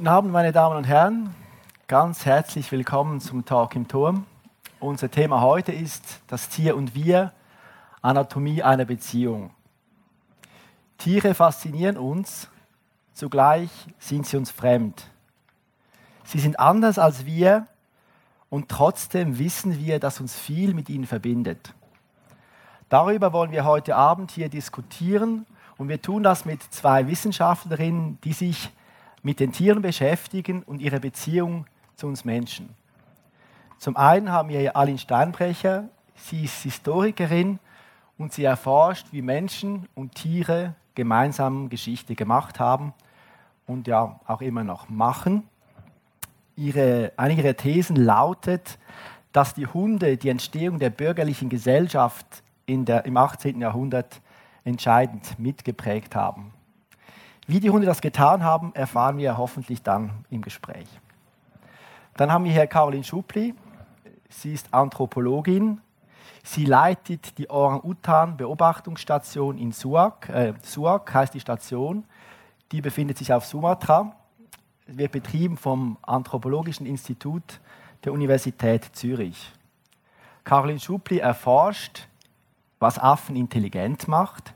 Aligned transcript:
Guten 0.00 0.08
Abend, 0.08 0.32
meine 0.32 0.50
Damen 0.50 0.78
und 0.78 0.84
Herren. 0.84 1.34
Ganz 1.86 2.24
herzlich 2.24 2.72
willkommen 2.72 3.20
zum 3.20 3.44
Talk 3.44 3.76
im 3.76 3.86
Turm. 3.86 4.24
Unser 4.78 5.10
Thema 5.10 5.42
heute 5.42 5.72
ist 5.72 6.22
das 6.26 6.48
Tier 6.48 6.74
und 6.74 6.94
wir, 6.94 7.34
Anatomie 8.00 8.62
einer 8.62 8.86
Beziehung. 8.86 9.50
Tiere 10.96 11.34
faszinieren 11.34 11.98
uns, 11.98 12.48
zugleich 13.12 13.68
sind 13.98 14.26
sie 14.26 14.38
uns 14.38 14.50
fremd. 14.50 15.06
Sie 16.24 16.38
sind 16.38 16.58
anders 16.58 16.98
als 16.98 17.26
wir 17.26 17.66
und 18.48 18.70
trotzdem 18.70 19.38
wissen 19.38 19.78
wir, 19.78 20.00
dass 20.00 20.18
uns 20.18 20.34
viel 20.34 20.72
mit 20.72 20.88
ihnen 20.88 21.04
verbindet. 21.04 21.74
Darüber 22.88 23.34
wollen 23.34 23.52
wir 23.52 23.66
heute 23.66 23.96
Abend 23.96 24.30
hier 24.30 24.48
diskutieren 24.48 25.44
und 25.76 25.90
wir 25.90 26.00
tun 26.00 26.22
das 26.22 26.46
mit 26.46 26.62
zwei 26.72 27.06
Wissenschaftlerinnen, 27.06 28.18
die 28.24 28.32
sich 28.32 28.70
mit 29.22 29.40
den 29.40 29.52
Tieren 29.52 29.82
beschäftigen 29.82 30.62
und 30.62 30.80
ihre 30.80 31.00
Beziehung 31.00 31.66
zu 31.94 32.06
uns 32.06 32.24
Menschen. 32.24 32.70
Zum 33.78 33.96
einen 33.96 34.30
haben 34.30 34.48
wir 34.48 34.76
Aline 34.76 34.98
Steinbrecher. 34.98 35.88
Sie 36.14 36.44
ist 36.44 36.62
Historikerin 36.62 37.58
und 38.18 38.32
sie 38.32 38.44
erforscht, 38.44 39.06
wie 39.12 39.22
Menschen 39.22 39.88
und 39.94 40.14
Tiere 40.14 40.74
gemeinsam 40.94 41.70
Geschichte 41.70 42.14
gemacht 42.14 42.60
haben 42.60 42.92
und 43.66 43.86
ja 43.86 44.20
auch 44.26 44.42
immer 44.42 44.64
noch 44.64 44.88
machen. 44.88 45.48
Ihre, 46.56 47.12
eine 47.16 47.34
ihrer 47.34 47.56
Thesen 47.56 47.96
lautet, 47.96 48.78
dass 49.32 49.54
die 49.54 49.66
Hunde 49.66 50.16
die 50.16 50.28
Entstehung 50.28 50.78
der 50.78 50.90
bürgerlichen 50.90 51.48
Gesellschaft 51.48 52.42
der, 52.68 53.04
im 53.04 53.16
18. 53.16 53.60
Jahrhundert 53.60 54.20
entscheidend 54.64 55.38
mitgeprägt 55.38 56.14
haben. 56.14 56.52
Wie 57.46 57.60
die 57.60 57.70
Hunde 57.70 57.86
das 57.86 58.00
getan 58.00 58.42
haben, 58.44 58.74
erfahren 58.74 59.18
wir 59.18 59.38
hoffentlich 59.38 59.82
dann 59.82 60.24
im 60.30 60.42
Gespräch. 60.42 60.88
Dann 62.16 62.32
haben 62.32 62.44
wir 62.44 62.52
hier 62.52 62.66
Caroline 62.66 63.04
Schupli. 63.04 63.54
Sie 64.28 64.52
ist 64.52 64.72
Anthropologin. 64.72 65.80
Sie 66.42 66.64
leitet 66.64 67.38
die 67.38 67.48
Orang-Utan-Beobachtungsstation 67.50 69.58
in 69.58 69.72
Suak. 69.72 70.28
Äh, 70.28 70.54
Suak 70.62 71.12
heißt 71.12 71.34
die 71.34 71.40
Station. 71.40 72.04
Die 72.72 72.80
befindet 72.80 73.18
sich 73.18 73.32
auf 73.32 73.44
Sumatra. 73.44 74.14
Wird 74.86 75.12
betrieben 75.12 75.56
vom 75.56 75.98
Anthropologischen 76.02 76.86
Institut 76.86 77.60
der 78.04 78.12
Universität 78.12 78.84
Zürich. 78.92 79.52
Caroline 80.44 80.80
Schupli 80.80 81.18
erforscht 81.18 82.08
was 82.80 82.98
Affen 82.98 83.36
intelligent 83.36 84.08
macht 84.08 84.54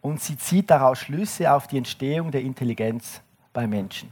und 0.00 0.20
sie 0.20 0.36
zieht 0.36 0.70
daraus 0.70 0.98
Schlüsse 0.98 1.52
auf 1.52 1.66
die 1.66 1.78
Entstehung 1.78 2.30
der 2.30 2.42
Intelligenz 2.42 3.22
bei 3.52 3.66
Menschen, 3.66 4.10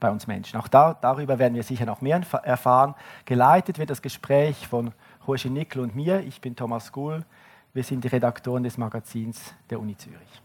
bei 0.00 0.10
uns 0.10 0.26
Menschen. 0.26 0.58
Auch 0.58 0.68
da, 0.68 0.94
darüber 0.94 1.38
werden 1.38 1.54
wir 1.54 1.62
sicher 1.62 1.86
noch 1.86 2.00
mehr 2.00 2.20
erfahren. 2.42 2.94
Geleitet 3.24 3.78
wird 3.78 3.90
das 3.90 4.02
Gespräch 4.02 4.66
von 4.66 4.92
Roger 5.26 5.50
Nickel 5.50 5.82
und 5.82 5.94
mir. 5.94 6.20
Ich 6.20 6.40
bin 6.40 6.56
Thomas 6.56 6.90
Gull. 6.92 7.24
Wir 7.74 7.84
sind 7.84 8.04
die 8.04 8.08
Redaktoren 8.08 8.64
des 8.64 8.76
Magazins 8.76 9.54
der 9.70 9.80
Uni 9.80 9.96
Zürich. 9.96 10.42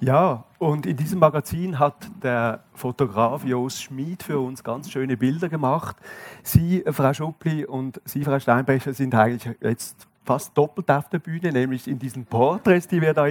Ja, 0.00 0.42
und 0.58 0.84
in 0.84 0.96
diesem 0.96 1.20
Magazin 1.20 1.78
hat 1.78 2.10
der 2.20 2.64
Fotograf 2.74 3.44
Jos 3.44 3.80
Schmid 3.80 4.24
für 4.24 4.40
uns 4.40 4.64
ganz 4.64 4.90
schöne 4.90 5.16
Bilder 5.16 5.48
gemacht. 5.48 5.94
Sie, 6.42 6.82
Frau 6.90 7.14
Schuppli 7.14 7.64
und 7.64 8.00
Sie, 8.04 8.24
Frau 8.24 8.40
Steinbecher, 8.40 8.94
sind 8.94 9.14
eigentlich 9.14 9.54
jetzt 9.60 10.08
fast 10.24 10.56
doppelt 10.56 10.90
auf 10.90 11.08
der 11.08 11.18
Bühne, 11.18 11.52
nämlich 11.52 11.88
in 11.88 11.98
diesen 11.98 12.24
Porträts, 12.24 12.88
die 12.88 13.00
wir 13.00 13.14
da 13.14 13.26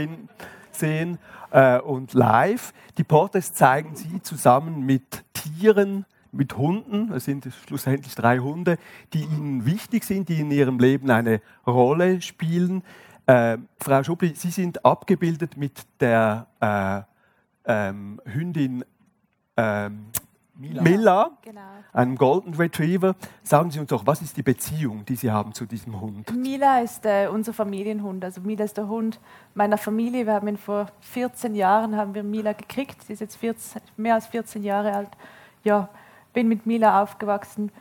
sehen, 0.72 1.18
äh, 1.52 1.80
und 1.80 2.14
live. 2.14 2.74
Die 2.98 3.04
Porträts 3.04 3.54
zeigen 3.54 3.96
sie 3.96 4.22
zusammen 4.22 4.86
mit 4.86 5.24
Tieren, 5.34 6.06
mit 6.32 6.56
Hunden, 6.56 7.12
es 7.12 7.26
sind 7.26 7.48
schlussendlich 7.66 8.16
drei 8.16 8.40
Hunde, 8.40 8.78
die 9.14 9.24
ihnen 9.24 9.66
wichtig 9.66 10.06
sind, 10.06 10.30
die 10.30 10.40
in 10.40 10.52
ihrem 10.52 10.80
Leben 10.80 11.10
eine 11.12 11.42
Rolle 11.68 12.22
spielen. 12.22 12.84
Äh, 13.26 13.58
Frau 13.80 14.04
Schubli, 14.04 14.34
Sie 14.36 14.50
sind 14.50 14.86
abgebildet 14.86 15.58
mit 15.58 15.82
der 16.00 16.48
äh, 16.62 17.02
ähm, 17.66 18.22
Hündin 18.26 18.86
ähm, 19.58 20.06
Mila, 20.62 20.82
Mila 20.84 21.32
genau. 21.42 21.62
einem 21.92 22.16
Golden 22.16 22.54
Retriever. 22.54 23.16
Sagen 23.42 23.72
Sie 23.72 23.80
uns 23.80 23.90
doch, 23.90 24.06
was 24.06 24.22
ist 24.22 24.38
die 24.38 24.44
Beziehung, 24.44 25.04
die 25.06 25.16
Sie 25.16 25.32
haben 25.32 25.54
zu 25.54 25.66
diesem 25.66 26.00
Hund? 26.00 26.32
Mila 26.36 26.82
ist 26.82 27.04
äh, 27.06 27.28
unser 27.28 27.52
Familienhund. 27.52 28.24
Also 28.24 28.42
Mila 28.42 28.64
ist 28.64 28.78
der 28.78 28.88
Hund 28.88 29.20
meiner 29.56 29.80
Familie. 29.80 30.28
Wir 30.28 30.34
haben 30.34 30.48
ihn 30.48 30.58
vor 30.58 30.88
14 31.02 31.56
Jahren 31.56 31.96
haben 31.96 32.14
wir 32.14 32.22
Mila 32.22 32.54
gekriegt. 32.54 33.02
Sie 33.04 33.14
ist 33.14 33.22
jetzt 33.22 33.38
14, 33.38 33.82
mehr 33.98 34.14
als 34.14 34.28
14 34.28 34.62
Jahre 34.62 34.94
alt. 34.94 35.10
Ja, 35.64 35.90
bin 36.32 36.48
mit 36.48 36.68
Mila 36.68 37.02
aufgewachsen. 37.02 37.72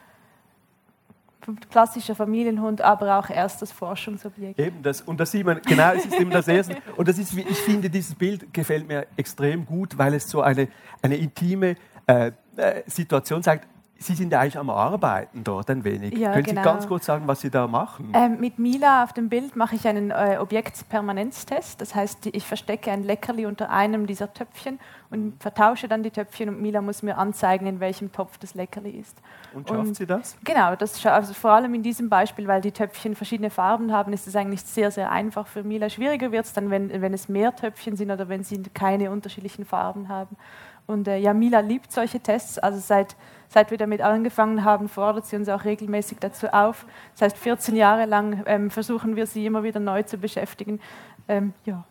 Klassischer 1.71 2.15
Familienhund, 2.15 2.81
aber 2.81 3.19
auch 3.19 3.29
erstes 3.29 3.73
Forschungsobjekt. 3.73 4.59
Eben 4.59 4.83
das, 4.83 5.01
und 5.01 5.19
das 5.19 5.33
sieht 5.33 5.45
man, 5.45 5.61
genau, 5.63 5.93
es 5.93 6.07
ist 6.07 6.15
immer 6.15 6.33
das 6.33 6.49
Erste. 6.49 6.77
Und 6.97 7.09
das 7.09 7.19
ist, 7.19 7.37
ich 7.37 7.59
finde, 7.59 7.91
dieses 7.91 8.15
Bild 8.15 8.53
gefällt 8.55 8.87
mir 8.87 9.07
extrem 9.17 9.67
gut, 9.67 9.99
weil 9.99 10.15
es 10.15 10.31
so 10.31 10.43
eine, 10.43 10.69
eine 11.03 11.17
intime 11.17 11.77
äh, 12.07 12.33
Situation 12.87 13.43
zeigt, 13.43 13.67
Sie 14.03 14.15
sind 14.15 14.33
eigentlich 14.33 14.57
am 14.57 14.71
Arbeiten 14.71 15.45
dort 15.45 15.69
ein 15.69 15.85
wenig. 15.85 16.17
Ja, 16.17 16.33
Können 16.33 16.45
genau. 16.45 16.63
Sie 16.63 16.65
ganz 16.65 16.89
kurz 16.89 17.05
sagen, 17.05 17.29
was 17.29 17.43
Sie 17.43 17.51
da 17.51 17.67
machen? 17.67 18.11
Ähm, 18.15 18.41
mit 18.41 18.59
Mila 18.59 19.05
auf 19.05 19.13
dem 19.13 19.29
Bild 19.29 19.57
mache 19.57 19.77
ich 19.77 19.87
einen 19.87 20.11
äh, 20.11 20.39
Objektpermanenztest. 20.41 21.79
Das 21.79 21.95
heißt, 21.95 22.31
ich 22.33 22.47
verstecke 22.47 22.91
ein 22.91 23.03
Leckerli 23.03 23.45
unter 23.45 23.69
einem 23.69 24.07
dieser 24.07 24.33
Töpfchen 24.33 24.81
und 25.11 25.35
vertausche 25.43 25.87
dann 25.87 26.03
die 26.03 26.11
Töpfchen 26.11 26.49
und 26.49 26.63
Mila 26.63 26.81
muss 26.81 27.03
mir 27.03 27.19
anzeigen, 27.19 27.67
in 27.67 27.79
welchem 27.79 28.11
Topf 28.11 28.39
das 28.39 28.55
Leckerli 28.55 28.89
ist. 28.89 29.19
Und 29.53 29.69
schafft 29.69 29.81
und, 29.81 29.95
sie 29.95 30.07
das? 30.07 30.35
Genau, 30.45 30.75
das 30.77 31.05
also 31.05 31.35
vor 31.35 31.51
allem 31.51 31.75
in 31.75 31.83
diesem 31.83 32.09
Beispiel, 32.09 32.49
weil 32.49 32.63
die 32.63 32.73
Töpfchen 32.73 33.15
verschiedene 33.15 33.51
Farben 33.51 33.93
haben, 33.93 34.15
ist 34.15 34.27
es 34.27 34.35
eigentlich 34.35 34.63
sehr, 34.63 34.91
sehr 34.91 35.11
einfach 35.11 35.47
für 35.47 35.63
Mila. 35.63 35.91
Schwieriger 35.91 36.33
wird 36.33 36.47
es 36.47 36.55
dann, 36.55 36.71
wenn, 36.71 37.03
wenn 37.03 37.13
es 37.13 37.29
mehr 37.29 37.55
Töpfchen 37.55 37.97
sind 37.97 38.11
oder 38.11 38.31
wenn 38.31 38.45
sie 38.45 38.63
keine 38.73 39.11
unterschiedlichen 39.11 39.67
Farben 39.67 40.09
haben. 40.09 40.39
Und 40.87 41.09
äh, 41.09 41.19
ja, 41.19 41.33
liebt 41.33 41.93
solche 41.93 42.21
Tests. 42.21 42.59
Also 42.59 42.79
seit, 42.81 43.17
seit 43.49 43.71
wir 43.71 43.79
damit 43.79 44.01
angefangen 44.01 44.65
haben, 44.65 44.89
fordert 44.89 45.27
sie 45.27 45.37
uns 45.37 45.49
auch 45.49 45.65
regelmäßig 45.65 46.19
dazu 46.21 46.49
auf. 46.49 46.87
Das 47.13 47.23
heißt, 47.23 47.39
14 47.39 47.77
Jahre 47.77 48.07
lang 48.07 48.43
ähm, 48.47 48.71
versuchen 48.71 49.17
wir 49.17 49.27
sie 49.27 49.47
immer 49.47 49.63
wieder 49.63 49.81
neu 49.81 50.03
zu 50.03 50.19
beschäftigen. 50.19 50.81
Ähm, 51.29 51.53
ja. 51.65 51.85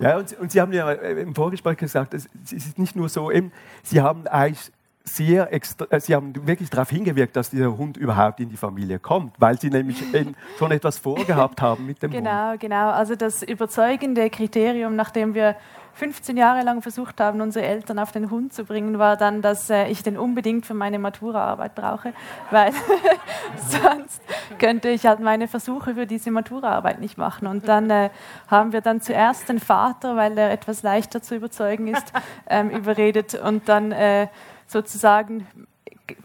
Ja, 0.00 0.18
und, 0.18 0.38
und, 0.38 0.52
Sie 0.52 0.60
haben 0.60 0.72
ja 0.72 0.90
äh, 0.90 1.22
im 1.22 1.34
Vorgespräch 1.34 1.78
gesagt, 1.78 2.12
es, 2.12 2.28
es 2.44 2.52
ist 2.52 2.78
nicht 2.78 2.94
nur 2.94 3.08
so, 3.08 3.30
eben, 3.30 3.52
Sie 3.82 4.02
haben 4.02 4.26
eigentlich 4.26 4.70
sehr 5.04 5.52
extra, 5.52 5.86
äh, 5.90 6.00
Sie 6.00 6.14
haben 6.14 6.46
wirklich 6.46 6.70
darauf 6.70 6.90
hingewirkt, 6.90 7.34
dass 7.36 7.50
dieser 7.50 7.76
Hund 7.76 7.96
überhaupt 7.96 8.40
in 8.40 8.48
die 8.48 8.56
Familie 8.56 8.98
kommt, 8.98 9.34
weil 9.38 9.58
Sie 9.58 9.70
nämlich 9.70 10.02
schon 10.58 10.70
etwas 10.70 10.98
vorgehabt 10.98 11.60
haben 11.60 11.86
mit 11.86 12.02
dem 12.02 12.10
genau, 12.10 12.50
Hund. 12.50 12.60
Genau, 12.60 12.84
genau. 12.84 12.90
Also 12.90 13.16
das 13.16 13.42
überzeugende 13.42 14.28
Kriterium, 14.30 14.96
nachdem 14.96 15.34
wir 15.34 15.56
15 15.94 16.36
Jahre 16.36 16.62
lang 16.62 16.82
versucht 16.82 17.20
haben, 17.20 17.40
unsere 17.40 17.66
Eltern 17.66 17.98
auf 17.98 18.12
den 18.12 18.30
Hund 18.30 18.52
zu 18.52 18.64
bringen, 18.64 18.98
war 18.98 19.16
dann, 19.16 19.42
dass 19.42 19.68
äh, 19.70 19.88
ich 19.88 20.02
den 20.02 20.16
unbedingt 20.16 20.64
für 20.64 20.74
meine 20.74 20.98
Maturaarbeit 20.98 21.74
brauche, 21.74 22.12
weil 22.50 22.72
sonst 23.56 24.22
könnte 24.58 24.88
ich 24.88 25.06
halt 25.06 25.20
meine 25.20 25.48
Versuche 25.48 25.94
für 25.94 26.06
diese 26.06 26.30
Maturaarbeit 26.30 27.00
nicht 27.00 27.18
machen. 27.18 27.46
Und 27.46 27.68
dann 27.68 27.90
äh, 27.90 28.10
haben 28.48 28.72
wir 28.72 28.80
dann 28.80 29.00
zuerst 29.00 29.48
den 29.48 29.58
Vater, 29.58 30.16
weil 30.16 30.38
er 30.38 30.50
etwas 30.52 30.82
leichter 30.82 31.22
zu 31.22 31.34
überzeugen 31.34 31.88
ist, 31.88 32.12
ähm, 32.48 32.70
überredet 32.70 33.34
und 33.34 33.68
dann 33.68 33.92
äh, 33.92 34.28
sozusagen 34.70 35.46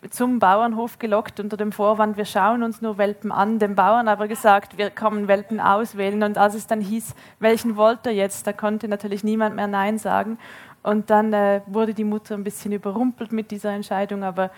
zum 0.10 0.40
Bauernhof 0.40 1.00
gelockt 1.00 1.40
unter 1.40 1.58
dem 1.58 1.72
Vorwand, 1.72 2.18
wir 2.18 2.26
schauen 2.26 2.64
uns 2.64 2.82
nur 2.82 2.98
Welpen 2.98 3.32
an, 3.32 3.60
dem 3.60 3.76
Bauern 3.76 4.08
aber 4.08 4.28
gesagt, 4.28 4.78
wir 4.78 4.90
kommen 4.90 5.28
Welpen 5.28 5.60
auswählen. 5.60 6.24
Und 6.24 6.38
als 6.38 6.56
es 6.56 6.68
dann 6.68 6.82
hieß, 6.82 7.16
welchen 7.40 7.76
wollt 7.76 8.06
ihr 8.06 8.14
jetzt, 8.14 8.48
da 8.48 8.54
konnte 8.54 8.88
natürlich 8.88 9.24
niemand 9.24 9.56
mehr 9.56 9.68
Nein 9.68 9.98
sagen. 9.98 10.38
Und 10.84 11.10
dann 11.10 11.34
äh, 11.34 11.62
wurde 11.68 11.94
die 11.94 12.04
Mutter 12.04 12.36
ein 12.36 12.44
bisschen 12.44 12.72
überrumpelt 12.72 13.32
mit 13.32 13.52
dieser 13.52 13.72
Entscheidung, 13.72 14.24
aber 14.24 14.52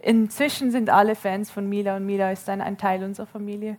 inzwischen 0.00 0.70
sind 0.70 0.90
alle 0.90 1.14
Fans 1.14 1.50
von 1.50 1.68
Mila 1.68 1.96
und 1.96 2.06
Mila 2.06 2.30
ist 2.30 2.48
ein, 2.48 2.60
ein 2.60 2.78
Teil 2.78 3.02
unserer 3.02 3.26
Familie. 3.26 3.76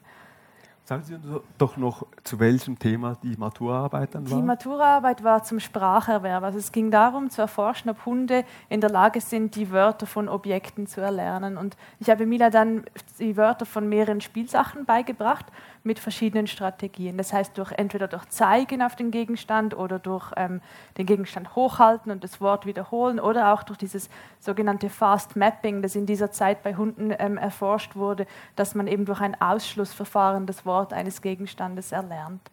Sagen 0.86 1.04
Sie 1.04 1.16
uns 1.16 1.26
doch 1.58 1.78
noch, 1.78 2.06
zu 2.26 2.40
welchem 2.40 2.78
Thema 2.78 3.16
die 3.24 3.38
Maturaarbeit 3.38 4.16
dann 4.16 4.30
war? 4.30 4.38
Die 4.38 4.44
Maturaarbeit 4.44 5.24
war 5.24 5.42
zum 5.42 5.62
Spracherwerb. 5.62 6.44
Also 6.44 6.60
es 6.60 6.74
ging 6.74 6.92
darum, 6.92 7.30
zu 7.30 7.42
erforschen, 7.42 7.90
ob 7.90 8.06
Hunde 8.06 8.44
in 8.68 8.82
der 8.82 8.90
Lage 8.90 9.22
sind, 9.22 9.56
die 9.56 9.72
Wörter 9.72 10.06
von 10.06 10.28
Objekten 10.28 10.86
zu 10.86 11.00
erlernen. 11.00 11.56
Und 11.56 11.78
ich 12.00 12.10
habe 12.10 12.26
Mila 12.26 12.50
dann 12.50 12.84
die 13.18 13.38
Wörter 13.38 13.66
von 13.66 13.88
mehreren 13.88 14.20
Spielsachen 14.20 14.84
beigebracht 14.84 15.46
mit 15.84 16.00
verschiedenen 16.00 16.48
Strategien. 16.48 17.18
Das 17.18 17.34
heißt, 17.34 17.58
durch, 17.58 17.72
entweder 17.74 18.08
durch 18.08 18.28
Zeigen 18.30 18.82
auf 18.82 18.96
den 18.96 19.12
Gegenstand 19.12 19.76
oder 19.76 20.00
durch 20.00 20.32
ähm, 20.38 20.62
den 20.98 21.06
Gegenstand 21.06 21.56
hochhalten 21.56 22.12
und 22.12 22.24
das 22.24 22.40
Wort 22.40 22.66
wiederholen 22.66 23.20
oder 23.20 23.54
auch 23.54 23.64
durch 23.64 23.78
dieses 23.78 24.10
sogenannte 24.40 24.90
Fast 24.90 25.36
Mapping, 25.36 25.82
das 25.82 25.96
in 25.96 26.06
dieser 26.06 26.32
Zeit 26.32 26.64
bei 26.64 26.76
Hunden 26.76 27.14
ähm, 27.20 27.38
erforscht 27.38 27.96
wurde, 27.96 28.26
dass 28.56 28.76
man 28.76 28.88
eben 28.88 29.06
durch 29.06 29.20
ein 29.20 29.40
Ausschlussverfahren 29.42 30.46
das 30.46 30.66
Wort 30.66 30.94
eines 30.94 31.22
Gegenstandes 31.22 31.92
erlernt. 31.92 32.50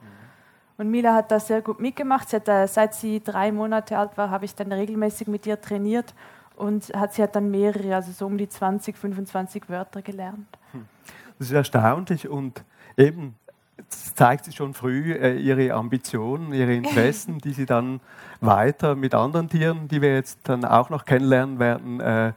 Und 0.77 0.91
Mila 0.91 1.15
hat 1.15 1.31
da 1.31 1.39
sehr 1.39 1.61
gut 1.61 1.79
mitgemacht. 1.79 2.31
Sie 2.31 2.37
hat 2.37 2.49
da, 2.49 2.67
seit 2.67 2.95
sie 2.95 3.23
drei 3.23 3.53
Monate 3.53 3.99
alt 3.99 4.17
war, 4.17 4.31
habe 4.31 4.47
ich 4.47 4.55
dann 4.55 4.73
regelmäßig 4.73 5.29
mit 5.29 5.47
ihr 5.47 5.61
trainiert 5.61 6.15
und 6.61 6.93
hat, 6.95 7.15
sie 7.15 7.23
hat 7.23 7.35
dann 7.35 7.51
mehrere, 7.51 7.95
also 7.95 8.13
so 8.13 8.27
um 8.27 8.37
die 8.37 8.49
20, 8.49 8.97
25 8.97 9.69
Wörter 9.69 10.03
gelernt. 10.03 10.47
Hm. 10.73 10.87
Das 11.39 11.49
ist 11.49 11.55
erstaunlich 11.55 12.29
und 12.29 12.63
eben 12.97 13.35
zeigt 13.89 14.45
sie 14.45 14.53
schon 14.53 14.75
früh 14.75 15.13
äh, 15.13 15.37
ihre 15.39 15.73
Ambitionen, 15.73 16.53
ihre 16.53 16.75
Interessen, 16.75 17.39
die 17.39 17.53
sie 17.53 17.67
dann 17.67 18.01
weiter 18.41 18.95
mit 18.95 19.15
anderen 19.15 19.49
Tieren, 19.49 19.89
die 19.89 20.03
wir 20.03 20.15
jetzt 20.15 20.41
dann 20.45 20.65
auch 20.65 20.91
noch 20.91 21.05
kennenlernen 21.07 21.59
werden, 21.59 22.01
äh, 22.01 22.33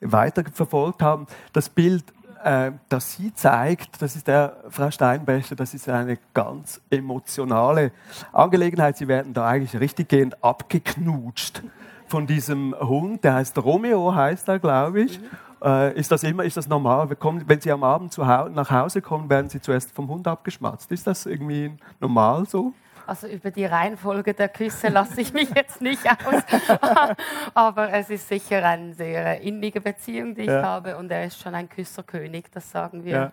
weiter 0.00 0.42
verfolgt 0.52 1.02
haben. 1.02 1.26
Das 1.52 1.68
Bild, 1.68 2.04
äh, 2.44 2.72
das 2.88 3.12
sie 3.12 3.34
zeigt, 3.34 4.00
das 4.00 4.16
ist 4.16 4.26
der 4.26 4.56
Frau 4.70 4.90
Steinbecher, 4.90 5.54
das 5.54 5.74
ist 5.74 5.88
eine 5.88 6.18
ganz 6.32 6.80
emotionale 6.88 7.92
Angelegenheit. 8.32 8.96
Sie 8.96 9.08
werden 9.08 9.34
da 9.34 9.46
eigentlich 9.46 9.78
richtiggehend 9.78 10.42
abgeknutscht 10.42 11.62
von 12.08 12.26
diesem 12.26 12.74
Hund, 12.78 13.24
der 13.24 13.34
heißt 13.34 13.58
Romeo, 13.58 14.14
heißt 14.14 14.48
er, 14.48 14.58
glaube 14.58 15.02
ich. 15.02 15.20
Mhm. 15.20 15.26
Äh, 15.62 15.98
ist 15.98 16.12
das 16.12 16.22
immer, 16.22 16.44
ist 16.44 16.56
das 16.56 16.68
normal? 16.68 17.08
Wenn 17.46 17.60
Sie 17.60 17.72
am 17.72 17.82
Abend 17.82 18.16
hau 18.18 18.48
nach 18.48 18.70
Hause 18.70 19.00
kommen, 19.00 19.28
werden 19.30 19.48
Sie 19.48 19.60
zuerst 19.60 19.92
vom 19.92 20.08
Hund 20.08 20.28
abgeschmatzt. 20.28 20.92
Ist 20.92 21.06
das 21.06 21.26
irgendwie 21.26 21.72
normal 22.00 22.46
so? 22.46 22.72
Also 23.06 23.28
über 23.28 23.52
die 23.52 23.64
Reihenfolge 23.64 24.34
der 24.34 24.48
Küsse 24.48 24.88
lasse 24.88 25.20
ich 25.20 25.32
mich 25.32 25.48
jetzt 25.54 25.80
nicht 25.80 26.04
aus. 26.08 26.42
Aber 27.54 27.92
es 27.92 28.10
ist 28.10 28.28
sicher 28.28 28.64
eine 28.64 28.94
sehr 28.94 29.40
innige 29.40 29.80
Beziehung, 29.80 30.34
die 30.34 30.42
ich 30.42 30.48
ja. 30.48 30.62
habe. 30.62 30.96
Und 30.96 31.10
er 31.10 31.24
ist 31.24 31.40
schon 31.40 31.54
ein 31.54 31.68
Küsserkönig, 31.68 32.46
das 32.52 32.70
sagen 32.70 33.04
wir. 33.04 33.32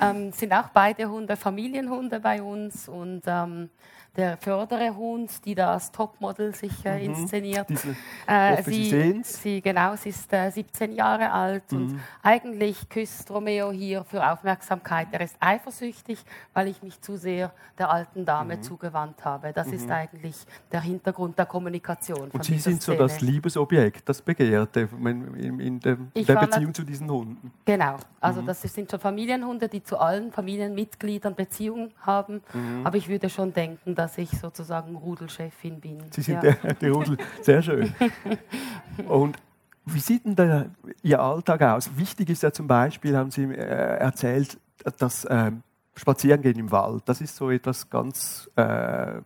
Ja. 0.00 0.10
Ähm, 0.10 0.32
sind 0.32 0.52
auch 0.52 0.68
beide 0.74 1.08
Hunde 1.08 1.36
Familienhunde 1.36 2.18
bei 2.18 2.42
uns. 2.42 2.88
Und 2.88 3.22
ähm, 3.26 3.70
der 4.16 4.36
vordere 4.36 4.94
Hund, 4.94 5.44
die 5.44 5.54
da 5.54 5.72
als 5.72 5.90
Topmodel 5.90 6.54
sich 6.54 6.84
äh, 6.84 6.98
mhm. 6.98 7.14
inszeniert. 7.14 7.68
Diese, 7.68 7.96
äh, 8.26 8.62
sie, 8.62 9.20
sie, 9.24 9.60
genau, 9.60 9.96
sie 9.96 10.10
ist 10.10 10.32
äh, 10.32 10.50
17 10.50 10.92
Jahre 10.92 11.32
alt 11.32 11.70
mhm. 11.72 11.78
und 11.78 12.00
eigentlich 12.22 12.88
küsst 12.88 13.30
Romeo 13.30 13.72
hier 13.72 14.04
für 14.04 14.24
Aufmerksamkeit. 14.30 15.08
Er 15.10 15.22
ist 15.22 15.36
eifersüchtig, 15.40 16.24
weil 16.52 16.68
ich 16.68 16.82
mich 16.82 17.00
zu 17.00 17.16
sehr 17.16 17.52
der 17.78 17.90
alten 17.90 18.24
Dame 18.24 18.56
mhm. 18.56 18.62
zugewandt 18.62 19.24
habe. 19.24 19.52
Das 19.52 19.68
ist 19.68 19.86
mhm. 19.86 19.92
eigentlich 19.92 20.36
der 20.70 20.80
Hintergrund 20.80 21.36
der 21.36 21.46
Kommunikation. 21.46 22.30
und 22.30 22.44
Sie 22.44 22.58
sind 22.58 22.82
Szene. 22.82 22.96
so 22.98 23.02
das 23.02 23.20
Liebesobjekt, 23.20 24.08
das 24.08 24.22
Begehrte 24.22 24.88
in, 24.92 25.58
in 25.58 25.80
der, 25.80 25.96
der 26.14 26.36
Beziehung 26.36 26.72
zu 26.72 26.84
diesen 26.84 27.10
Hunden. 27.10 27.52
Genau, 27.64 27.96
also 28.20 28.42
mhm. 28.42 28.46
das 28.46 28.62
sind 28.62 28.90
schon 28.90 29.00
Familienhunde, 29.00 29.68
die 29.68 29.82
zu 29.82 29.98
allen 29.98 30.30
Familienmitgliedern 30.30 31.34
Beziehungen 31.34 31.92
haben. 32.00 32.42
Mhm. 32.52 32.86
Aber 32.86 32.96
ich 32.96 33.08
würde 33.08 33.28
schon 33.28 33.52
denken, 33.52 33.94
dass 33.94 34.03
dass 34.04 34.18
ich 34.18 34.30
sozusagen 34.38 34.94
Rudelchefin 34.96 35.80
bin. 35.80 35.98
Sie 36.10 36.20
sind 36.20 36.42
ja. 36.42 36.52
der, 36.52 36.74
der 36.74 36.92
Rudel, 36.92 37.16
sehr 37.40 37.62
schön. 37.62 37.94
Und 39.08 39.38
wie 39.86 39.98
sieht 39.98 40.26
denn 40.26 40.36
da 40.36 40.66
Ihr 41.02 41.20
Alltag 41.22 41.62
aus? 41.62 41.90
Wichtig 41.96 42.28
ist 42.28 42.42
ja 42.42 42.52
zum 42.52 42.66
Beispiel, 42.66 43.16
haben 43.16 43.30
Sie 43.30 43.44
äh, 43.44 43.54
erzählt, 43.54 44.58
das 44.98 45.24
äh, 45.24 45.52
Spazierengehen 45.96 46.58
im 46.58 46.70
Wald. 46.70 47.02
Das 47.06 47.22
ist 47.22 47.34
so 47.34 47.50
etwas 47.50 47.88
ganz 47.88 48.50
äh, 48.56 49.22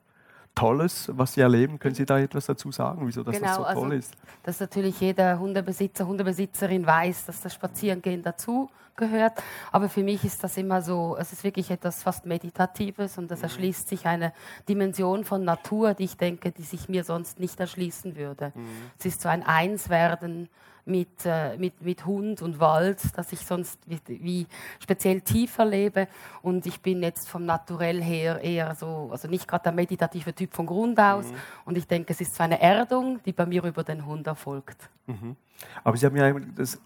Tolles, 0.58 1.08
was 1.14 1.34
Sie 1.34 1.40
erleben. 1.40 1.78
Können 1.78 1.94
Sie 1.94 2.04
da 2.04 2.18
etwas 2.18 2.46
dazu 2.46 2.72
sagen, 2.72 3.06
wieso 3.06 3.22
das, 3.22 3.36
genau, 3.36 3.46
das 3.46 3.56
so 3.56 3.62
also 3.64 3.80
toll 3.82 3.92
ist? 3.92 4.14
Dass 4.42 4.58
natürlich 4.58 5.00
jeder 5.00 5.38
Hundebesitzer, 5.38 6.06
Hundebesitzerin 6.06 6.84
weiß, 6.84 7.26
dass 7.26 7.40
das 7.40 7.54
Spazierengehen 7.54 8.22
dazu 8.22 8.68
gehört. 8.96 9.34
Aber 9.70 9.88
für 9.88 10.02
mich 10.02 10.24
ist 10.24 10.42
das 10.42 10.56
immer 10.56 10.82
so, 10.82 11.16
es 11.16 11.32
ist 11.32 11.44
wirklich 11.44 11.70
etwas 11.70 12.02
fast 12.02 12.26
Meditatives 12.26 13.18
und 13.18 13.30
es 13.30 13.38
mhm. 13.38 13.44
erschließt 13.44 13.88
sich 13.88 14.06
eine 14.06 14.32
Dimension 14.68 15.24
von 15.24 15.44
Natur, 15.44 15.94
die 15.94 16.04
ich 16.04 16.16
denke, 16.16 16.50
die 16.50 16.62
sich 16.62 16.88
mir 16.88 17.04
sonst 17.04 17.38
nicht 17.38 17.60
erschließen 17.60 18.16
würde. 18.16 18.52
Mhm. 18.56 18.66
Es 18.98 19.06
ist 19.06 19.20
so 19.20 19.28
ein 19.28 19.44
Einswerden 19.44 20.48
mit, 20.88 21.24
äh, 21.24 21.56
mit, 21.56 21.80
mit 21.82 22.04
Hund 22.06 22.42
und 22.42 22.58
Wald, 22.58 22.98
dass 23.16 23.32
ich 23.32 23.40
sonst 23.40 23.78
wie, 23.86 24.00
wie, 24.06 24.46
speziell 24.80 25.20
tiefer 25.20 25.64
lebe. 25.64 26.08
Und 26.42 26.66
ich 26.66 26.80
bin 26.80 27.02
jetzt 27.02 27.28
vom 27.28 27.44
Naturell 27.44 28.02
her 28.02 28.40
eher 28.42 28.74
so, 28.74 29.08
also 29.12 29.28
nicht 29.28 29.46
gerade 29.46 29.64
der 29.64 29.72
meditative 29.72 30.34
Typ 30.34 30.54
von 30.54 30.66
Grund 30.66 30.98
aus. 30.98 31.26
Mhm. 31.26 31.36
Und 31.66 31.78
ich 31.78 31.86
denke, 31.86 32.12
es 32.12 32.20
ist 32.20 32.34
so 32.34 32.42
eine 32.42 32.60
Erdung, 32.60 33.20
die 33.24 33.32
bei 33.32 33.46
mir 33.46 33.62
über 33.64 33.84
den 33.84 34.04
Hund 34.04 34.26
erfolgt. 34.26 34.88
Mhm. 35.06 35.36
Aber 35.84 35.96
Sie 35.96 36.06
haben 36.06 36.16
ja, 36.16 36.32
das, 36.54 36.80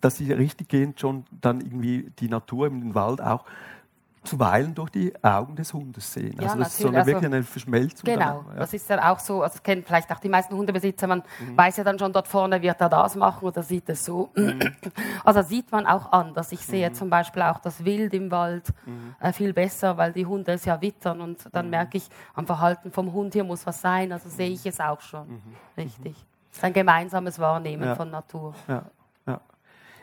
dass 0.00 0.16
Sie 0.16 0.32
richtig 0.32 0.68
gehend 0.68 1.00
schon 1.00 1.24
dann 1.30 1.60
irgendwie 1.60 2.10
die 2.18 2.28
Natur 2.28 2.66
im 2.66 2.94
Wald 2.94 3.20
auch 3.20 3.44
zuweilen 4.26 4.74
durch 4.74 4.90
die 4.90 5.12
Augen 5.22 5.56
des 5.56 5.72
Hundes 5.72 6.12
sehen. 6.12 6.36
Ja, 6.40 6.48
also 6.48 6.58
das 6.58 6.68
ist 6.68 6.78
so 6.78 6.88
eine, 6.88 6.98
also, 6.98 7.10
wirklich 7.10 7.26
eine 7.26 7.42
Verschmelzung. 7.42 8.04
Genau, 8.04 8.42
dann, 8.46 8.54
ja. 8.54 8.60
das 8.60 8.74
ist 8.74 8.90
dann 8.90 9.00
auch 9.00 9.18
so, 9.18 9.42
also 9.42 9.54
das 9.54 9.62
kennen 9.62 9.82
vielleicht 9.84 10.10
auch 10.12 10.20
die 10.20 10.28
meisten 10.28 10.54
Hundebesitzer, 10.54 11.06
man 11.06 11.22
mhm. 11.40 11.56
weiß 11.56 11.78
ja 11.78 11.84
dann 11.84 11.98
schon 11.98 12.12
dort 12.12 12.28
vorne, 12.28 12.60
wird 12.60 12.80
er 12.80 12.88
das 12.88 13.14
machen 13.14 13.46
oder 13.46 13.62
sieht 13.62 13.88
es 13.88 14.04
so. 14.04 14.30
Mhm. 14.34 14.58
Also 15.24 15.42
sieht 15.42 15.72
man 15.72 15.86
auch 15.86 16.12
anders. 16.12 16.52
Ich 16.52 16.60
sehe 16.60 16.88
mhm. 16.88 16.94
zum 16.94 17.10
Beispiel 17.10 17.42
auch 17.42 17.58
das 17.58 17.84
Wild 17.84 18.14
im 18.14 18.30
Wald 18.30 18.72
mhm. 18.84 19.14
äh, 19.20 19.32
viel 19.32 19.52
besser, 19.52 19.96
weil 19.96 20.12
die 20.12 20.26
Hunde 20.26 20.52
es 20.52 20.64
ja 20.64 20.80
wittern 20.80 21.20
und 21.20 21.48
dann 21.52 21.66
mhm. 21.66 21.70
merke 21.70 21.96
ich 21.98 22.08
am 22.34 22.46
Verhalten 22.46 22.90
vom 22.90 23.12
Hund, 23.12 23.32
hier 23.32 23.44
muss 23.44 23.66
was 23.66 23.80
sein, 23.80 24.12
also 24.12 24.28
sehe 24.28 24.50
ich 24.50 24.66
es 24.66 24.80
auch 24.80 25.00
schon. 25.00 25.28
Mhm. 25.28 25.42
Richtig. 25.76 26.16
Es 26.50 26.58
ist 26.58 26.64
ein 26.64 26.72
gemeinsames 26.72 27.38
Wahrnehmen 27.38 27.84
ja. 27.84 27.94
von 27.94 28.10
Natur. 28.10 28.54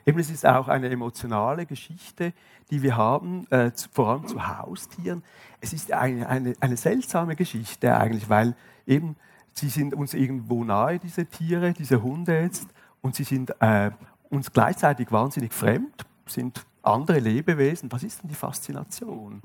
Eben, 0.05 0.19
es 0.19 0.29
ist 0.29 0.45
auch 0.45 0.67
eine 0.67 0.89
emotionale 0.89 1.65
Geschichte, 1.65 2.33
die 2.69 2.81
wir 2.81 2.98
haben, 2.98 3.48
äh, 3.51 3.72
zu, 3.74 3.89
vor 3.91 4.10
allem 4.10 4.27
zu 4.27 4.45
Haustieren. 4.45 5.24
Es 5.62 5.74
ist 5.74 5.91
eine, 5.91 6.27
eine, 6.27 6.53
eine 6.60 6.77
seltsame 6.77 7.36
Geschichte 7.36 7.95
eigentlich, 7.95 8.29
weil 8.29 8.55
eben 8.86 9.15
sie 9.53 9.69
sind 9.69 9.93
uns 9.93 10.13
irgendwo 10.13 10.63
nahe, 10.63 11.00
diese 11.00 11.25
Tiere, 11.25 11.74
diese 11.74 12.01
Hunde 12.01 12.41
jetzt, 12.41 12.67
und 13.01 13.15
sie 13.15 13.24
sind 13.24 13.53
äh, 13.62 13.91
uns 14.29 14.51
gleichzeitig 14.51 15.12
wahnsinnig 15.12 15.53
fremd, 15.53 16.05
sind 16.25 16.65
andere 16.81 17.19
Lebewesen. 17.19 17.91
Was 17.91 18.03
ist 18.03 18.24
denn 18.24 18.29
die 18.29 18.36
Faszination, 18.36 19.41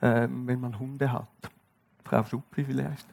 äh, 0.00 0.28
wenn 0.28 0.60
man 0.60 0.78
Hunde 0.78 1.12
hat? 1.12 1.28
Frau 2.04 2.24
Schuppi 2.24 2.64
vielleicht? 2.64 3.06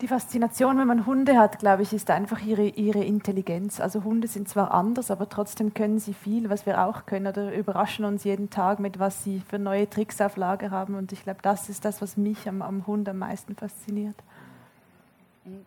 Die 0.00 0.08
Faszination, 0.08 0.78
wenn 0.78 0.86
man 0.86 1.04
Hunde 1.04 1.36
hat, 1.36 1.58
glaube 1.58 1.82
ich, 1.82 1.92
ist 1.92 2.08
einfach 2.08 2.40
ihre, 2.40 2.66
ihre 2.66 3.04
Intelligenz. 3.04 3.80
Also 3.80 4.02
Hunde 4.02 4.28
sind 4.28 4.48
zwar 4.48 4.72
anders, 4.72 5.10
aber 5.10 5.28
trotzdem 5.28 5.74
können 5.74 5.98
sie 5.98 6.14
viel, 6.14 6.48
was 6.48 6.64
wir 6.64 6.82
auch 6.86 7.04
können, 7.04 7.26
oder 7.26 7.54
überraschen 7.54 8.06
uns 8.06 8.24
jeden 8.24 8.48
Tag 8.48 8.80
mit, 8.80 8.98
was 8.98 9.24
sie 9.24 9.42
für 9.46 9.58
neue 9.58 9.90
Tricks 9.90 10.22
auf 10.22 10.38
Lager 10.38 10.70
haben. 10.70 10.94
Und 10.94 11.12
ich 11.12 11.22
glaube, 11.22 11.40
das 11.42 11.68
ist 11.68 11.84
das, 11.84 12.00
was 12.00 12.16
mich 12.16 12.48
am, 12.48 12.62
am 12.62 12.86
Hund 12.86 13.10
am 13.10 13.18
meisten 13.18 13.54
fasziniert. 13.54 14.16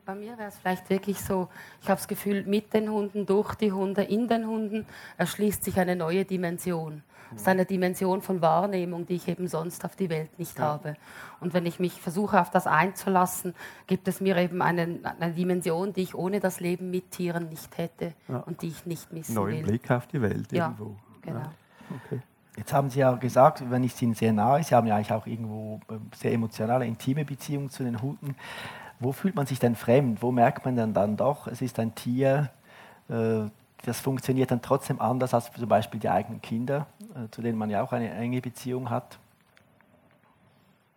Bei 0.04 0.16
mir 0.16 0.36
wäre 0.38 0.48
es 0.48 0.58
vielleicht 0.58 0.90
wirklich 0.90 1.20
so, 1.20 1.48
ich 1.82 1.90
habe 1.90 2.00
das 2.00 2.08
Gefühl, 2.08 2.44
mit 2.44 2.74
den 2.74 2.90
Hunden, 2.90 3.28
durch 3.28 3.54
die 3.54 3.72
Hunde, 3.72 4.02
in 4.02 4.28
den 4.28 4.48
Hunden 4.48 4.88
erschließt 5.18 5.63
sich 5.63 5.80
eine 5.80 5.96
neue 5.96 6.25
Dimension. 6.25 7.04
Das 7.34 7.42
ist 7.44 7.48
eine 7.48 7.66
Dimension 7.66 8.22
von 8.22 8.42
Wahrnehmung, 8.42 9.06
die 9.06 9.16
ich 9.16 9.28
eben 9.28 9.48
sonst 9.48 9.84
auf 9.86 9.96
die 9.96 10.10
Welt 10.10 10.38
nicht 10.40 10.58
ja. 10.58 10.66
habe. 10.66 10.96
Und 11.40 11.54
wenn 11.54 11.66
ich 11.66 11.80
mich 11.80 12.00
versuche, 12.02 12.40
auf 12.40 12.50
das 12.50 12.68
einzulassen, 12.68 13.54
gibt 13.88 14.08
es 14.08 14.22
mir 14.22 14.38
eben 14.38 14.62
eine, 14.62 15.00
eine 15.20 15.34
Dimension, 15.34 15.94
die 15.94 16.02
ich 16.02 16.16
ohne 16.16 16.40
das 16.40 16.60
Leben 16.60 16.92
mit 16.92 17.12
Tieren 17.12 17.50
nicht 17.50 17.78
hätte 17.78 18.13
ja. 18.28 18.38
und 18.38 18.62
die 18.62 18.68
ich 18.68 18.86
nicht 18.86 19.12
missen 19.12 19.36
Neuen 19.36 19.58
will. 19.58 19.63
Blick 19.63 19.92
auf 19.92 20.08
die 20.08 20.22
Welt 20.22 20.52
ja, 20.52 20.66
irgendwo. 20.66 20.96
Genau. 21.22 21.42
Okay. 22.06 22.22
Jetzt 22.56 22.72
haben 22.72 22.90
Sie 22.90 23.00
ja 23.00 23.13
gesagt, 23.13 23.63
wenn 23.70 23.84
ich 23.84 24.00
Ihnen 24.02 24.13
sehr 24.13 24.32
nahe, 24.32 24.63
Sie 24.63 24.75
haben 24.75 24.86
ja 24.86 24.96
eigentlich 24.96 25.12
auch 25.12 25.25
irgendwo 25.25 25.80
ähm, 25.90 26.12
sehr 26.16 26.32
emotionale, 26.34 26.86
intime 26.86 27.25
Beziehungen 27.25 27.70
zu 27.70 27.84
den 27.84 28.02
Hunden. 28.02 28.36
Wo 29.00 29.12
fühlt 29.12 29.36
man 29.36 29.48
sich 29.48 29.60
denn 29.60 29.75
fremd? 29.75 30.22
Wo 30.22 30.32
merkt 30.32 30.63
man 30.66 30.75
denn 30.75 30.94
dann 30.94 31.18
doch, 31.18 31.48
es 31.48 31.62
ist 31.62 31.80
ein 31.80 31.96
Tier, 31.96 32.52
äh, 33.10 33.50
das 33.86 34.00
funktioniert 34.00 34.52
dann 34.52 34.62
trotzdem 34.62 35.02
anders 35.02 35.34
als 35.34 35.52
zum 35.52 35.68
Beispiel 35.68 36.00
die 36.00 36.10
eigenen 36.10 36.42
Kinder, 36.42 36.88
zu 37.32 37.41
denen 37.41 37.58
man 37.58 37.70
ja 37.70 37.84
auch 37.84 37.91
eine 37.91 38.13
enge 38.13 38.41
Beziehung 38.41 38.89
hat? 38.89 39.20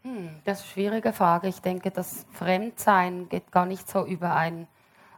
Hm, 0.06 0.30
das 0.44 0.61
ist 0.61 0.64
eine 0.66 0.73
schwierige 0.73 1.12
Frage. 1.12 1.49
Ich 1.49 1.61
denke, 1.61 1.90
das 1.90 2.26
Fremdsein 2.32 3.28
geht 3.28 3.50
gar 3.50 3.66
nicht 3.66 3.88
so 3.88 4.06
über 4.06 4.37
ein, 4.37 4.68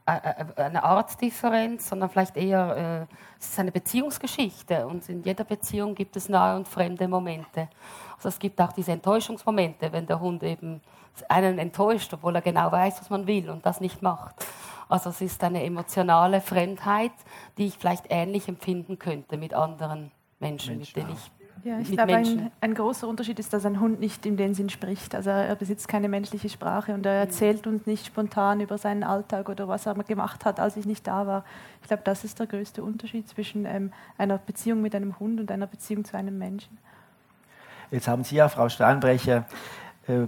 äh, 0.07 0.17
äh, 0.57 0.62
eine 0.62 0.83
Artdifferenz, 0.83 1.90
sondern 1.90 2.09
vielleicht 2.09 2.38
eher, 2.38 3.07
äh, 3.07 3.14
es 3.38 3.50
ist 3.50 3.59
eine 3.61 3.71
Beziehungsgeschichte 3.71 4.87
und 4.87 5.07
in 5.11 5.23
jeder 5.23 5.45
Beziehung 5.45 5.95
gibt 5.95 6.17
es 6.17 6.31
nahe 6.31 6.57
und 6.57 6.67
fremde 6.67 7.07
Momente. 7.07 7.69
Also 8.17 8.31
es 8.31 8.38
gibt 8.38 8.59
auch 8.62 8.73
diese 8.73 8.93
Enttäuschungsmomente, 8.93 9.93
wenn 9.93 10.07
der 10.07 10.21
Hund 10.21 10.43
eben 10.43 10.81
einen 11.28 11.59
enttäuscht, 11.59 12.14
obwohl 12.14 12.37
er 12.37 12.43
genau 12.43 12.73
weiß, 12.73 13.00
was 13.00 13.11
man 13.11 13.26
will 13.26 13.50
und 13.50 13.67
das 13.67 13.83
nicht 13.83 14.00
macht. 14.00 14.37
Also 14.88 15.11
es 15.11 15.21
ist 15.21 15.45
eine 15.45 15.62
emotionale 15.64 16.40
Fremdheit, 16.40 17.12
die 17.59 17.67
ich 17.67 17.76
vielleicht 17.76 18.07
ähnlich 18.09 18.49
empfinden 18.49 18.99
könnte 18.99 19.37
mit 19.37 19.52
anderen 19.52 20.12
Menschen, 20.40 20.76
Mensch, 20.76 20.95
mit 20.95 21.04
denen 21.04 21.14
ich 21.14 21.30
ja, 21.64 21.80
ich 21.80 21.90
glaube, 21.90 22.14
ein, 22.14 22.50
ein, 22.61 22.75
großer 22.75 23.09
Unterschied 23.09 23.38
ist, 23.38 23.52
dass 23.52 23.66
ein 23.66 23.80
Hund 23.80 23.99
nicht 24.00 24.25
in 24.26 24.37
dem 24.37 24.54
Sinn 24.54 24.71
spricht. 24.71 25.14
Also 25.14 25.30
er 25.30 25.54
besitzt 25.57 25.88
keine 25.88 26.09
menschliche 26.09 26.49
Sprache 26.49 26.95
und 26.95 27.04
er 27.04 27.14
erzählt 27.14 27.66
uns 27.66 27.85
nicht 27.87 28.07
spontan 28.07 28.61
über 28.61 28.78
seinen 28.78 29.02
Alltag 29.02 29.49
oder 29.49 29.66
was 29.66 29.87
er 29.87 29.95
gemacht 29.95 30.45
hat, 30.45 30.61
als 30.61 30.76
ich 30.76 30.87
nicht 30.87 31.07
da 31.07 31.26
war. 31.26 31.45
Ich 31.83 31.88
glaube, 31.88 32.02
das 32.04 32.25
ist 32.25 32.38
der 32.38 32.47
größte 32.47 32.83
Unterschied 32.83 33.28
zwischen 33.28 33.64
ähm, 33.66 33.92
einer 34.18 34.38
Beziehung 34.38 34.83
mit 34.83 34.95
einem 34.95 35.18
Hund 35.18 35.40
und 35.40 35.50
einer 35.50 35.66
Beziehung 35.66 36.04
zu 36.04 36.16
einem 36.16 36.38
Menschen. 36.38 36.78
Jetzt 37.90 38.07
haben 38.07 38.23
Sie 38.23 38.37
ja, 38.37 38.49
Frau 38.49 38.68
Steinbrecher, 38.68 39.47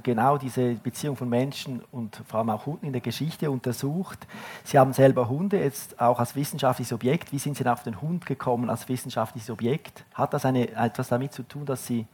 genau 0.02 0.36
diese 0.38 0.74
Beziehung 0.74 1.16
von 1.16 1.28
Menschen 1.28 1.82
und 1.90 2.22
vor 2.26 2.38
allem 2.38 2.50
auch 2.50 2.66
Hunden 2.66 2.86
in 2.86 2.92
der 2.92 3.00
Geschichte 3.00 3.50
untersucht. 3.50 4.26
Sie 4.64 4.78
haben 4.78 4.92
selber 4.92 5.28
Hunde, 5.28 5.58
jetzt 5.58 6.00
auch 6.00 6.18
als 6.18 6.36
wissenschaftliches 6.36 6.92
Objekt. 6.92 7.32
Wie 7.32 7.38
sind 7.38 7.56
Sie 7.56 7.64
denn 7.64 7.72
auf 7.72 7.82
den 7.82 8.00
Hund 8.00 8.26
gekommen 8.26 8.68
als 8.68 8.88
wissenschaftliches 8.88 9.50
Objekt? 9.50 10.04
Hat 10.14 10.34
das 10.34 10.44
eine, 10.44 10.70
etwas 10.70 11.08
damit 11.08 11.32
zu 11.32 11.42
tun, 11.42 11.64
dass 11.64 11.86
Sie 11.86 12.06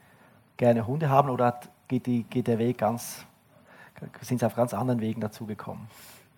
gerne 0.56 0.86
Hunde 0.86 1.08
haben 1.08 1.28
oder 1.28 1.46
hat, 1.46 1.68
geht, 1.88 2.06
die, 2.06 2.22
geht 2.22 2.46
der 2.46 2.58
Weg 2.58 2.78
ganz, 2.78 3.24
sind 4.20 4.40
Sie 4.40 4.46
auf 4.46 4.54
ganz 4.54 4.72
anderen 4.72 5.00
Wegen 5.00 5.20
dazu 5.20 5.46
gekommen? 5.46 5.88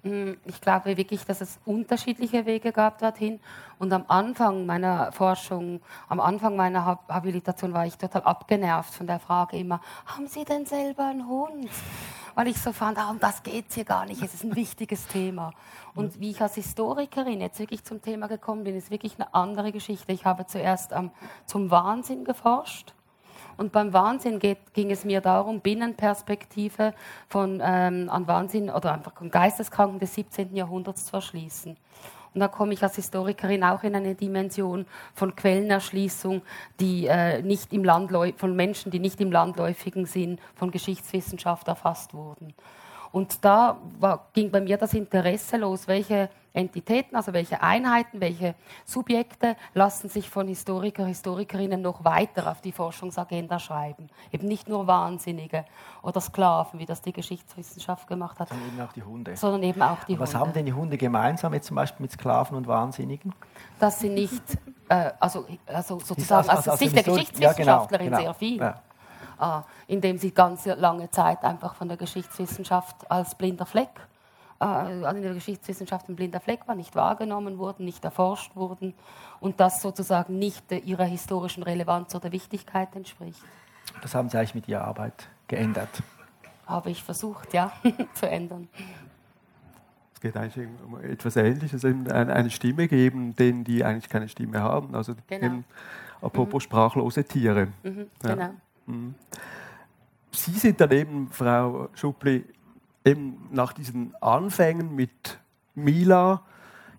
Mm, 0.03 0.33
ich 0.45 0.61
glaube 0.61 0.97
wirklich, 0.97 1.25
dass 1.25 1.41
es 1.41 1.59
unterschiedliche 1.65 2.47
Wege 2.47 2.73
gab 2.73 2.99
dorthin. 2.99 3.41
Und 3.79 3.93
am 3.93 4.05
Anfang 4.09 4.67
meiner 4.67 5.13
Forschung, 5.13 5.81
am 6.09 6.21
Anfang 6.21 6.57
meiner 6.57 7.01
Habilitation 7.09 7.73
war 7.73 7.87
ich 7.87 7.97
total 7.97 8.23
abgenervt 8.23 8.95
von 8.95 9.07
der 9.07 9.19
Frage 9.19 9.57
immer, 9.59 9.81
haben 10.07 10.27
Sie 10.27 10.45
denn 10.45 10.67
selber 10.67 11.07
einen 11.07 11.27
Hund? 11.27 11.69
Weil 12.35 12.49
ich 12.49 12.61
so 12.61 12.73
fand, 12.73 12.99
ah, 12.99 13.11
um 13.11 13.19
das 13.19 13.43
geht 13.43 13.73
hier 13.73 13.85
gar 13.85 14.07
nicht, 14.07 14.23
es 14.23 14.35
ist 14.35 14.45
ein 14.45 14.55
wichtiges 14.55 15.09
Thema. 15.09 15.53
Und 15.95 16.21
wie 16.21 16.31
ich 16.31 16.41
als 16.41 16.55
Historikerin 16.55 17.41
jetzt 17.41 17.59
wirklich 17.59 17.83
zum 17.85 18.01
Thema 18.01 18.29
gekommen 18.29 18.63
bin, 18.63 18.77
ist 18.77 18.93
wirklich 18.93 19.17
eine 19.19 19.35
andere 19.35 19.73
Geschichte. 19.73 20.13
Ich 20.13 20.25
habe 20.25 20.47
zuerst 20.47 20.93
ähm, 20.93 21.11
zum 21.47 21.71
Wahnsinn 21.73 22.25
geforscht 22.25 22.95
und 23.59 23.73
beim 23.73 23.93
Wahnsinn 23.93 24.39
geht, 24.39 24.73
ging 24.73 24.91
es 24.91 25.05
mir 25.05 25.21
darum, 25.21 25.61
Binnenperspektive 25.61 26.95
von, 27.29 27.61
ähm, 27.63 28.09
an 28.09 28.27
Wahnsinn 28.27 28.71
oder 28.71 28.95
einfach 28.95 29.13
Geisteskranken 29.31 29.99
des 29.99 30.15
17. 30.15 30.57
Jahrhunderts 30.57 31.07
zu 31.07 31.17
erschließen. 31.17 31.77
Und 32.35 32.41
da 32.41 32.49
komme 32.49 32.73
ich 32.73 32.83
als 32.83 32.95
Historikerin 32.95 33.65
auch 33.65 33.83
in 33.83 33.97
eine 33.97 34.15
Dimension 34.15 34.87
von 35.15 35.35
Quellenerschließung, 35.35 36.43
die 36.79 37.07
äh, 37.07 37.43
nicht 37.43 37.73
im 37.73 37.85
Landläu 37.85 38.33
von 38.37 38.55
Menschen, 38.55 38.93
die 38.93 39.01
nicht 39.01 39.21
im 39.21 39.33
landläufigen 39.33 40.07
Sinn 40.07 40.39
von 40.55 40.71
Geschichtswissenschaft 40.71 41.67
erfasst 41.67 42.15
wurden. 42.15 42.55
Und 43.13 43.45
da 43.45 43.79
war, 43.99 44.27
ging 44.33 44.51
bei 44.51 44.61
mir 44.61 44.77
das 44.77 44.95
Interesse 44.95 45.57
los, 45.57 45.89
welche 45.89 46.29
Entitäten, 46.53 47.15
also 47.15 47.33
welche 47.33 47.63
Einheiten, 47.63 48.21
welche 48.21 48.55
Subjekte 48.85 49.57
lassen 49.75 50.09
sich 50.09 50.29
von 50.29 50.49
Historiker, 50.49 51.07
Historikerinnen 51.07 51.81
noch 51.81 52.05
weiter 52.05 52.51
auf 52.51 52.61
die 52.61 52.73
Forschungsagenda 52.73 53.59
schreiben. 53.59 54.09
Eben 54.33 54.49
nicht 54.49 54.69
nur 54.69 54.87
Wahnsinnige 54.87 55.65
oder 56.03 56.21
Sklaven, 56.21 56.81
wie 56.81 56.87
das 56.87 57.01
die 57.03 57.13
Geschichtswissenschaft 57.13 58.09
gemacht 58.09 58.41
hat. 58.41 58.49
Sondern 58.49 58.69
eben 58.69 58.81
auch 58.81 58.93
die 58.93 59.03
Hunde. 59.03 59.37
Sondern 59.37 59.63
eben 59.63 59.83
auch 59.83 60.03
die 60.05 60.19
Was 60.19 60.31
Hunde. 60.31 60.41
haben 60.41 60.53
denn 60.53 60.67
die 60.67 60.73
Hunde 60.73 60.97
gemeinsam, 60.97 61.55
jetzt 61.55 61.67
zum 61.67 61.77
Beispiel 61.77 62.05
mit 62.05 62.13
Sklaven 62.13 62.57
und 62.57 62.67
Wahnsinnigen? 62.67 63.33
Dass 63.79 64.01
sie 64.01 64.09
nicht, 64.09 64.43
äh, 64.89 65.13
also, 65.21 65.47
also 65.67 66.01
sozusagen 66.01 66.49
also, 66.49 66.59
also, 66.59 66.71
aus 66.73 66.79
Sicht 66.79 66.97
der 66.97 67.05
Geschichtswissenschaftlerin 67.05 68.11
ja, 68.11 68.19
genau, 68.19 68.19
genau. 68.19 68.33
sehr 68.33 68.35
viel. 68.35 68.59
Ja. 68.59 68.83
Ah, 69.39 69.63
indem 69.87 70.19
sie 70.19 70.33
ganz 70.33 70.67
lange 70.67 71.11
Zeit 71.11 71.45
einfach 71.45 71.75
von 71.77 71.87
der 71.87 71.97
Geschichtswissenschaft 71.97 73.09
als 73.09 73.37
blinder 73.37 73.67
Fleck 73.67 73.91
äh, 74.61 74.93
in 74.93 75.23
der 75.23 75.35
Geschichtswissenschaft 75.35 76.09
ein 76.09 76.17
blinder 76.17 76.41
Fleck 76.41 76.67
war, 76.67 76.75
nicht 76.75 76.95
wahrgenommen 76.97 77.59
wurden, 77.59 77.85
nicht 77.85 78.05
erforscht 78.05 78.57
wurden 78.57 78.95
und 79.41 79.61
das 79.61 79.81
sozusagen 79.81 80.39
nicht 80.39 80.71
ihrer 80.73 81.05
historischen 81.05 81.63
Relevanz 81.63 82.15
oder 82.15 82.33
Wichtigkeit 82.33 82.95
entspricht. 82.97 83.41
Das 84.03 84.15
haben 84.15 84.29
Sie 84.29 84.37
eigentlich 84.37 84.55
mit 84.55 84.69
Ihrer 84.69 84.85
Arbeit 84.85 85.29
geändert? 85.47 86.03
Habe 86.67 86.91
ich 86.91 87.03
versucht, 87.03 87.55
ja, 87.55 87.73
zu 88.15 88.29
ändern. 88.29 88.69
Es 90.15 90.21
geht 90.21 90.37
eigentlich 90.37 90.69
um 90.85 91.01
etwas 91.01 91.37
Ähnliches, 91.37 91.85
eine 91.85 92.51
Stimme 92.51 92.89
geben, 92.89 93.37
denen 93.37 93.63
die 93.63 93.85
eigentlich 93.85 94.09
keine 94.09 94.29
Stimme 94.29 94.61
haben. 94.61 94.95
Also 94.95 95.15
genau. 95.29 95.47
eben, 95.47 95.65
apropos 96.21 96.65
mhm. 96.65 96.65
sprachlose 96.65 97.25
Tiere. 97.25 97.69
Mhm, 97.85 98.07
ja. 98.25 98.35
Genau. 98.35 98.51
Mhm. 98.89 99.15
Sie 100.33 100.53
sind 100.53 100.81
dann 100.81 100.91
eben, 100.91 101.29
Frau 101.31 101.89
Schuppli, 101.95 102.45
eben 103.05 103.49
nach 103.51 103.73
diesen 103.73 104.15
Anfängen 104.21 104.95
mit 104.95 105.39
Mila, 105.75 106.43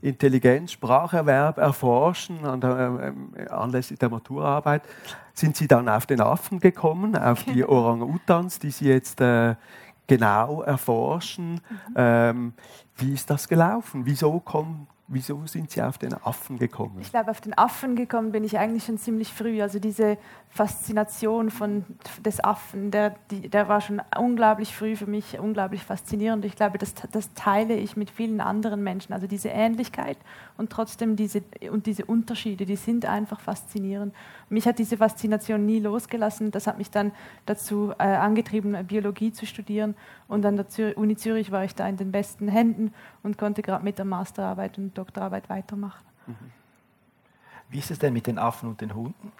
Intelligenz, 0.02 0.72
Spracherwerb 0.72 1.58
erforschen, 1.58 2.46
an 2.46 2.62
der, 2.62 3.14
äh, 3.36 3.48
anlässlich 3.50 4.00
der 4.00 4.10
Maturarbeit, 4.10 4.84
sind 5.34 5.58
Sie 5.58 5.68
dann 5.68 5.90
auf 5.90 6.06
den 6.06 6.22
Affen 6.22 6.60
gekommen, 6.60 7.18
auf 7.18 7.44
die 7.44 7.66
Orang-Utans, 7.68 8.60
die 8.60 8.72
Sie 8.72 8.88
jetzt 8.88 9.20
äh, 9.20 9.56
genau 10.08 10.62
erforschen. 10.64 11.54
Mhm. 11.54 11.94
Ähm, 11.96 12.54
wie 12.98 13.14
ist 13.14 13.30
das 13.30 13.48
gelaufen? 13.48 14.06
Wieso 14.06 14.40
kommen 14.40 14.88
Wieso 15.12 15.48
sind 15.48 15.72
Sie 15.72 15.82
auf 15.82 15.98
den 15.98 16.14
Affen 16.14 16.60
gekommen? 16.60 16.98
Ich 17.02 17.10
glaube, 17.10 17.32
auf 17.32 17.42
den 17.42 17.58
Affen 17.58 17.96
gekommen 17.96 18.32
bin 18.32 18.44
ich 18.44 18.60
eigentlich 18.60 18.84
schon 18.84 19.00
ziemlich 19.00 19.34
früh. 19.34 19.60
Also 19.60 19.80
diese 19.80 20.20
Faszination 20.52 21.52
von, 21.52 21.86
des 22.26 22.44
Affen, 22.44 22.90
der, 22.90 23.16
der 23.30 23.70
war 23.70 23.82
schon 23.82 24.02
unglaublich 24.18 24.76
früh 24.76 24.96
für 24.96 25.06
mich, 25.06 25.40
unglaublich 25.40 25.84
faszinierend. 25.84 26.44
Ich 26.44 26.56
glaube, 26.56 26.80
das, 26.80 26.96
das 27.12 27.34
teile 27.34 27.76
ich 27.76 27.96
mit 27.96 28.10
vielen 28.10 28.42
anderen 28.42 28.84
Menschen. 28.84 29.14
Also 29.14 29.28
diese 29.28 29.50
Ähnlichkeit 29.50 30.18
und 30.58 30.72
trotzdem 30.72 31.16
diese, 31.16 31.44
und 31.72 31.86
diese 31.86 32.04
Unterschiede, 32.06 32.66
die 32.66 32.76
sind 32.76 33.06
einfach 33.06 33.40
faszinierend. 33.40 34.14
Mich 34.50 34.68
hat 34.68 34.80
diese 34.80 34.98
Faszination 34.98 35.66
nie 35.66 35.80
losgelassen. 35.80 36.50
Das 36.50 36.66
hat 36.66 36.80
mich 36.80 36.90
dann 36.90 37.12
dazu 37.46 37.94
äh, 38.00 38.04
angetrieben, 38.04 38.76
Biologie 38.88 39.32
zu 39.32 39.46
studieren. 39.46 39.96
Und 40.28 40.46
an 40.46 40.56
der 40.56 40.68
Zür 40.68 40.98
Uni 40.98 41.16
Zürich 41.16 41.52
war 41.52 41.64
ich 41.64 41.76
da 41.76 41.88
in 41.88 41.98
den 41.98 42.12
besten 42.12 42.48
Händen 42.48 42.92
und 43.22 43.38
konnte 43.38 43.62
gerade 43.62 43.84
mit 43.84 44.00
der 44.00 44.06
Masterarbeit 44.06 44.80
und 44.80 44.98
Doktorarbeit 44.98 45.48
weitermachen. 45.48 46.04
Mhm. 46.26 46.34
Wie 47.70 47.78
ist 47.78 47.92
es 47.92 48.00
denn 48.00 48.14
mit 48.14 48.26
den 48.26 48.40
Affen 48.40 48.68
und 48.68 48.82
den 48.82 48.96
Hunden? 48.96 49.32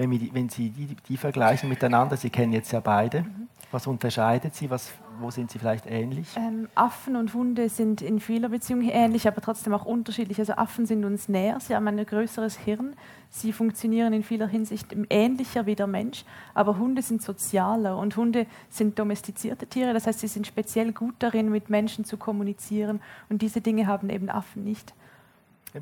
Wenn, 0.00 0.10
die, 0.12 0.32
wenn 0.32 0.48
Sie 0.48 0.70
die, 0.70 0.96
die, 1.08 1.16
vergleichen 1.18 1.68
miteinander, 1.68 2.16
Sie 2.16 2.30
kennen 2.30 2.54
jetzt 2.54 2.72
ja 2.72 2.80
beide, 2.80 3.20
mhm. 3.20 3.48
was 3.70 3.86
unterscheidet 3.86 4.54
Sie? 4.54 4.70
Was, 4.70 4.90
wo 5.20 5.30
sind 5.30 5.50
sie 5.50 5.58
vielleicht 5.58 5.84
ähnlich? 5.86 6.28
Ähm, 6.36 6.70
Affen 6.74 7.16
und 7.16 7.34
Hunde 7.34 7.68
sind 7.68 8.00
in 8.00 8.18
vieler 8.18 8.48
Beziehung 8.48 8.80
ähnlich, 8.80 9.28
aber 9.28 9.42
trotzdem 9.42 9.74
auch 9.74 9.84
unterschiedlich. 9.84 10.38
Also 10.38 10.54
Affen 10.54 10.86
sind 10.86 11.04
uns 11.04 11.28
näher, 11.28 11.60
sie 11.60 11.76
haben 11.76 11.86
ein 11.86 12.04
größeres 12.04 12.56
Hirn, 12.56 12.94
sie 13.28 13.52
funktionieren 13.52 14.14
in 14.14 14.22
vieler 14.22 14.46
Hinsicht 14.46 14.96
ähnlicher 15.10 15.66
wie 15.66 15.74
der 15.74 15.86
Mensch, 15.86 16.24
aber 16.54 16.78
Hunde 16.78 17.02
sind 17.02 17.20
sozialer 17.20 17.98
und 17.98 18.16
Hunde 18.16 18.46
sind 18.70 18.98
domestizierte 18.98 19.66
Tiere, 19.66 19.92
das 19.92 20.06
heißt, 20.06 20.20
sie 20.20 20.28
sind 20.28 20.46
speziell 20.46 20.92
gut 20.92 21.16
darin, 21.18 21.50
mit 21.50 21.68
Menschen 21.68 22.06
zu 22.06 22.16
kommunizieren 22.16 23.00
und 23.28 23.42
diese 23.42 23.60
Dinge 23.60 23.86
haben 23.86 24.08
eben 24.08 24.30
Affen 24.30 24.64
nicht. 24.64 24.94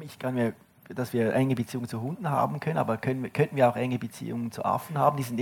Ich 0.00 0.18
kann 0.18 0.34
mir 0.34 0.54
dass 0.94 1.12
wir 1.12 1.34
enge 1.34 1.54
Beziehungen 1.54 1.88
zu 1.88 2.00
Hunden 2.00 2.30
haben 2.30 2.60
können, 2.60 2.78
aber 2.78 2.96
können, 2.96 3.32
könnten 3.32 3.56
wir 3.56 3.68
auch 3.68 3.76
enge 3.76 3.98
Beziehungen 3.98 4.50
zu 4.52 4.64
Affen 4.64 4.98
haben. 4.98 5.16
Die 5.16 5.22
sind 5.22 5.38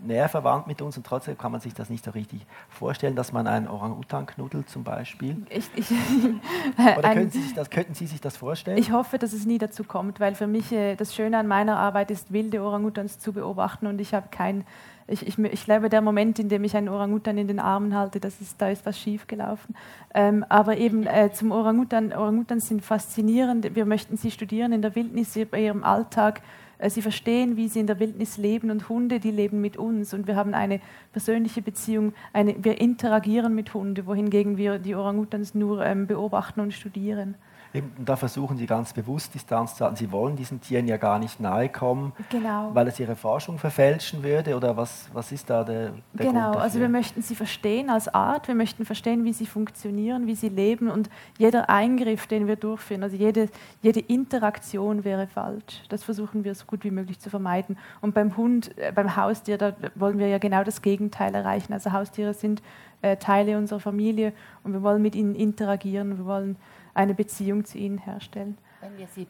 näher 0.00 0.28
verwandt 0.28 0.66
mit 0.66 0.82
uns 0.82 0.96
und 0.96 1.06
trotzdem 1.06 1.36
kann 1.36 1.52
man 1.52 1.60
sich 1.60 1.74
das 1.74 1.90
nicht 1.90 2.04
so 2.04 2.10
richtig 2.10 2.46
vorstellen, 2.68 3.16
dass 3.16 3.32
man 3.32 3.46
einen 3.46 3.68
Orang-Utan 3.68 4.26
knuddelt 4.26 4.68
zum 4.68 4.84
Beispiel. 4.84 5.46
Ich, 5.50 5.70
ich, 5.74 5.90
Oder 6.98 7.14
können 7.14 7.30
Sie 7.30 7.42
sich 7.42 7.54
das, 7.54 7.70
könnten 7.70 7.94
Sie 7.94 8.06
sich 8.06 8.20
das 8.20 8.36
vorstellen? 8.36 8.78
Ich 8.78 8.92
hoffe, 8.92 9.18
dass 9.18 9.32
es 9.32 9.46
nie 9.46 9.58
dazu 9.58 9.84
kommt, 9.84 10.20
weil 10.20 10.34
für 10.34 10.46
mich 10.46 10.72
äh, 10.72 10.96
das 10.96 11.14
Schöne 11.14 11.38
an 11.38 11.46
meiner 11.46 11.78
Arbeit 11.78 12.10
ist, 12.10 12.32
wilde 12.32 12.62
Orang-Utans 12.62 13.18
zu 13.18 13.32
beobachten 13.32 13.86
und 13.86 14.00
ich 14.00 14.14
habe 14.14 14.28
kein 14.30 14.64
ich, 15.10 15.26
ich, 15.26 15.38
ich, 15.38 15.64
glaube, 15.64 15.88
der 15.88 16.02
Moment, 16.02 16.38
in 16.38 16.50
dem 16.50 16.64
ich 16.64 16.76
einen 16.76 16.90
Orangutan 16.90 17.38
in 17.38 17.48
den 17.48 17.60
Armen 17.60 17.94
halte, 17.94 18.20
das 18.20 18.42
ist, 18.42 18.60
da 18.60 18.68
ist 18.68 18.84
was 18.84 18.98
schiefgelaufen. 18.98 19.74
Ähm, 20.14 20.44
aber 20.50 20.76
eben 20.76 21.06
äh, 21.06 21.32
zum 21.32 21.50
Orangutan, 21.50 22.12
Orangutans 22.12 22.68
sind 22.68 22.84
faszinierend. 22.84 23.74
Wir 23.74 23.86
möchten 23.86 24.18
sie 24.18 24.30
studieren 24.30 24.72
in 24.72 24.82
der 24.82 24.94
Wildnis, 24.94 25.38
bei 25.50 25.62
ihrem 25.62 25.82
Alltag 25.82 26.42
sie 26.86 27.02
verstehen, 27.02 27.56
wie 27.56 27.68
sie 27.68 27.80
in 27.80 27.86
der 27.86 27.98
Wildnis 27.98 28.38
leben 28.38 28.70
und 28.70 28.88
Hunde, 28.88 29.20
die 29.20 29.30
leben 29.30 29.60
mit 29.60 29.76
uns 29.76 30.14
und 30.14 30.26
wir 30.26 30.36
haben 30.36 30.54
eine 30.54 30.80
persönliche 31.12 31.62
Beziehung, 31.62 32.12
eine, 32.32 32.54
wir 32.62 32.80
interagieren 32.80 33.54
mit 33.54 33.74
Hunden, 33.74 34.06
wohingegen 34.06 34.56
wir 34.56 34.78
die 34.78 34.94
Orangutans 34.94 35.54
nur 35.54 35.84
ähm, 35.84 36.06
beobachten 36.06 36.60
und 36.60 36.72
studieren. 36.72 37.34
Eben, 37.74 37.92
da 38.02 38.16
versuchen 38.16 38.56
sie 38.56 38.66
ganz 38.66 38.92
bewusst 38.94 39.34
Distanz 39.34 39.74
zu 39.74 39.84
halten. 39.84 39.96
Sie 39.96 40.10
wollen 40.10 40.36
diesen 40.36 40.60
Tieren 40.60 40.88
ja 40.88 40.96
gar 40.96 41.18
nicht 41.18 41.38
nahe 41.38 41.68
kommen, 41.68 42.12
genau. 42.30 42.70
weil 42.72 42.88
es 42.88 42.98
ihre 42.98 43.14
Forschung 43.14 43.58
verfälschen 43.58 44.22
würde. 44.22 44.56
Oder 44.56 44.76
was, 44.76 45.08
was 45.12 45.32
ist 45.32 45.50
da 45.50 45.64
der, 45.64 45.92
der 46.14 46.26
Genau, 46.26 46.52
also 46.52 46.80
wir 46.80 46.88
möchten 46.88 47.20
sie 47.20 47.34
verstehen 47.34 47.90
als 47.90 48.12
Art, 48.12 48.48
wir 48.48 48.54
möchten 48.54 48.86
verstehen, 48.86 49.24
wie 49.24 49.34
sie 49.34 49.46
funktionieren, 49.46 50.26
wie 50.26 50.34
sie 50.34 50.48
leben 50.48 50.88
und 50.88 51.10
jeder 51.36 51.68
Eingriff, 51.68 52.26
den 52.26 52.46
wir 52.46 52.56
durchführen, 52.56 53.02
also 53.02 53.16
jede, 53.16 53.48
jede 53.82 54.00
Interaktion 54.00 55.04
wäre 55.04 55.26
falsch. 55.26 55.82
Das 55.90 56.02
versuchen 56.02 56.44
wir 56.44 56.54
so 56.54 56.64
gut 56.64 56.84
wie 56.84 56.90
möglich 56.90 57.18
zu 57.18 57.28
vermeiden. 57.28 57.76
Und 58.00 58.14
beim 58.14 58.36
Hund, 58.36 58.76
äh, 58.78 58.92
beim 58.92 59.14
Haustier, 59.14 59.58
da 59.58 59.74
wollen 59.94 60.18
wir 60.18 60.28
ja 60.28 60.38
genau 60.38 60.64
das 60.64 60.80
Gegenteil 60.80 61.34
erreichen. 61.34 61.74
Also 61.74 61.92
Haustiere 61.92 62.32
sind 62.32 62.62
äh, 63.02 63.16
Teile 63.16 63.58
unserer 63.58 63.80
Familie 63.80 64.32
und 64.64 64.72
wir 64.72 64.82
wollen 64.82 65.02
mit 65.02 65.14
ihnen 65.14 65.34
interagieren, 65.34 66.18
wir 66.18 66.24
wollen 66.24 66.56
eine 66.98 67.14
Beziehung 67.14 67.64
zu 67.64 67.78
ihnen 67.78 67.98
herstellen. 67.98 68.58
Wenn 68.80 68.98
wir 68.98 69.06
sie, 69.06 69.26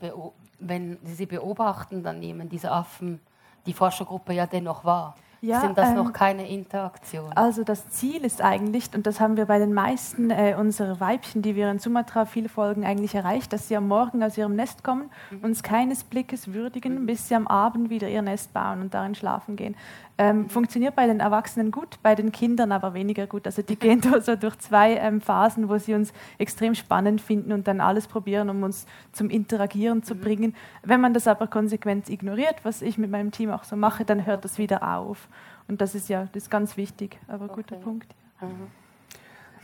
wenn 0.58 0.98
Sie 1.04 1.14
sie 1.14 1.26
beobachten, 1.26 2.02
dann 2.02 2.18
nehmen 2.18 2.48
diese 2.48 2.72
Affen 2.72 3.20
die 3.66 3.75
Forschergruppe 3.75 4.32
ja 4.32 4.46
dennoch 4.46 4.84
wahr. 4.87 5.14
Ja, 5.40 5.61
Sind 5.61 5.78
das 5.78 5.90
ähm, 5.90 5.97
noch 5.97 6.12
keine 6.12 6.49
Interaktion? 6.49 7.33
Also 7.35 7.62
das 7.62 7.88
Ziel 7.90 8.25
ist 8.25 8.42
eigentlich, 8.42 8.90
und 8.95 9.07
das 9.07 9.21
haben 9.21 9.37
wir 9.37 9.47
bei 9.47 9.61
den 9.61 9.73
meisten 9.73 10.30
äh, 10.30 10.57
unserer 10.59 10.99
Weibchen, 10.99 11.42
die 11.42 11.54
wir 11.54 11.71
in 11.71 11.78
Sumatra 11.78 12.25
viel 12.25 12.49
folgen, 12.49 12.85
eigentlich 12.85 13.14
erreicht, 13.14 13.52
dass 13.52 13.68
sie 13.68 13.76
am 13.76 13.87
Morgen 13.87 14.23
aus 14.23 14.37
ihrem 14.37 14.57
Nest 14.57 14.83
kommen, 14.83 15.11
mhm. 15.30 15.45
uns 15.45 15.62
keines 15.62 16.02
Blickes 16.02 16.52
würdigen, 16.52 17.02
mhm. 17.02 17.07
bis 17.07 17.28
sie 17.28 17.37
am 17.37 17.47
Abend 17.47 17.88
wieder 17.88 18.09
ihr 18.09 18.23
Nest 18.23 18.52
bauen 18.52 18.80
und 18.80 18.95
darin 18.95 19.14
schlafen 19.14 19.54
gehen. 19.54 19.76
Ähm, 20.21 20.50
funktioniert 20.50 20.97
bei 20.97 21.07
den 21.07 21.21
Erwachsenen 21.21 21.71
gut, 21.71 22.00
bei 22.02 22.16
den 22.16 22.33
Kindern 22.33 22.73
aber 22.73 22.92
weniger 22.92 23.28
gut. 23.28 23.47
Also 23.47 23.62
die 23.62 23.76
gehen 23.76 24.00
da 24.12 24.21
so 24.21 24.35
durch 24.35 24.59
zwei 24.59 24.97
ähm, 24.97 25.21
Phasen, 25.21 25.68
wo 25.68 25.78
sie 25.78 25.95
uns 25.95 26.12
extrem 26.38 26.75
spannend 26.75 27.21
finden 27.21 27.52
und 27.52 27.68
dann 27.68 27.80
alles 27.80 28.09
probieren, 28.09 28.50
um 28.50 28.64
uns 28.64 28.87
zum 29.12 29.30
Interagieren 29.30 30.02
zu 30.02 30.16
mhm. 30.16 30.21
bringen. 30.21 30.57
Wenn 30.83 31.00
man 31.00 31.14
das 31.14 31.28
aber 31.28 31.47
konsequent 31.47 32.11
ignoriert, 32.11 32.57
was 32.64 32.83
ich 32.83 32.99
mit 32.99 33.12
meinem 33.12 33.30
Team 33.30 33.52
auch 33.52 33.62
so 33.62 33.76
mache, 33.76 34.04
dann 34.04 34.26
hört 34.26 34.45
das 34.45 34.59
wieder 34.59 34.97
auf. 34.97 35.27
Und 35.68 35.80
das 35.80 35.94
ist 35.94 36.08
ja 36.08 36.28
das 36.32 36.44
ist 36.44 36.50
ganz 36.50 36.76
wichtig, 36.76 37.18
aber 37.28 37.44
okay. 37.44 37.54
guter 37.56 37.76
Punkt. 37.76 38.14
Ja. 38.40 38.48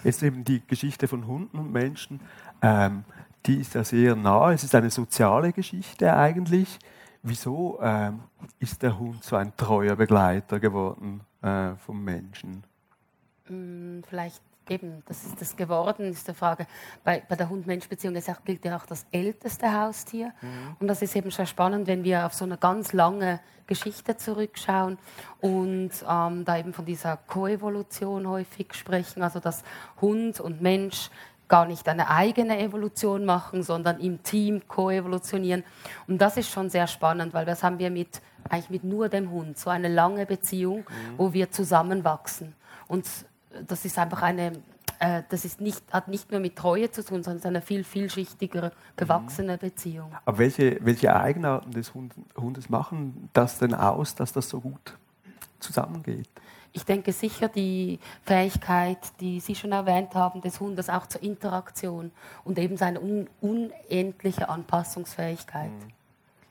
Jetzt 0.05 0.23
eben 0.23 0.45
die 0.45 0.63
Geschichte 0.67 1.09
von 1.09 1.27
Hunden 1.27 1.59
und 1.59 1.73
Menschen, 1.73 2.21
ähm, 2.61 3.05
die 3.47 3.57
ist 3.57 3.75
ja 3.75 3.85
sehr 3.85 4.15
nah. 4.15 4.53
Es 4.53 4.63
ist 4.63 4.75
eine 4.75 4.91
soziale 4.91 5.53
Geschichte 5.53 6.15
eigentlich. 6.15 6.79
Wieso 7.23 7.79
ähm, 7.81 8.21
ist 8.59 8.83
der 8.83 8.99
Hund 8.99 9.25
so 9.25 9.37
ein 9.37 9.57
treuer 9.57 9.97
Begleiter 9.97 10.61
geworden 10.61 11.23
äh, 11.41 11.75
vom 11.77 12.05
Menschen? 12.05 12.65
Mm, 13.49 14.01
vielleicht 14.07 14.43
eben, 14.71 15.03
das 15.07 15.25
ist 15.25 15.41
das 15.41 15.57
geworden, 15.57 16.11
ist 16.11 16.29
die 16.29 16.35
Frage. 16.35 16.67
Bei, 17.03 17.23
bei 17.29 17.37
der 17.37 17.49
Hund-Mensch-Beziehung 17.49 18.17
gilt 18.45 18.65
ja 18.65 18.77
auch 18.77 18.87
das 18.87 19.07
älteste 19.13 19.73
Haustier. 19.73 20.33
Mhm. 20.41 20.77
Und 20.81 20.89
das 20.89 21.03
ist 21.03 21.15
eben 21.17 21.31
sehr 21.31 21.47
spannend, 21.47 21.87
wenn 21.87 22.05
wir 22.05 22.27
auf 22.27 22.35
so 22.35 22.45
eine 22.45 22.57
ganz 22.57 22.93
lange 22.93 23.41
Geschichte 23.67 24.17
zurückschauen 24.17 24.99
und 25.41 25.91
ähm, 26.09 26.45
da 26.45 26.59
eben 26.59 26.73
von 26.73 26.85
dieser 26.85 27.17
Koevolution 27.17 28.29
häufig 28.29 28.75
sprechen, 28.75 29.23
also 29.23 29.41
dass 29.41 29.63
Hund 30.01 30.41
und 30.41 30.61
Mensch 30.61 31.11
gar 31.49 31.67
nicht 31.67 31.89
eine 31.89 32.11
eigene 32.11 32.59
Evolution 32.59 33.25
machen, 33.25 33.63
sondern 33.63 34.01
im 34.01 34.23
Team 34.23 34.67
koevolutionieren. 34.67 35.63
Und 36.07 36.19
das 36.19 36.37
ist 36.37 36.51
schon 36.51 36.71
sehr 36.71 36.87
spannend, 36.87 37.35
weil 37.35 37.45
das 37.45 37.63
haben 37.63 37.79
wir 37.79 37.91
mit, 37.91 38.23
eigentlich 38.49 38.71
mit 38.71 38.85
nur 38.85 39.09
dem 39.09 39.31
Hund, 39.31 39.59
so 39.59 39.71
eine 39.71 39.89
lange 39.89 40.27
Beziehung, 40.27 40.79
mhm. 40.79 41.19
wo 41.19 41.33
wir 41.33 41.51
zusammenwachsen. 41.51 42.55
Und 42.89 43.07
das 43.67 43.85
ist 43.85 43.99
einfach 43.99 44.23
eine, 44.23 44.53
äh, 44.99 45.23
das 45.29 45.45
ist 45.45 45.61
nicht, 45.61 45.83
hat 45.93 46.09
nicht 46.09 46.31
nur 46.31 46.41
mit 46.41 46.57
Treue 46.57 46.91
zu 46.91 47.05
tun, 47.05 47.23
sondern 47.23 47.37
es 47.37 47.43
ist 47.43 47.47
eine 47.47 47.63
viel 47.63 47.85
vielschichtigere, 47.85 48.73
gewachsene 48.97 49.55
mhm. 49.55 49.59
Beziehung. 49.59 50.13
Aber 50.25 50.39
welche, 50.39 50.79
welche 50.81 51.15
Eigenarten 51.15 51.71
des 51.73 51.93
Hundes 51.95 52.69
machen 52.69 53.29
das 53.33 53.59
denn 53.59 53.75
aus, 53.75 54.15
dass 54.15 54.33
das 54.33 54.49
so 54.49 54.61
gut 54.61 54.97
zusammengeht? 55.61 56.29
ich 56.75 56.85
denke 56.85 57.13
sicher 57.13 57.49
die 57.49 58.01
Fähigkeit, 58.25 58.99
die 59.21 59.39
Sie 59.39 59.55
schon 59.55 59.73
erwähnt 59.73 60.15
haben, 60.15 60.41
des 60.41 60.59
Hundes 60.59 60.91
auch 60.91 61.07
zur 61.07 61.23
Interaktion 61.23 62.11
und 62.43 62.59
eben 62.59 62.77
seine 62.77 63.01
un 63.01 63.29
unendliche 63.41 64.49
Anpassungsfähigkeit. 64.49 65.71
Mhm. 65.71 66.04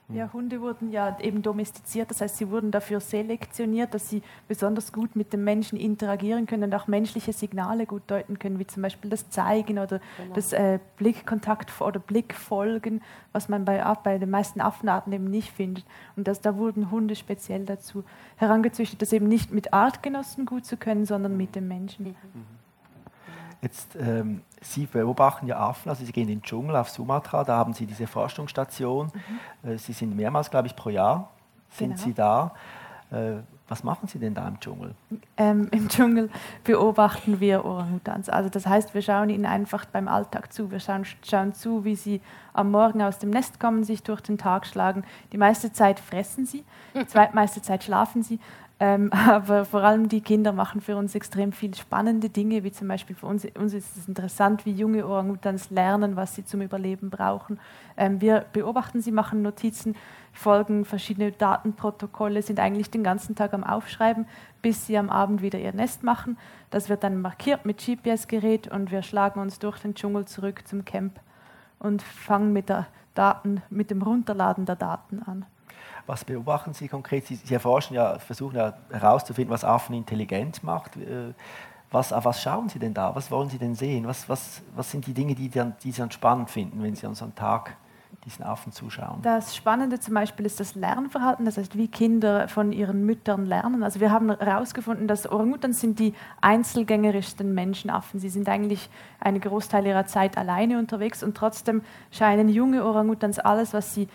Ja, 0.08 0.30
Hunde 0.34 0.60
wurden 0.60 0.90
ja 0.90 1.16
eben 1.20 1.40
domestiziert, 1.40 2.10
das 2.10 2.20
heißt, 2.20 2.36
sie 2.36 2.50
wurden 2.50 2.70
dafür 2.70 3.00
selektioniert, 3.00 3.94
dass 3.94 4.10
sie 4.10 4.22
besonders 4.48 4.92
gut 4.92 5.16
mit 5.16 5.32
dem 5.32 5.44
Menschen 5.44 5.78
interagieren 5.78 6.46
können 6.46 6.64
und 6.64 6.74
auch 6.74 6.86
menschliche 6.86 7.32
Signale 7.32 7.86
gut 7.86 8.02
deuten 8.08 8.38
können, 8.38 8.58
wie 8.58 8.66
zum 8.66 8.82
Beispiel 8.82 9.08
das 9.08 9.30
Zeigen 9.30 9.78
oder 9.78 10.00
genau. 10.18 10.34
das 10.34 10.52
äh, 10.52 10.78
Blickkontakt 10.98 11.80
oder 11.80 12.00
Blickfolgen, 12.00 13.02
was 13.32 13.48
man 13.48 13.64
bei, 13.64 13.82
bei 14.02 14.18
den 14.18 14.28
meisten 14.28 14.60
Affenarten 14.60 15.10
eben 15.14 15.30
nicht 15.30 15.50
findet. 15.50 15.86
Und 16.16 16.28
das, 16.28 16.42
da 16.42 16.58
wurden 16.58 16.90
Hunde 16.90 17.16
speziell 17.16 17.64
dazu 17.64 18.04
herangezüchtet, 18.36 19.00
das 19.00 19.12
eben 19.12 19.26
nicht 19.26 19.52
mit 19.52 19.72
Artgenossen 19.72 20.44
gut 20.44 20.66
zu 20.66 20.76
können, 20.76 21.06
sondern 21.06 21.38
mit 21.38 21.56
dem 21.56 21.66
Menschen. 21.66 22.08
Mhm. 22.08 22.63
Jetzt, 23.64 23.96
ähm, 23.96 24.42
Sie 24.60 24.84
beobachten 24.84 25.46
ja 25.46 25.58
Affen, 25.58 25.88
also 25.88 26.04
Sie 26.04 26.12
gehen 26.12 26.28
in 26.28 26.40
den 26.40 26.42
Dschungel 26.42 26.76
auf 26.76 26.90
Sumatra, 26.90 27.44
da 27.44 27.56
haben 27.56 27.72
Sie 27.72 27.86
diese 27.86 28.06
Forschungsstation. 28.06 29.10
Mhm. 29.62 29.70
Äh, 29.70 29.78
Sie 29.78 29.94
sind 29.94 30.14
mehrmals, 30.14 30.50
glaube 30.50 30.66
ich, 30.66 30.76
pro 30.76 30.90
Jahr 30.90 31.30
sind 31.70 31.94
genau. 31.94 32.02
Sie 32.02 32.14
da. 32.14 32.52
Äh, 33.10 33.42
was 33.66 33.82
machen 33.82 34.06
Sie 34.06 34.18
denn 34.18 34.34
da 34.34 34.46
im 34.46 34.60
Dschungel? 34.60 34.94
Ähm, 35.38 35.68
Im 35.70 35.88
Dschungel 35.88 36.28
beobachten 36.64 37.40
wir 37.40 37.64
Orang-Utans. 37.64 38.28
Also 38.28 38.50
das 38.50 38.66
heißt, 38.66 38.92
wir 38.92 39.00
schauen 39.00 39.30
ihnen 39.30 39.46
einfach 39.46 39.86
beim 39.86 40.06
Alltag 40.06 40.52
zu. 40.52 40.70
Wir 40.70 40.80
schauen, 40.80 41.06
schauen, 41.26 41.54
zu, 41.54 41.82
wie 41.84 41.96
sie 41.96 42.20
am 42.52 42.70
Morgen 42.70 43.00
aus 43.00 43.18
dem 43.18 43.30
Nest 43.30 43.58
kommen, 43.58 43.82
sich 43.82 44.02
durch 44.02 44.20
den 44.20 44.36
Tag 44.36 44.66
schlagen. 44.66 45.02
Die 45.32 45.38
meiste 45.38 45.72
Zeit 45.72 45.98
fressen 45.98 46.44
sie, 46.44 46.62
die 46.94 47.06
zweitmeiste 47.06 47.62
Zeit 47.62 47.84
schlafen 47.84 48.22
sie. 48.22 48.38
Ähm, 48.84 49.10
aber 49.26 49.64
vor 49.64 49.82
allem 49.82 50.10
die 50.10 50.20
Kinder 50.20 50.52
machen 50.52 50.82
für 50.82 50.96
uns 50.96 51.14
extrem 51.14 51.52
viele 51.52 51.74
spannende 51.74 52.28
Dinge, 52.28 52.64
wie 52.64 52.72
zum 52.72 52.88
Beispiel 52.88 53.16
für 53.16 53.26
uns, 53.26 53.46
uns 53.58 53.72
ist 53.72 53.96
es 53.96 54.08
interessant, 54.08 54.66
wie 54.66 54.72
junge 54.72 55.06
Orangutans 55.06 55.70
lernen, 55.70 56.16
was 56.16 56.34
sie 56.34 56.44
zum 56.44 56.60
Überleben 56.60 57.08
brauchen. 57.08 57.58
Ähm, 57.96 58.20
wir 58.20 58.44
beobachten 58.52 59.00
sie, 59.00 59.10
machen 59.10 59.40
Notizen, 59.40 59.96
folgen 60.34 60.84
verschiedene 60.84 61.32
Datenprotokolle, 61.32 62.42
sind 62.42 62.60
eigentlich 62.60 62.90
den 62.90 63.02
ganzen 63.02 63.34
Tag 63.34 63.54
am 63.54 63.64
Aufschreiben, 63.64 64.26
bis 64.60 64.86
sie 64.86 64.98
am 64.98 65.08
Abend 65.08 65.40
wieder 65.40 65.58
ihr 65.58 65.72
Nest 65.72 66.02
machen. 66.02 66.36
Das 66.68 66.90
wird 66.90 67.04
dann 67.04 67.22
markiert 67.22 67.64
mit 67.64 67.78
GPS-Gerät 67.78 68.68
und 68.68 68.90
wir 68.90 69.02
schlagen 69.02 69.40
uns 69.40 69.58
durch 69.60 69.78
den 69.78 69.94
Dschungel 69.94 70.26
zurück 70.26 70.68
zum 70.68 70.84
Camp 70.84 71.20
und 71.78 72.02
fangen 72.02 72.52
mit, 72.52 72.68
der 72.68 72.86
Daten, 73.14 73.62
mit 73.70 73.90
dem 73.90 74.02
Runterladen 74.02 74.66
der 74.66 74.76
Daten 74.76 75.22
an. 75.22 75.46
Was 76.06 76.24
beobachten 76.24 76.74
Sie 76.74 76.88
konkret? 76.88 77.26
Sie, 77.26 77.36
Sie 77.36 77.54
erforschen 77.54 77.94
ja, 77.94 78.18
versuchen 78.18 78.56
ja 78.56 78.74
herauszufinden, 78.90 79.52
was 79.52 79.64
Affen 79.64 79.94
intelligent 79.94 80.62
macht. 80.62 80.96
Äh, 80.96 81.32
was, 81.90 82.12
auf 82.12 82.24
was 82.24 82.42
schauen 82.42 82.68
Sie 82.68 82.78
denn 82.78 82.92
da? 82.92 83.14
Was 83.14 83.30
wollen 83.30 83.48
Sie 83.48 83.58
denn 83.58 83.74
sehen? 83.74 84.06
Was, 84.06 84.28
was, 84.28 84.62
was 84.74 84.90
sind 84.90 85.06
die 85.06 85.14
Dinge, 85.14 85.34
die, 85.34 85.48
dann, 85.48 85.74
die 85.82 85.92
Sie 85.92 86.00
dann 86.00 86.10
spannend 86.10 86.50
finden, 86.50 86.82
wenn 86.82 86.94
Sie 86.96 87.06
an 87.06 87.14
so 87.14 87.24
einem 87.24 87.34
Tag 87.34 87.76
diesen 88.24 88.44
Affen 88.44 88.72
zuschauen? 88.72 89.20
Das 89.22 89.54
Spannende 89.54 90.00
zum 90.00 90.14
Beispiel 90.14 90.46
ist 90.46 90.60
das 90.60 90.74
Lernverhalten, 90.74 91.44
das 91.44 91.56
heißt, 91.56 91.76
wie 91.76 91.88
Kinder 91.88 92.48
von 92.48 92.72
ihren 92.72 93.04
Müttern 93.04 93.46
lernen. 93.46 93.82
Also 93.82 94.00
wir 94.00 94.10
haben 94.10 94.36
herausgefunden, 94.36 95.06
dass 95.08 95.26
Orangutans 95.26 95.80
sind 95.80 95.98
die 95.98 96.14
einzelgängerischsten 96.40 97.54
Menschenaffen. 97.54 98.20
Sie 98.20 98.28
sind 98.28 98.48
eigentlich 98.48 98.88
einen 99.20 99.40
Großteil 99.40 99.86
ihrer 99.86 100.06
Zeit 100.06 100.36
alleine 100.36 100.78
unterwegs 100.78 101.22
und 101.22 101.36
trotzdem 101.36 101.82
scheinen 102.10 102.48
junge 102.48 102.84
Orangutans 102.84 103.38
alles, 103.38 103.72
was 103.72 103.94
sie 103.94 104.08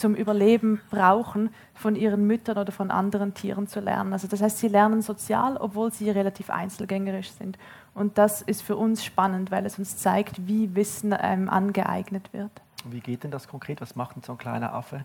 zum 0.00 0.14
Überleben 0.14 0.80
brauchen, 0.90 1.50
von 1.74 1.94
ihren 1.94 2.26
Müttern 2.26 2.58
oder 2.58 2.72
von 2.72 2.90
anderen 2.90 3.34
Tieren 3.34 3.66
zu 3.66 3.80
lernen. 3.80 4.12
Also 4.12 4.26
das 4.26 4.40
heißt, 4.40 4.58
sie 4.58 4.68
lernen 4.68 5.02
sozial, 5.02 5.56
obwohl 5.58 5.92
sie 5.92 6.10
relativ 6.10 6.48
einzelgängerisch 6.50 7.30
sind. 7.30 7.58
Und 7.94 8.16
das 8.16 8.40
ist 8.40 8.62
für 8.62 8.76
uns 8.76 9.04
spannend, 9.04 9.50
weil 9.50 9.66
es 9.66 9.78
uns 9.78 9.98
zeigt, 9.98 10.46
wie 10.46 10.74
Wissen 10.74 11.14
ähm, 11.20 11.50
angeeignet 11.50 12.32
wird. 12.32 12.50
Wie 12.86 13.00
geht 13.00 13.24
denn 13.24 13.30
das 13.30 13.46
konkret? 13.46 13.82
Was 13.82 13.94
macht 13.94 14.16
denn 14.16 14.22
so 14.22 14.32
ein 14.32 14.38
kleiner 14.38 14.72
Affe? 14.72 15.04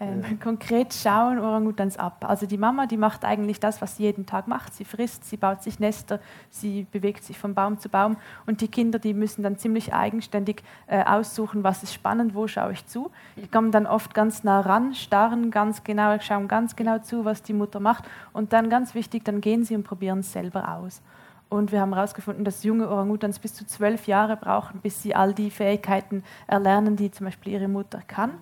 Ähm, 0.00 0.24
äh. 0.24 0.34
Konkret 0.42 0.92
schauen 0.92 1.38
Orangutans 1.38 1.96
ab. 1.96 2.24
Also 2.28 2.46
die 2.46 2.58
Mama, 2.58 2.86
die 2.86 2.96
macht 2.96 3.24
eigentlich 3.24 3.60
das, 3.60 3.80
was 3.80 3.96
sie 3.96 4.04
jeden 4.04 4.26
Tag 4.26 4.48
macht. 4.48 4.74
Sie 4.74 4.84
frisst, 4.84 5.24
sie 5.24 5.36
baut 5.36 5.62
sich 5.62 5.78
Nester, 5.78 6.18
sie 6.50 6.86
bewegt 6.90 7.22
sich 7.22 7.38
von 7.38 7.54
Baum 7.54 7.78
zu 7.78 7.88
Baum. 7.88 8.16
Und 8.46 8.60
die 8.60 8.68
Kinder, 8.68 8.98
die 8.98 9.14
müssen 9.14 9.42
dann 9.44 9.56
ziemlich 9.56 9.94
eigenständig 9.94 10.62
äh, 10.88 11.04
aussuchen, 11.04 11.62
was 11.62 11.84
ist 11.84 11.94
spannend, 11.94 12.34
wo 12.34 12.48
schaue 12.48 12.72
ich 12.72 12.84
zu. 12.86 13.10
Die 13.36 13.46
kommen 13.46 13.70
dann 13.70 13.86
oft 13.86 14.14
ganz 14.14 14.42
nah 14.42 14.60
ran, 14.60 14.94
starren 14.94 15.52
ganz 15.52 15.84
genau, 15.84 16.18
schauen 16.18 16.48
ganz 16.48 16.74
genau 16.74 16.98
zu, 16.98 17.24
was 17.24 17.42
die 17.42 17.52
Mutter 17.52 17.78
macht. 17.78 18.04
Und 18.32 18.52
dann 18.52 18.70
ganz 18.70 18.94
wichtig, 18.94 19.24
dann 19.24 19.40
gehen 19.40 19.64
sie 19.64 19.76
und 19.76 19.84
probieren 19.84 20.20
es 20.20 20.32
selber 20.32 20.76
aus. 20.76 21.02
Und 21.48 21.70
wir 21.70 21.80
haben 21.80 21.94
herausgefunden, 21.94 22.44
dass 22.44 22.64
junge 22.64 22.88
Orangutans 22.88 23.38
bis 23.38 23.54
zu 23.54 23.64
zwölf 23.64 24.08
Jahre 24.08 24.36
brauchen, 24.36 24.80
bis 24.80 25.02
sie 25.02 25.14
all 25.14 25.34
die 25.34 25.50
Fähigkeiten 25.50 26.24
erlernen, 26.48 26.96
die 26.96 27.12
zum 27.12 27.26
Beispiel 27.26 27.52
ihre 27.52 27.68
Mutter 27.68 28.00
kann 28.08 28.32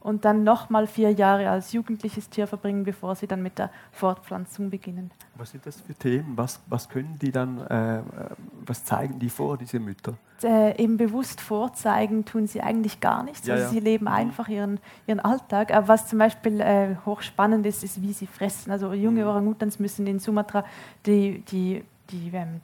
und 0.00 0.24
dann 0.24 0.44
nochmal 0.44 0.86
vier 0.86 1.12
Jahre 1.12 1.50
als 1.50 1.72
jugendliches 1.72 2.28
Tier 2.30 2.46
verbringen, 2.46 2.84
bevor 2.84 3.14
sie 3.14 3.26
dann 3.26 3.42
mit 3.42 3.58
der 3.58 3.70
Fortpflanzung 3.92 4.70
beginnen. 4.70 5.10
Was 5.36 5.50
sind 5.50 5.64
das 5.66 5.80
für 5.80 5.94
Themen? 5.94 6.36
Was, 6.36 6.60
was 6.66 6.88
können 6.88 7.18
die 7.20 7.30
dann, 7.30 7.60
äh, 7.66 8.02
was 8.66 8.84
zeigen 8.84 9.18
die 9.18 9.28
vor, 9.28 9.58
diese 9.58 9.78
Mütter? 9.78 10.14
Äh, 10.42 10.82
eben 10.82 10.96
bewusst 10.96 11.40
vorzeigen 11.40 12.24
tun 12.24 12.46
sie 12.46 12.62
eigentlich 12.62 13.00
gar 13.00 13.22
nichts. 13.24 13.46
Ja, 13.46 13.54
also 13.54 13.66
ja. 13.66 13.70
Sie 13.70 13.80
leben 13.80 14.06
mhm. 14.06 14.12
einfach 14.12 14.48
ihren, 14.48 14.80
ihren 15.06 15.20
Alltag. 15.20 15.72
Aber 15.74 15.88
was 15.88 16.08
zum 16.08 16.18
Beispiel 16.18 16.60
äh, 16.60 16.96
hochspannend 17.04 17.66
ist, 17.66 17.84
ist, 17.84 18.00
wie 18.00 18.14
sie 18.14 18.26
fressen. 18.26 18.70
Also 18.70 18.94
junge 18.94 19.22
mhm. 19.22 19.28
Orangutans 19.28 19.78
müssen 19.78 20.06
in 20.06 20.18
Sumatra 20.18 20.64
die, 21.04 21.40
die, 21.50 21.84
die 22.10 22.30
ähm, 22.32 22.62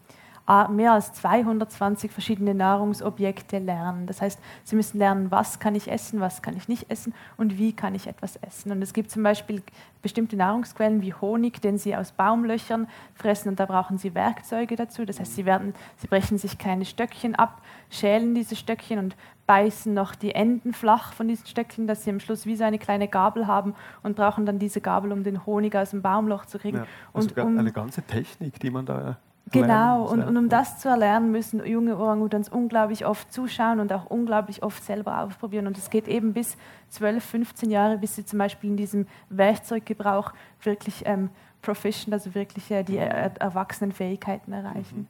mehr 0.68 0.92
als 0.92 1.12
220 1.14 2.12
verschiedene 2.12 2.54
Nahrungsobjekte 2.54 3.59
lernen. 3.59 4.06
Das 4.06 4.22
heißt, 4.22 4.38
sie 4.62 4.76
müssen 4.76 4.98
lernen, 4.98 5.30
was 5.30 5.59
kann 5.59 5.74
ich 5.74 5.90
essen, 5.90 6.20
was 6.20 6.40
kann 6.40 6.56
ich 6.56 6.68
nicht 6.68 6.88
essen 6.88 7.14
und 7.37 7.59
wie 7.59 7.72
kann 7.72 7.96
ich 7.96 8.06
etwas 8.06 8.37
essen. 8.37 8.70
Und 8.70 8.80
es 8.80 8.92
gibt 8.92 9.11
zum 9.11 9.24
Beispiel 9.24 9.62
bestimmte 10.02 10.37
Nahrungsquellen 10.37 11.02
wie 11.02 11.12
Honig, 11.12 11.61
den 11.61 11.78
sie 11.78 11.96
aus 11.96 12.12
Baumlöchern 12.12 12.87
fressen 13.14 13.48
und 13.48 13.59
da 13.59 13.66
brauchen 13.66 13.98
sie 13.98 14.14
Werkzeuge 14.14 14.76
dazu. 14.76 15.04
Das 15.04 15.18
heißt, 15.18 15.35
sie, 15.35 15.46
werden, 15.46 15.74
sie 15.96 16.06
brechen 16.06 16.38
sich 16.38 16.59
kleine 16.59 16.85
Stöckchen 16.85 17.35
ab, 17.35 17.61
schälen 17.90 18.35
diese 18.37 18.54
Stöckchen 18.54 19.00
und 19.00 19.16
beißen 19.48 19.92
noch 19.92 20.14
die 20.14 20.32
Enden 20.32 20.72
flach 20.72 21.12
von 21.12 21.26
diesen 21.26 21.46
Stöckchen, 21.46 21.88
dass 21.88 22.04
sie 22.04 22.11
am 22.11 22.20
Schluss 22.20 22.46
wie 22.46 22.54
so 22.54 22.62
eine 22.62 22.78
kleine 22.78 23.09
Gabel 23.09 23.48
haben 23.48 23.74
und 24.04 24.14
brauchen 24.14 24.46
dann 24.46 24.61
diese 24.61 24.80
Gabel, 24.80 25.11
um 25.12 25.24
den 25.24 25.44
Honig 25.44 25.74
aus 25.74 25.90
dem 25.90 26.02
Baumloch 26.02 26.46
zu 26.46 26.59
kriegen. 26.59 26.78
Ja, 26.78 26.87
also 27.12 27.28
und 27.28 27.38
um, 27.38 27.59
eine 27.59 27.72
ganze 27.72 28.02
Technik, 28.02 28.61
die 28.61 28.70
man 28.70 28.87
da 28.87 29.18
Genau, 29.52 30.04
und, 30.06 30.24
und, 30.24 30.37
um 30.37 30.48
das 30.48 30.78
zu 30.80 30.88
erlernen, 30.88 31.30
müssen 31.30 31.64
junge 31.64 31.96
Orangutans 31.96 32.48
unglaublich 32.48 33.06
oft 33.06 33.32
zuschauen 33.32 33.78
und 33.78 33.92
auch 33.92 34.06
unglaublich 34.06 34.64
oft 34.64 34.82
selber 34.82 35.20
ausprobieren. 35.20 35.68
Und 35.68 35.78
es 35.78 35.88
geht 35.88 36.09
eben 36.09 36.32
bis 36.32 36.56
12, 36.90 37.24
15 37.24 37.70
Jahre, 37.70 37.96
bis 37.96 38.16
sie 38.16 38.24
zum 38.24 38.40
Beispiel 38.40 38.70
in 38.70 38.76
diesem 38.76 39.06
Werkzeuggebrauch 39.30 40.32
wirklich 40.62 41.04
ähm, 41.06 41.30
proficient, 41.62 42.12
also 42.12 42.35
wirklich 42.35 42.70
äh, 42.72 42.82
die 42.82 42.98
äh, 42.98 43.30
erwachsenen 43.38 43.92
Fähigkeiten 43.92 44.52
erreichen. 44.52 45.00
Mhm. 45.00 45.06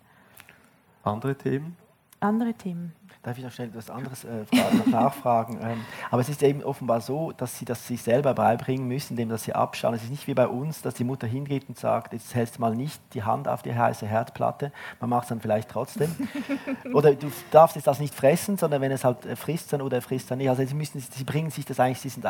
Andere 1.03 1.35
Themen? 1.35 1.77
Andere 2.21 2.53
Themen. 2.53 2.93
Darf 3.27 3.37
ich 3.37 3.43
noch 3.43 3.51
schnell 3.51 3.67
etwas 3.67 3.91
anderes 3.91 4.25
äh, 4.25 4.45
fragen, 4.45 4.89
nachfragen? 4.93 5.59
Ähm, 5.61 5.85
aber 6.13 6.21
es 6.21 6.29
ist 6.29 6.45
eben 6.45 6.63
offenbar 6.63 7.01
so, 7.01 7.33
dass 7.33 7.59
sie 7.59 7.65
das 7.65 7.85
sich 7.85 8.01
selber 8.01 8.35
beibringen 8.35 8.87
müssen, 8.87 9.15
indem 9.15 9.31
dass 9.31 9.43
sie 9.43 9.53
abschauen. 9.53 9.95
Es 9.95 10.05
ist 10.05 10.11
nicht 10.11 10.29
wie 10.29 10.35
bei 10.35 10.47
uns, 10.47 10.81
dass 10.81 10.95
die 10.95 11.03
Mutter 11.03 11.27
hingeht 11.27 11.69
und 11.69 11.77
sagt, 11.77 12.13
jetzt 12.13 12.37
hältst 12.37 12.59
du 12.59 12.61
mal 12.61 12.77
nicht 12.77 13.03
die 13.15 13.25
Hand 13.25 13.49
auf 13.49 13.63
die 13.63 13.75
heiße 13.75 14.07
Herdplatte. 14.07 14.71
Man 15.01 15.11
macht 15.11 15.25
es 15.25 15.31
dann 15.31 15.41
vielleicht 15.41 15.69
trotzdem. 15.71 16.15
oder 16.95 17.17
du 17.17 17.27
darfst 17.51 17.75
jetzt 17.75 17.89
das 17.89 17.99
nicht 17.99 18.15
fressen, 18.15 18.59
sondern 18.59 18.81
wenn 18.81 18.93
es 18.93 19.03
halt 19.03 19.27
äh, 19.27 19.35
frisst 19.35 19.73
dann 19.73 19.83
oder 19.83 20.01
frisst 20.01 20.31
dann 20.31 20.39
nicht. 20.39 20.49
Also 20.49 20.65
sie, 20.65 20.75
müssen, 20.77 21.01
sie 21.01 21.25
bringen 21.25 21.51
sich 21.51 21.65
das 21.65 21.81
eigentlich, 21.81 21.99
sie 21.99 22.11
sind 22.11 22.25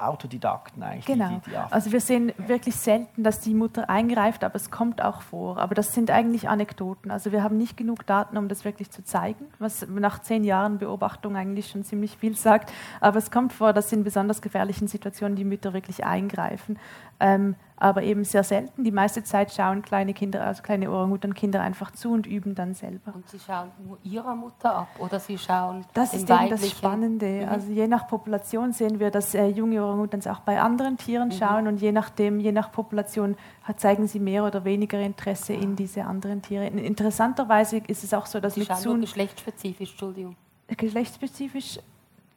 Autodidakten 0.00 0.82
eigentlich. 0.82 1.06
Genau. 1.06 1.40
Die, 1.46 1.50
die 1.50 1.56
also 1.56 1.92
wir 1.92 2.00
sehen 2.00 2.32
wirklich 2.38 2.76
selten, 2.76 3.22
dass 3.22 3.40
die 3.40 3.54
Mutter 3.54 3.88
eingreift, 3.90 4.44
aber 4.44 4.56
es 4.56 4.70
kommt 4.70 5.02
auch 5.02 5.22
vor. 5.22 5.58
Aber 5.58 5.74
das 5.74 5.94
sind 5.94 6.10
eigentlich 6.10 6.48
Anekdoten. 6.48 7.10
Also 7.10 7.32
wir 7.32 7.42
haben 7.42 7.56
nicht 7.56 7.76
genug 7.76 8.06
Daten, 8.06 8.36
um 8.36 8.48
das 8.48 8.64
wirklich 8.64 8.90
zu 8.90 9.04
zeigen, 9.04 9.46
was 9.58 9.86
nach 9.88 10.20
zehn 10.20 10.44
Jahren 10.44 10.78
Beobachtung 10.78 11.36
eigentlich 11.36 11.68
schon 11.68 11.84
ziemlich 11.84 12.16
viel 12.16 12.36
sagt. 12.36 12.72
Aber 13.00 13.18
es 13.18 13.30
kommt 13.30 13.52
vor, 13.52 13.72
dass 13.72 13.92
in 13.92 14.04
besonders 14.04 14.42
gefährlichen 14.42 14.88
Situationen 14.88 15.36
die 15.36 15.44
Mütter 15.44 15.72
wirklich 15.72 16.04
eingreifen. 16.04 16.78
Ähm, 17.20 17.56
aber 17.80 18.02
eben 18.02 18.24
sehr 18.24 18.42
selten. 18.42 18.82
Die 18.82 18.90
meiste 18.90 19.22
Zeit 19.22 19.52
schauen 19.52 19.82
kleine 19.82 20.12
Kinder, 20.12 20.44
also 20.44 20.62
kleine 20.62 20.90
Orang-Utan-Kinder 20.90 21.60
einfach 21.60 21.92
zu 21.92 22.10
und 22.10 22.26
üben 22.26 22.54
dann 22.54 22.74
selber. 22.74 23.14
Und 23.14 23.28
sie 23.28 23.38
schauen 23.38 23.70
nur 23.86 23.98
ihrer 24.02 24.34
Mutter 24.34 24.74
ab 24.74 24.88
oder 24.98 25.20
sie 25.20 25.38
schauen 25.38 25.84
Das 25.94 26.12
ist 26.12 26.28
eben 26.28 26.50
das 26.50 26.68
Spannende. 26.68 27.26
Mhm. 27.26 27.48
Also 27.48 27.70
je 27.70 27.86
nach 27.86 28.08
Population 28.08 28.72
sehen 28.72 28.98
wir, 28.98 29.10
dass 29.10 29.34
äh, 29.34 29.46
junge 29.46 29.82
Orang-Utans 29.84 30.26
auch 30.26 30.40
bei 30.40 30.60
anderen 30.60 30.96
Tieren 30.96 31.28
mhm. 31.28 31.32
schauen 31.32 31.68
und 31.68 31.80
je 31.80 31.92
nachdem, 31.92 32.40
je 32.40 32.52
nach 32.52 32.72
Population 32.72 33.36
zeigen 33.76 34.08
sie 34.08 34.18
mehr 34.18 34.44
oder 34.44 34.64
weniger 34.64 34.98
Interesse 34.98 35.52
in 35.52 35.76
diese 35.76 36.04
anderen 36.04 36.42
Tiere. 36.42 36.66
Interessanterweise 36.66 37.78
ist 37.86 38.02
es 38.02 38.12
auch 38.12 38.26
so, 38.26 38.40
dass 38.40 38.54
sie 38.54 38.60
mit 38.60 38.68
schauen 38.68 38.82
nur 38.84 38.98
geschlechtsspezifisch, 38.98 39.90
Entschuldigung. 39.90 40.36
Geschlechtsspezifisch? 40.68 41.78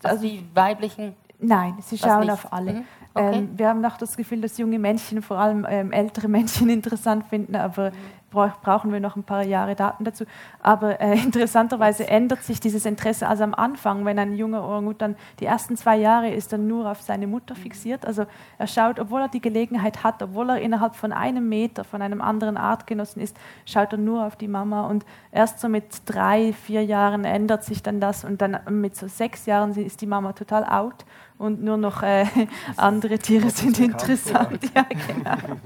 Also, 0.04 0.16
also 0.16 0.28
die 0.28 0.46
weiblichen 0.54 1.16
Nein, 1.42 1.76
sie 1.82 1.98
schauen 1.98 2.30
auf 2.30 2.52
alle. 2.54 2.74
Mhm. 2.74 2.84
Okay. 3.14 3.38
Ähm, 3.40 3.50
wir 3.58 3.68
haben 3.68 3.84
auch 3.84 3.98
das 3.98 4.16
Gefühl, 4.16 4.40
dass 4.40 4.58
junge 4.58 4.80
Männchen, 4.80 5.22
vor 5.22 5.38
allem 5.38 5.66
ähm, 5.70 5.92
ältere 5.92 6.28
Männchen, 6.30 6.70
interessant 6.70 7.26
finden, 7.26 7.56
aber 7.56 7.92
mhm 7.92 8.21
brauchen 8.32 8.92
wir 8.92 9.00
noch 9.00 9.16
ein 9.16 9.24
paar 9.24 9.44
Jahre 9.44 9.76
Daten 9.76 10.04
dazu. 10.04 10.26
Aber 10.62 11.00
äh, 11.00 11.14
interessanterweise 11.24 12.08
ändert 12.08 12.44
sich 12.44 12.60
dieses 12.60 12.86
Interesse. 12.86 13.28
Also 13.28 13.44
am 13.44 13.54
Anfang, 13.54 14.06
wenn 14.06 14.18
ein 14.18 14.36
junger 14.36 14.64
Orang-Utan 14.64 15.16
die 15.40 15.46
ersten 15.46 15.78
zwei 15.78 15.98
Jahre 15.98 16.30
ist 16.30 16.52
er 16.52 16.58
nur 16.58 16.90
auf 16.90 17.02
seine 17.02 17.28
Mutter 17.28 17.56
fixiert. 17.56 18.06
Also 18.06 18.26
er 18.58 18.68
schaut, 18.68 19.00
obwohl 19.00 19.22
er 19.22 19.28
die 19.28 19.42
Gelegenheit 19.42 20.04
hat, 20.04 20.24
obwohl 20.24 20.50
er 20.50 20.62
innerhalb 20.62 20.96
von 20.96 21.12
einem 21.12 21.48
Meter 21.50 21.84
von 21.84 22.02
einem 22.02 22.22
anderen 22.22 22.58
Artgenossen 22.58 23.22
ist, 23.22 23.38
schaut 23.66 23.92
er 23.92 23.98
nur 23.98 24.26
auf 24.26 24.36
die 24.36 24.48
Mama. 24.48 24.88
Und 24.88 25.06
erst 25.32 25.60
so 25.60 25.70
mit 25.70 25.86
drei, 26.06 26.54
vier 26.54 26.84
Jahren 26.84 27.26
ändert 27.26 27.64
sich 27.64 27.84
dann 27.84 28.00
das. 28.00 28.24
Und 28.24 28.42
dann 28.42 28.60
mit 28.70 28.96
so 28.96 29.08
sechs 29.08 29.46
Jahren 29.46 29.76
ist 29.76 30.02
die 30.02 30.08
Mama 30.08 30.34
total 30.34 30.64
out 30.64 31.06
und 31.42 31.64
nur 31.64 31.78
noch 31.78 32.04
äh, 32.04 32.26
andere 32.78 33.18
Tiere 33.18 33.50
sind 33.50 33.80
interessant. 33.80 34.60
Ja, 34.76 34.84
genau. 34.84 35.58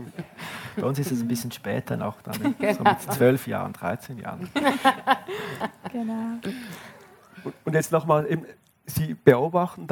Bei 0.75 0.83
uns 0.83 0.99
ist 0.99 1.11
es 1.11 1.21
ein 1.21 1.27
bisschen 1.27 1.51
später 1.51 1.97
noch, 1.97 2.21
dann, 2.21 2.35
so 2.59 2.83
mit 2.83 3.01
zwölf 3.01 3.47
Jahren, 3.47 3.73
13 3.73 4.17
Jahren. 4.17 4.49
Genau. 5.91 6.39
Und 7.63 7.73
jetzt 7.73 7.91
nochmal, 7.91 8.27
Sie 8.85 9.13
beobachten, 9.13 9.88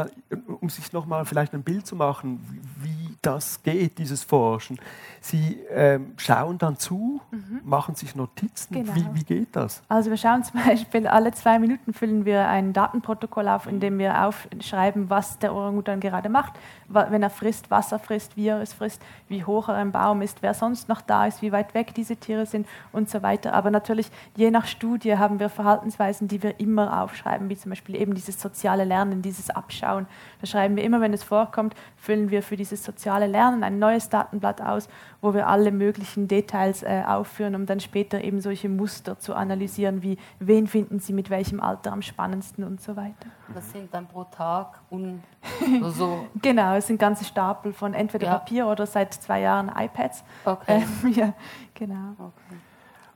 um 0.60 0.70
sich 0.70 0.92
nochmal 0.92 1.24
vielleicht 1.26 1.54
ein 1.54 1.64
Bild 1.64 1.88
zu 1.88 1.96
machen, 1.96 2.40
wie 2.82 3.13
das 3.24 3.64
geht, 3.64 3.98
dieses 3.98 4.24
Forschen. 4.24 4.78
Sie 5.22 5.58
ähm, 5.72 6.14
schauen 6.18 6.58
dann 6.58 6.78
zu, 6.78 7.22
mhm. 7.32 7.62
machen 7.64 7.96
sich 7.96 8.14
Notizen. 8.14 8.74
Genau. 8.74 8.94
Wie, 8.94 9.06
wie, 9.14 9.24
geht 9.24 9.56
das? 9.56 9.82
Also 9.88 10.10
wir 10.10 10.18
schauen 10.18 10.44
zum 10.44 10.62
Beispiel, 10.66 11.08
alle 11.08 11.32
zwei 11.32 11.60
Minuten 11.60 11.94
füllen 11.94 12.26
wir 12.26 12.50
ein 12.50 12.74
Datenprotokoll 12.74 13.48
auf, 13.48 13.66
in 13.66 13.80
dem 13.80 13.98
wir 14.00 14.26
aufschreiben, 14.26 15.10
was 15.10 15.40
der 15.40 15.54
Orangutan 15.54 16.02
gerade 16.02 16.28
macht, 16.28 16.54
wenn 16.90 17.24
er 17.24 17.30
frisst, 17.30 17.72
was 17.72 17.94
er 17.94 18.00
frisst, 18.00 18.36
wie 18.36 18.48
er 18.48 18.62
es 18.62 18.74
frisst, 18.74 19.02
wie 19.30 19.46
hoch 19.46 19.70
er 19.70 19.82
im 19.82 19.94
Baum 19.94 20.22
ist, 20.22 20.42
wer 20.42 20.54
sonst 20.54 20.90
noch 20.90 21.00
da 21.00 21.26
ist, 21.26 21.42
wie 21.42 21.54
weit 21.54 21.74
weg 21.74 21.96
diese 21.96 22.18
Tiere 22.18 22.46
sind 22.46 22.68
und 22.92 23.10
so 23.10 23.24
weiter. 23.24 23.54
Aber 23.54 23.72
natürlich, 23.72 24.12
je 24.36 24.52
nach 24.52 24.66
Studie 24.66 25.18
haben 25.18 25.40
wir 25.40 25.48
Verhaltensweisen, 25.48 26.28
die 26.28 26.44
wir 26.44 26.60
immer 26.60 27.02
aufschreiben, 27.02 27.48
wie 27.48 27.56
zum 27.56 27.70
Beispiel 27.70 27.96
eben 27.96 28.14
dieses 28.14 28.42
soziale 28.42 28.84
Lernen, 28.84 29.22
dieses 29.22 29.50
Abschauen. 29.50 30.06
Da 30.42 30.48
schreiben 30.48 30.76
wir 30.76 30.84
immer, 30.84 31.00
wenn 31.00 31.14
es 31.14 31.24
vorkommt, 31.24 31.76
füllen 31.96 32.30
wir 32.30 32.44
für 32.44 32.58
dieses 32.58 32.84
soziale 32.84 33.13
Lernen 33.20 33.64
ein 33.64 33.80
neues 33.80 34.10
Datenblatt 34.10 34.62
aus 34.62 34.88
wo 35.24 35.34
wir 35.34 35.48
alle 35.48 35.72
möglichen 35.72 36.28
Details 36.28 36.84
äh, 36.84 37.02
aufführen, 37.08 37.56
um 37.56 37.66
dann 37.66 37.80
später 37.80 38.22
eben 38.22 38.42
solche 38.42 38.68
Muster 38.68 39.18
zu 39.18 39.34
analysieren, 39.34 40.04
wie 40.04 40.18
wen 40.40 40.68
finden 40.68 41.00
Sie 41.00 41.14
mit 41.14 41.30
welchem 41.30 41.62
Alter 41.62 41.94
am 41.94 42.02
spannendsten 42.02 42.66
und 42.66 42.82
so 42.82 42.98
weiter. 42.98 43.30
Das 43.56 43.72
sind 43.72 43.94
dann 43.94 44.06
pro 44.06 44.26
Tag 44.26 44.82
und 44.90 45.24
so. 45.94 46.28
genau, 46.42 46.76
es 46.76 46.88
sind 46.88 47.00
ganze 47.00 47.24
Stapel 47.24 47.72
von 47.72 47.94
entweder 47.94 48.28
ja. 48.28 48.34
Papier 48.34 48.68
oder 48.68 48.86
seit 48.86 49.14
zwei 49.14 49.40
Jahren 49.40 49.72
iPads. 49.74 50.26
Okay. 50.44 50.84
Ähm, 51.04 51.14
ja, 51.16 51.34
genau. 51.74 52.12
Okay. 52.20 52.60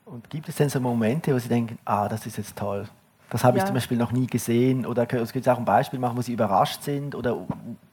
Und 0.05 0.29
gibt 0.29 0.47
es 0.47 0.55
denn 0.55 0.69
so 0.69 0.79
Momente, 0.79 1.35
wo 1.35 1.39
Sie 1.39 1.49
denken, 1.49 1.77
ah, 1.83 2.07
das 2.07 2.25
ist 2.25 2.37
jetzt 2.37 2.57
toll? 2.57 2.87
Das 3.29 3.43
habe 3.43 3.57
ich 3.57 3.65
zum 3.65 3.73
Beispiel 3.73 3.97
noch 3.97 4.13
nie 4.13 4.27
gesehen. 4.27 4.85
Oder 4.85 5.11
es 5.13 5.33
könnte 5.33 5.51
auch 5.51 5.57
ein 5.57 5.65
Beispiel 5.65 5.99
machen, 5.99 6.17
wo 6.17 6.21
Sie 6.21 6.31
überrascht 6.31 6.83
sind 6.83 7.13
oder 7.13 7.37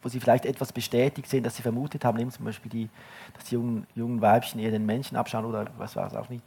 wo 0.02 0.08
Sie 0.08 0.20
vielleicht 0.20 0.46
etwas 0.46 0.72
bestätigt 0.72 1.28
sehen, 1.28 1.42
das 1.42 1.56
Sie 1.56 1.62
vermutet 1.62 2.04
haben. 2.04 2.16
Nehmen 2.16 2.30
zum 2.30 2.44
Beispiel 2.44 2.70
die, 2.70 2.88
dass 3.34 3.44
die 3.44 3.56
jungen, 3.56 3.86
jungen 3.96 4.20
Weibchen 4.20 4.60
eher 4.60 4.70
den 4.70 4.86
Männchen 4.86 5.16
abschauen 5.16 5.44
oder 5.44 5.66
was 5.76 5.96
war 5.96 6.06
es 6.06 6.14
auch 6.14 6.28
nicht. 6.28 6.44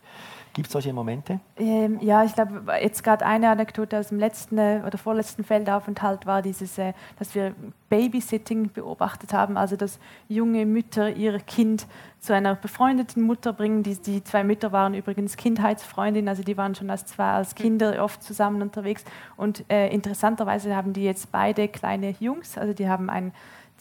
Gibt 0.58 0.70
es 0.70 0.74
solche 0.74 0.91
Momente? 0.91 1.39
Ähm, 1.56 2.00
ja, 2.02 2.24
ich 2.24 2.34
glaube, 2.34 2.63
jetzt 2.82 3.04
gerade 3.04 3.24
eine 3.24 3.52
Anekdote 3.52 4.00
aus 4.00 4.08
dem 4.08 4.17
letzten 4.17 4.58
äh, 4.58 4.82
oder 4.84 4.98
vorletzten 4.98 5.43
Feldaufenthalt 5.43 6.26
war 6.26 6.41
dieses, 6.41 6.80
äh, 6.80 6.93
dass 7.20 7.36
wir 7.36 7.54
Babysitting 7.89 8.72
beobachtet 8.72 9.34
haben, 9.34 9.56
also 9.56 9.76
dass 9.76 10.00
junge 10.28 10.65
Mütter 10.65 11.15
ihr 11.15 11.38
Kind 11.41 11.86
zu 12.17 12.34
einer 12.34 12.56
befreundeten 12.56 13.22
Mutter 13.22 13.54
bringen. 13.54 13.84
Die, 13.84 14.02
die 14.02 14.24
zwei 14.24 14.43
Mütter 14.43 14.72
waren 14.72 14.96
übrigens 14.96 15.38
Kindheitsfreundinnen, 15.38 16.28
also 16.28 16.41
die 16.41 16.58
waren 16.58 16.74
schon 16.74 16.89
als 16.89 17.06
zwei 17.06 17.34
als 17.34 17.54
Kinder 17.54 18.04
oft 18.04 18.24
zusammen 18.24 18.63
unterwegs. 18.63 19.06
Und 19.36 19.63
äh, 19.70 19.93
interessanterweise 19.93 20.76
haben 20.76 20.91
die 20.91 21.04
jetzt 21.04 21.32
beide 21.32 21.67
kleine 21.67 22.15
Jungs, 22.20 22.58
also 22.58 22.74
die 22.74 22.89
haben 22.89 23.12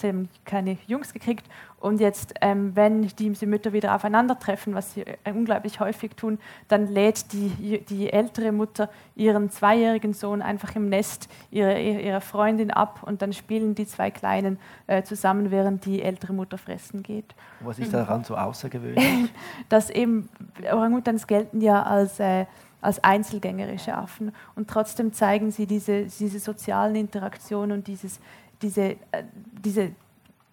ein 0.04 0.28
keine 0.44 0.78
Jungs 0.87 1.12
gekriegt. 1.12 1.46
Und 1.78 2.00
jetzt, 2.00 2.35
ähm, 2.40 2.74
wenn 2.74 3.09
diese 3.18 3.46
Mütter 3.46 3.72
wieder 3.72 3.94
aufeinandertreffen, 3.94 4.74
was 4.74 4.94
sie 4.94 5.02
äh, 5.02 5.16
unglaublich 5.32 5.78
häufig 5.78 6.14
tun, 6.16 6.38
dann 6.68 6.88
lädt 6.88 7.32
die, 7.32 7.85
die 7.85 8.12
ältere 8.12 8.50
Mutter 8.50 8.88
ihren 9.14 9.50
zweijährigen 9.50 10.12
Sohn 10.14 10.42
einfach 10.42 10.74
im 10.74 10.88
Nest 10.88 11.28
ihrer, 11.50 11.78
ihrer 11.78 12.20
Freundin 12.20 12.70
ab 12.70 13.02
und 13.02 13.22
dann 13.22 13.32
spielen 13.32 13.74
die 13.74 13.87
zwei 13.87 14.11
Kleinen 14.11 14.59
äh, 14.87 15.02
zusammen, 15.02 15.50
während 15.50 15.85
die 15.85 16.02
ältere 16.02 16.32
Mutter 16.32 16.59
fressen 16.59 17.02
geht. 17.02 17.35
Was 17.61 17.78
ist 17.78 17.92
daran 17.92 18.24
so 18.24 18.37
außergewöhnlich? 18.37 19.30
Dass 19.68 19.90
eben 19.90 20.28
Orangutans 20.70 21.26
gelten 21.26 21.61
ja 21.61 21.82
als 21.82 22.18
äh, 22.20 22.46
als 22.87 23.02
einzelgängerische 23.02 23.96
Affen. 23.96 24.32
Und 24.54 24.68
trotzdem 24.68 25.12
zeigen 25.12 25.50
sie 25.50 25.66
diese, 25.66 26.04
diese 26.04 26.38
sozialen 26.38 26.94
Interaktionen 26.94 27.72
und 27.72 27.88
dieses, 27.88 28.20
diese, 28.62 28.96
äh, 29.12 29.24
diese, 29.64 29.92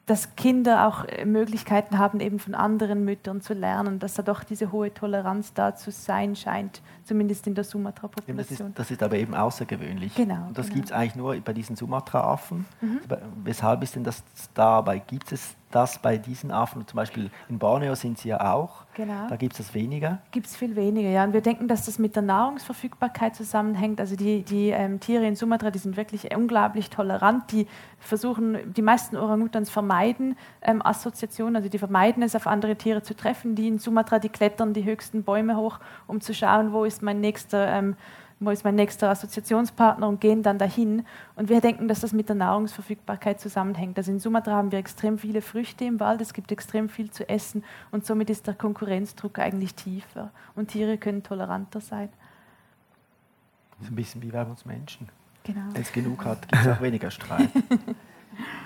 dass 0.05 0.35
Kinder 0.35 0.87
auch 0.87 1.05
äh, 1.05 1.25
Möglichkeiten 1.25 1.97
haben, 1.97 2.19
eben 2.19 2.39
von 2.39 2.55
anderen 2.55 3.05
Müttern 3.05 3.41
zu 3.41 3.53
lernen, 3.53 3.99
dass 3.99 4.15
da 4.15 4.23
doch 4.23 4.43
diese 4.43 4.71
hohe 4.71 4.93
Toleranz 4.93 5.53
da 5.53 5.75
zu 5.75 5.91
sein 5.91 6.35
scheint, 6.35 6.81
zumindest 7.05 7.47
in 7.47 7.55
der 7.55 7.63
Sumatra-Population. 7.63 8.57
Das 8.57 8.69
ist, 8.69 8.79
das 8.79 8.91
ist 8.91 9.03
aber 9.03 9.17
eben 9.17 9.33
außergewöhnlich. 9.33 10.15
Genau. 10.15 10.47
Und 10.47 10.57
das 10.57 10.67
genau. 10.67 10.75
gibt 10.75 10.87
es 10.87 10.91
eigentlich 10.91 11.15
nur 11.15 11.35
bei 11.39 11.53
diesen 11.53 11.75
Sumatra-Affen. 11.75 12.65
Mhm. 12.81 12.99
Weshalb 13.43 13.83
ist 13.83 13.95
denn 13.95 14.03
das 14.03 14.23
dabei? 14.53 14.99
Gibt 14.99 15.31
es 15.31 15.55
dass 15.73 15.97
bei 15.97 16.17
diesen 16.17 16.51
Affen, 16.51 16.85
zum 16.87 16.97
Beispiel 16.97 17.31
in 17.49 17.57
Borneo 17.57 17.95
sind 17.95 18.19
sie 18.19 18.29
ja 18.29 18.53
auch, 18.53 18.83
Genau. 18.95 19.27
da 19.27 19.35
gibt 19.37 19.53
es 19.53 19.57
das 19.57 19.73
weniger. 19.73 20.19
Gibt 20.29 20.45
es 20.45 20.55
viel 20.55 20.75
weniger, 20.75 21.09
ja. 21.09 21.23
Und 21.23 21.33
wir 21.33 21.41
denken, 21.41 21.67
dass 21.67 21.87
das 21.87 21.97
mit 21.97 22.15
der 22.15 22.21
Nahrungsverfügbarkeit 22.21 23.35
zusammenhängt. 23.35 23.99
Also 23.99 24.15
die, 24.15 24.43
die 24.43 24.69
ähm, 24.69 24.99
Tiere 24.99 25.25
in 25.25 25.35
Sumatra, 25.35 25.71
die 25.71 25.79
sind 25.79 25.97
wirklich 25.97 26.35
unglaublich 26.35 26.91
tolerant. 26.91 27.51
Die 27.51 27.65
versuchen, 27.97 28.71
die 28.73 28.83
meisten 28.83 29.17
Orangutans 29.17 29.71
vermeiden 29.71 30.37
ähm, 30.61 30.85
Assoziationen, 30.85 31.55
also 31.55 31.69
die 31.69 31.79
vermeiden 31.79 32.21
es, 32.21 32.35
auf 32.35 32.45
andere 32.45 32.75
Tiere 32.75 33.01
zu 33.01 33.15
treffen. 33.15 33.55
Die 33.55 33.67
in 33.67 33.79
Sumatra, 33.79 34.19
die 34.19 34.29
klettern 34.29 34.73
die 34.73 34.83
höchsten 34.83 35.23
Bäume 35.23 35.57
hoch, 35.57 35.79
um 36.05 36.21
zu 36.21 36.35
schauen, 36.35 36.71
wo 36.71 36.85
ist 36.85 37.01
mein 37.01 37.19
nächster 37.19 37.67
ähm, 37.67 37.95
wo 38.39 38.49
ist 38.49 38.63
mein 38.63 38.75
nächster 38.75 39.09
Assoziationspartner 39.09 40.07
und 40.07 40.21
gehen 40.21 40.43
dann 40.43 40.57
dahin. 40.57 41.05
Und 41.35 41.49
wir 41.49 41.61
denken, 41.61 41.87
dass 41.87 42.01
das 42.01 42.13
mit 42.13 42.29
der 42.29 42.35
Nahrungsverfügbarkeit 42.35 43.39
zusammenhängt. 43.39 43.97
Also 43.97 44.11
in 44.11 44.19
Sumatra 44.19 44.51
haben 44.51 44.71
wir 44.71 44.79
extrem 44.79 45.17
viele 45.17 45.41
Früchte 45.41 45.85
im 45.85 45.99
Wald, 45.99 46.21
es 46.21 46.33
gibt 46.33 46.51
extrem 46.51 46.89
viel 46.89 47.11
zu 47.11 47.27
essen 47.29 47.63
und 47.91 48.05
somit 48.05 48.29
ist 48.29 48.47
der 48.47 48.53
Konkurrenzdruck 48.53 49.39
eigentlich 49.39 49.75
tiefer 49.75 50.31
und 50.55 50.69
Tiere 50.69 50.97
können 50.97 51.23
toleranter 51.23 51.81
sein. 51.81 52.09
Das 53.77 53.87
ist 53.87 53.91
ein 53.91 53.95
bisschen 53.95 54.21
wie 54.21 54.29
bei 54.29 54.43
uns 54.43 54.65
Menschen. 54.65 55.09
Genau. 55.43 55.61
Wenn 55.73 55.81
es 55.81 55.91
genug 55.91 56.23
hat, 56.25 56.47
gibt 56.47 56.65
es 56.65 56.71
auch 56.71 56.81
weniger 56.81 57.11
Streit. 57.11 57.49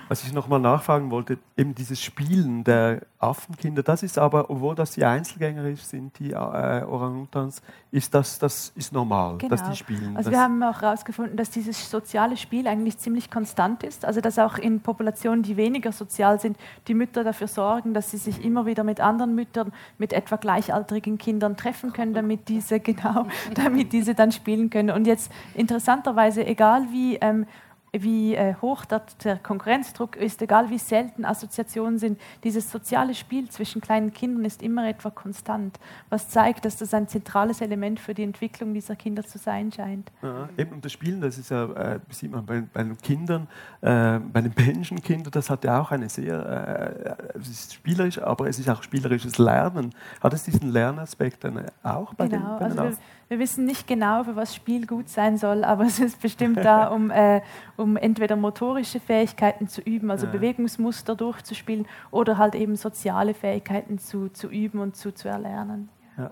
Was 0.10 0.24
ich 0.24 0.32
nochmal 0.32 0.60
nachfragen 0.60 1.12
wollte, 1.12 1.38
eben 1.58 1.76
dieses 1.76 2.02
Spielen 2.02 2.64
der 2.64 3.02
Affenkinder, 3.20 3.84
das 3.84 4.04
ist 4.04 4.18
aber, 4.18 4.50
obwohl 4.50 4.74
das 4.76 4.92
die 4.92 5.04
Einzelgängerisch 5.04 5.82
sind, 5.82 6.18
die 6.20 6.32
äh, 6.32 6.36
Orangutans, 6.36 7.62
ist 7.92 8.14
das, 8.14 8.40
das 8.40 8.72
ist 8.76 8.94
normal, 8.94 9.38
dass 9.38 9.60
Genau. 9.60 9.72
die 9.72 9.76
spielen. 9.78 10.18
Also 10.18 10.32
wir 10.32 10.40
haben 10.40 10.62
auch 10.64 10.82
herausgefunden, 10.82 11.36
dass 11.36 11.50
dieses 11.50 11.90
soziale 11.90 12.38
Spiel 12.38 12.68
eigentlich 12.68 12.98
ziemlich 12.98 13.30
konstant 13.30 13.84
ist. 13.84 14.06
Also 14.06 14.22
dass 14.22 14.40
auch 14.40 14.58
in 14.58 14.82
Populationen, 14.82 15.44
die 15.44 15.58
weniger 15.58 15.92
sozial 15.92 16.40
sind, 16.40 16.58
die 16.88 16.94
Mütter 16.94 17.24
dafür 17.24 17.48
sorgen, 17.48 17.94
dass 17.94 18.12
sie 18.12 18.18
sich 18.18 18.44
immer 18.44 18.66
wieder 18.66 18.84
mit 18.84 19.02
anderen 19.02 19.36
Müttern, 19.36 19.74
mit 19.98 20.14
etwa 20.14 20.36
gleichaltrigen 20.38 21.18
Kindern 21.18 21.58
treffen 21.58 21.92
können, 21.94 22.14
damit 22.14 22.48
diese 22.48 22.80
genau, 22.88 23.28
damit 23.54 23.92
diese 23.94 24.16
dann 24.16 24.32
spielen 24.32 24.70
können. 24.70 24.92
Und 24.92 25.08
jetzt 25.08 25.32
interessanterweise, 25.54 26.46
egal 26.46 26.88
wie 26.92 27.16
ähm, 27.16 27.46
wie 27.94 28.36
äh, 28.36 28.56
hoch 28.62 28.86
der, 28.86 29.38
Konkurrenzdruck 29.38 30.16
ist, 30.16 30.42
egal 30.42 30.70
wie 30.70 30.78
selten 30.78 31.26
Assoziationen 31.26 32.00
sind, 32.00 32.20
dieses 32.44 32.72
soziale 32.72 33.16
Spiel 33.16 33.50
zwischen 33.50 33.82
kleinen 33.82 34.14
Kindern 34.14 34.46
ist 34.46 34.62
immer 34.62 34.88
etwa 34.88 35.10
konstant, 35.10 35.80
was 36.10 36.30
zeigt, 36.30 36.66
dass 36.66 36.78
das 36.78 36.94
ein 36.94 37.08
zentrales 37.08 37.62
Element 37.62 38.00
für 38.00 38.14
die 38.14 38.24
Entwicklung 38.24 38.74
dieser 38.74 38.96
Kinder 38.96 39.24
zu 39.24 39.38
sein 39.38 39.72
scheint. 39.72 40.12
ja, 40.22 40.50
eben, 40.58 40.74
und 40.74 40.86
das 40.86 40.92
Spielen, 40.92 41.22
das 41.22 41.38
ist 41.38 41.50
ja, 41.50 41.66
äh, 41.66 42.00
sieht 42.10 42.32
man 42.32 42.46
bei, 42.46 42.62
bei 42.62 42.84
den 42.84 42.98
Kindern, 42.98 43.48
äh, 43.82 44.20
bei 44.20 44.42
den 44.42 44.54
Menschenkindern, 44.56 45.32
das 45.32 45.50
hat 45.50 45.64
ja 45.64 45.80
auch 45.80 45.92
eine 45.92 46.10
sehr, 46.10 47.18
äh, 47.34 47.40
es 47.40 47.50
ist 47.50 47.74
spielerisch, 47.74 48.22
aber 48.22 48.48
es 48.48 48.60
ist 48.60 48.70
auch 48.70 48.84
spielerisches 48.84 49.38
Lernen. 49.38 49.94
Hat 50.22 50.34
es 50.34 50.44
diesen 50.44 50.72
Lernaspekt 50.72 51.44
dann 51.44 51.66
auch 51.84 52.14
bei 52.14 52.28
den, 52.28 52.42
Genau, 52.42 52.60
bei 52.60 52.70
den 52.70 52.80
also 52.80 52.98
wir, 52.98 52.98
wir 53.30 53.40
wissen 53.40 53.66
nicht 53.66 53.88
genau, 53.88 54.24
für 54.24 54.36
was 54.36 54.56
Spiel 54.56 54.86
gut 54.86 55.10
sein 55.10 55.38
soll, 55.38 55.64
aber 55.64 55.86
es 55.86 56.00
ist 56.00 56.22
bestimmt 56.22 56.58
da, 56.58 56.88
um, 56.94 57.12
äh, 57.12 57.42
um 57.78 57.96
entweder 57.96 58.36
motorische 58.36 59.00
Fähigkeiten 59.00 59.68
zu 59.68 59.82
üben, 59.82 60.12
also 60.12 60.26
Ja. 60.26 60.32
Bewegungsmuster 60.32 61.16
durchzuspielen, 61.16 61.88
oder 62.12 62.38
halt 62.38 62.56
eben 62.56 62.76
soziale 62.76 63.34
Fähigkeiten 63.34 64.00
zu, 64.00 64.30
zu 64.30 64.50
üben 64.50 64.80
und 64.80 64.96
zu, 64.96 65.14
zu 65.14 65.30
erlernen. 65.30 65.90
Ja. 66.18 66.32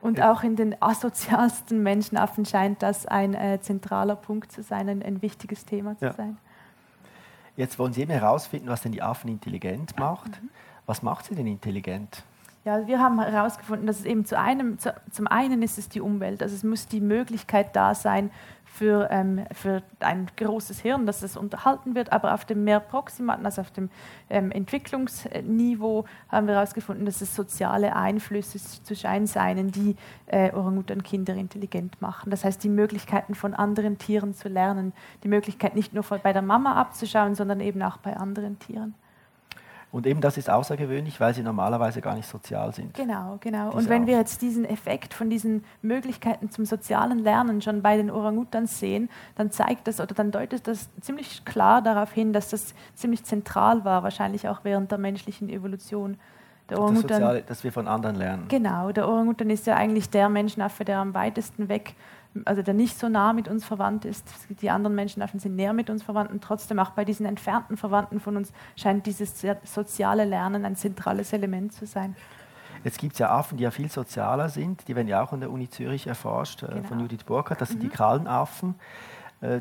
Und 0.00 0.18
Ja. 0.18 0.32
auch 0.32 0.42
in 0.42 0.56
den 0.56 0.80
asozialsten 0.80 1.82
Menschenaffen 1.82 2.46
scheint 2.46 2.82
das 2.82 3.06
ein 3.06 3.34
äh, 3.34 3.60
zentraler 3.60 4.16
Punkt 4.16 4.50
zu 4.52 4.62
sein, 4.62 4.88
ein, 4.88 5.02
ein 5.02 5.20
wichtiges 5.20 5.64
Thema 5.64 5.98
zu 5.98 6.12
sein. 6.12 6.38
Jetzt 7.56 7.78
wollen 7.78 7.92
Sie 7.92 8.00
eben 8.00 8.12
herausfinden, 8.12 8.68
was 8.68 8.80
denn 8.82 8.92
die 8.92 9.02
Affen 9.02 9.28
intelligent 9.28 9.98
macht. 9.98 10.42
Mhm. 10.42 10.48
Was 10.86 11.02
macht 11.02 11.26
sie 11.26 11.34
denn 11.34 11.46
intelligent? 11.46 12.24
Ja, 12.64 12.86
wir 12.86 13.00
haben 13.00 13.20
herausgefunden, 13.20 13.88
dass 13.88 13.98
es 13.98 14.04
eben 14.04 14.24
zu 14.24 14.38
einem, 14.38 14.78
zu, 14.78 14.94
zum 15.10 15.26
einen 15.26 15.62
ist 15.62 15.78
es 15.78 15.88
die 15.88 16.00
Umwelt, 16.00 16.44
also 16.44 16.54
es 16.54 16.62
muss 16.62 16.86
die 16.86 17.00
Möglichkeit 17.00 17.74
da 17.74 17.92
sein 17.92 18.30
für, 18.64 19.08
ähm, 19.10 19.44
für 19.52 19.82
ein 19.98 20.28
großes 20.36 20.78
Hirn, 20.78 21.04
dass 21.04 21.24
es 21.24 21.36
unterhalten 21.36 21.96
wird, 21.96 22.12
aber 22.12 22.34
auf 22.34 22.44
dem 22.44 22.62
mehr 22.62 22.78
proximaten, 22.78 23.44
also 23.44 23.62
auf 23.62 23.72
dem 23.72 23.90
ähm, 24.30 24.52
Entwicklungsniveau 24.52 26.04
haben 26.28 26.46
wir 26.46 26.54
herausgefunden, 26.54 27.04
dass 27.04 27.20
es 27.20 27.34
soziale 27.34 27.96
Einflüsse 27.96 28.60
zu 28.82 28.94
sein 28.94 29.26
seien, 29.26 29.72
die 29.72 29.96
äh, 30.26 30.52
Orang-Utan-Kinder 30.52 31.34
intelligent 31.34 32.00
machen. 32.00 32.30
Das 32.30 32.44
heißt, 32.44 32.62
die 32.62 32.68
Möglichkeiten 32.68 33.34
von 33.34 33.54
anderen 33.54 33.98
Tieren 33.98 34.34
zu 34.34 34.48
lernen, 34.48 34.92
die 35.24 35.28
Möglichkeit 35.28 35.74
nicht 35.74 35.94
nur 35.94 36.04
von, 36.04 36.20
bei 36.22 36.32
der 36.32 36.42
Mama 36.42 36.74
abzuschauen, 36.76 37.34
sondern 37.34 37.58
eben 37.58 37.82
auch 37.82 37.96
bei 37.96 38.16
anderen 38.16 38.60
Tieren. 38.60 38.94
Und 39.92 40.06
eben 40.06 40.22
das 40.22 40.38
ist 40.38 40.48
außergewöhnlich, 40.48 41.20
weil 41.20 41.34
sie 41.34 41.42
normalerweise 41.42 42.00
gar 42.00 42.14
nicht 42.14 42.26
sozial 42.26 42.72
sind. 42.72 42.94
Genau, 42.94 43.36
genau. 43.40 43.70
Und 43.72 43.90
wenn 43.90 44.06
wir 44.06 44.16
jetzt 44.16 44.40
diesen 44.40 44.64
Effekt 44.64 45.12
von 45.12 45.28
diesen 45.28 45.64
Möglichkeiten 45.82 46.50
zum 46.50 46.64
sozialen 46.64 47.18
Lernen 47.18 47.60
schon 47.60 47.82
bei 47.82 47.98
den 47.98 48.10
Orangutans 48.10 48.80
sehen, 48.80 49.10
dann 49.36 49.50
zeigt 49.50 49.86
das 49.86 50.00
oder 50.00 50.14
dann 50.14 50.30
deutet 50.30 50.66
das 50.66 50.88
ziemlich 51.02 51.44
klar 51.44 51.82
darauf 51.82 52.10
hin, 52.10 52.32
dass 52.32 52.48
das 52.48 52.74
ziemlich 52.94 53.24
zentral 53.24 53.84
war, 53.84 54.02
wahrscheinlich 54.02 54.48
auch 54.48 54.60
während 54.62 54.90
der 54.90 54.98
menschlichen 54.98 55.50
Evolution. 55.50 56.16
Der 56.70 56.78
Das 56.78 57.00
Soziale, 57.02 57.42
dass 57.42 57.62
wir 57.62 57.72
von 57.72 57.86
anderen 57.86 58.16
lernen. 58.16 58.46
genau, 58.48 58.92
der 58.92 59.06
Orangutan 59.06 59.50
ist 59.50 59.66
ja 59.66 59.76
eigentlich 59.76 60.08
der 60.08 60.30
Menschenaffe, 60.30 60.86
der 60.86 61.00
am 61.00 61.12
weitesten 61.12 61.68
weg, 61.68 61.94
also 62.44 62.62
der 62.62 62.74
nicht 62.74 62.98
so 62.98 63.08
nah 63.08 63.32
mit 63.32 63.48
uns 63.48 63.64
verwandt 63.64 64.04
ist. 64.04 64.26
Die 64.48 64.70
anderen 64.70 64.94
Menschenaffen 64.94 65.38
sind 65.38 65.56
näher 65.56 65.72
mit 65.72 65.90
uns 65.90 66.02
verwandt 66.02 66.30
und 66.30 66.42
trotzdem 66.42 66.78
auch 66.78 66.90
bei 66.90 67.04
diesen 67.04 67.26
entfernten 67.26 67.76
Verwandten 67.76 68.20
von 68.20 68.36
uns 68.36 68.52
scheint 68.76 69.06
dieses 69.06 69.44
soziale 69.64 70.24
Lernen 70.24 70.64
ein 70.64 70.76
zentrales 70.76 71.32
Element 71.32 71.72
zu 71.72 71.86
sein. 71.86 72.16
Jetzt 72.84 72.98
gibt 72.98 73.12
es 73.12 73.20
ja 73.20 73.30
Affen, 73.30 73.58
die 73.58 73.64
ja 73.64 73.70
viel 73.70 73.90
sozialer 73.90 74.48
sind. 74.48 74.88
Die 74.88 74.96
werden 74.96 75.06
ja 75.08 75.22
auch 75.22 75.32
an 75.32 75.40
der 75.40 75.50
Uni 75.50 75.68
Zürich 75.68 76.06
erforscht, 76.06 76.64
äh, 76.64 76.66
von 76.82 76.82
Genau. 76.82 77.02
Judith 77.02 77.24
Burkhardt. 77.24 77.60
Das 77.60 77.68
sind 77.68 77.82
die 77.82 77.88
Krallenaffen. 77.88 78.74
Äh, 79.40 79.60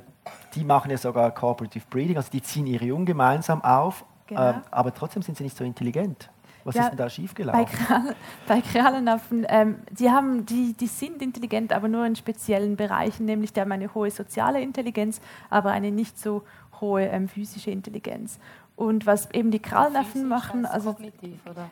die 0.55 0.63
machen 0.63 0.89
ja 0.89 0.97
sogar 0.97 1.29
Cooperative 1.31 1.85
Breeding, 1.89 2.17
also 2.17 2.31
die 2.31 2.41
ziehen 2.41 2.65
ihre 2.65 2.85
Jungen 2.85 3.05
gemeinsam 3.05 3.63
auf. 3.63 4.05
Genau. 4.25 4.49
Äh, 4.49 4.53
aber 4.71 4.93
trotzdem 4.93 5.21
sind 5.21 5.37
sie 5.37 5.43
nicht 5.43 5.57
so 5.57 5.63
intelligent. 5.63 6.30
Was 6.63 6.75
Ja, 6.75 6.83
ist 6.83 6.89
denn 6.91 6.97
da 6.97 7.03
Bei, 7.05 7.09
schiefgelaufen? 7.09 7.65
Kral 7.87 8.15
bei 8.47 8.61
Krallenaffen, 8.61 9.45
ähm, 9.49 9.75
die, 9.91 10.09
haben, 10.09 10.45
die, 10.45 10.73
die 10.73 10.87
sind 10.87 11.21
intelligent, 11.21 11.73
aber 11.73 11.87
nur 11.87 12.05
in 12.05 12.15
speziellen 12.15 12.75
Bereichen, 12.75 13.25
nämlich 13.25 13.53
die 13.53 13.61
haben 13.61 13.71
eine 13.71 13.93
hohe 13.93 14.11
soziale 14.11 14.61
Intelligenz, 14.61 15.21
aber 15.49 15.71
eine 15.71 15.91
nicht 15.91 16.19
so 16.19 16.43
hohe 16.79 17.03
ähm, 17.03 17.27
physische 17.27 17.71
Intelligenz. 17.71 18.39
Und 18.75 19.05
was 19.05 19.29
eben 19.31 19.51
die 19.51 19.59
Krallenaffen 19.59 20.11
Physisch 20.11 20.29
machen, 20.29 20.65
als 20.65 20.73
also 20.73 20.93
kognitiv, 20.93 21.39
oder? 21.49 21.69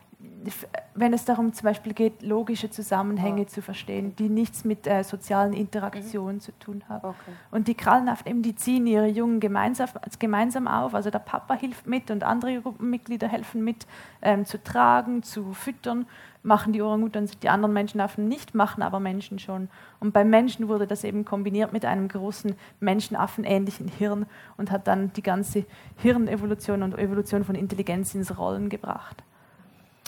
Wenn 0.96 1.14
es 1.14 1.24
darum 1.24 1.54
zum 1.54 1.66
Beispiel 1.66 1.94
geht, 1.94 2.22
logische 2.22 2.70
Zusammenhänge 2.70 3.44
Ah. 3.44 3.48
zu 3.48 3.62
verstehen, 3.62 4.16
die 4.18 4.28
nichts 4.28 4.66
mit 4.66 4.86
äh, 4.86 5.04
sozialen 5.04 5.54
Interaktionen 5.54 6.42
zu 6.42 6.52
tun 6.60 6.84
haben. 6.90 7.10
Okay. 7.10 7.32
Und 7.52 7.68
die 7.68 7.76
Krallenaffen, 7.76 8.28
eben, 8.28 8.42
die 8.42 8.56
ziehen 8.56 8.86
ihre 8.86 9.08
Jungen 9.08 9.40
gemeinsam, 9.40 9.88
gemeinsam 10.20 10.68
auf. 10.68 10.94
Also 10.94 11.10
der 11.10 11.20
Papa 11.20 11.54
hilft 11.54 11.88
mit 11.88 12.12
und 12.12 12.24
andere 12.24 12.62
Gruppenmitglieder 12.62 13.28
helfen 13.28 13.64
mit 13.64 13.88
ähm, 14.22 14.46
zu 14.46 14.62
tragen, 14.62 15.24
zu 15.24 15.54
füttern. 15.54 16.06
Machen 16.42 16.74
die 16.74 16.82
Orangutans, 16.82 17.38
die 17.40 17.50
anderen 17.50 17.74
Menschenaffen 17.74 18.28
nicht, 18.28 18.56
machen 18.56 18.82
aber 18.82 19.00
Menschen 19.00 19.40
schon. 19.40 19.70
Und 20.00 20.14
beim 20.14 20.30
Menschen 20.30 20.68
wurde 20.68 20.88
das 20.88 21.04
eben 21.04 21.26
kombiniert 21.26 21.74
mit 21.74 21.86
einem 21.86 22.08
großen 22.08 22.56
Menschenaffen-ähnlichen 22.80 23.90
Hirn 23.90 24.26
und 24.58 24.72
hat 24.72 24.88
dann 24.88 25.12
die 25.14 25.24
ganze 25.24 25.66
Hirnevolution 25.98 26.84
und 26.84 26.98
Evolution 26.98 27.44
von 27.44 27.56
Intelligenz 27.56 28.16
ins 28.16 28.38
Rollen 28.38 28.70
gebracht. 28.70 29.24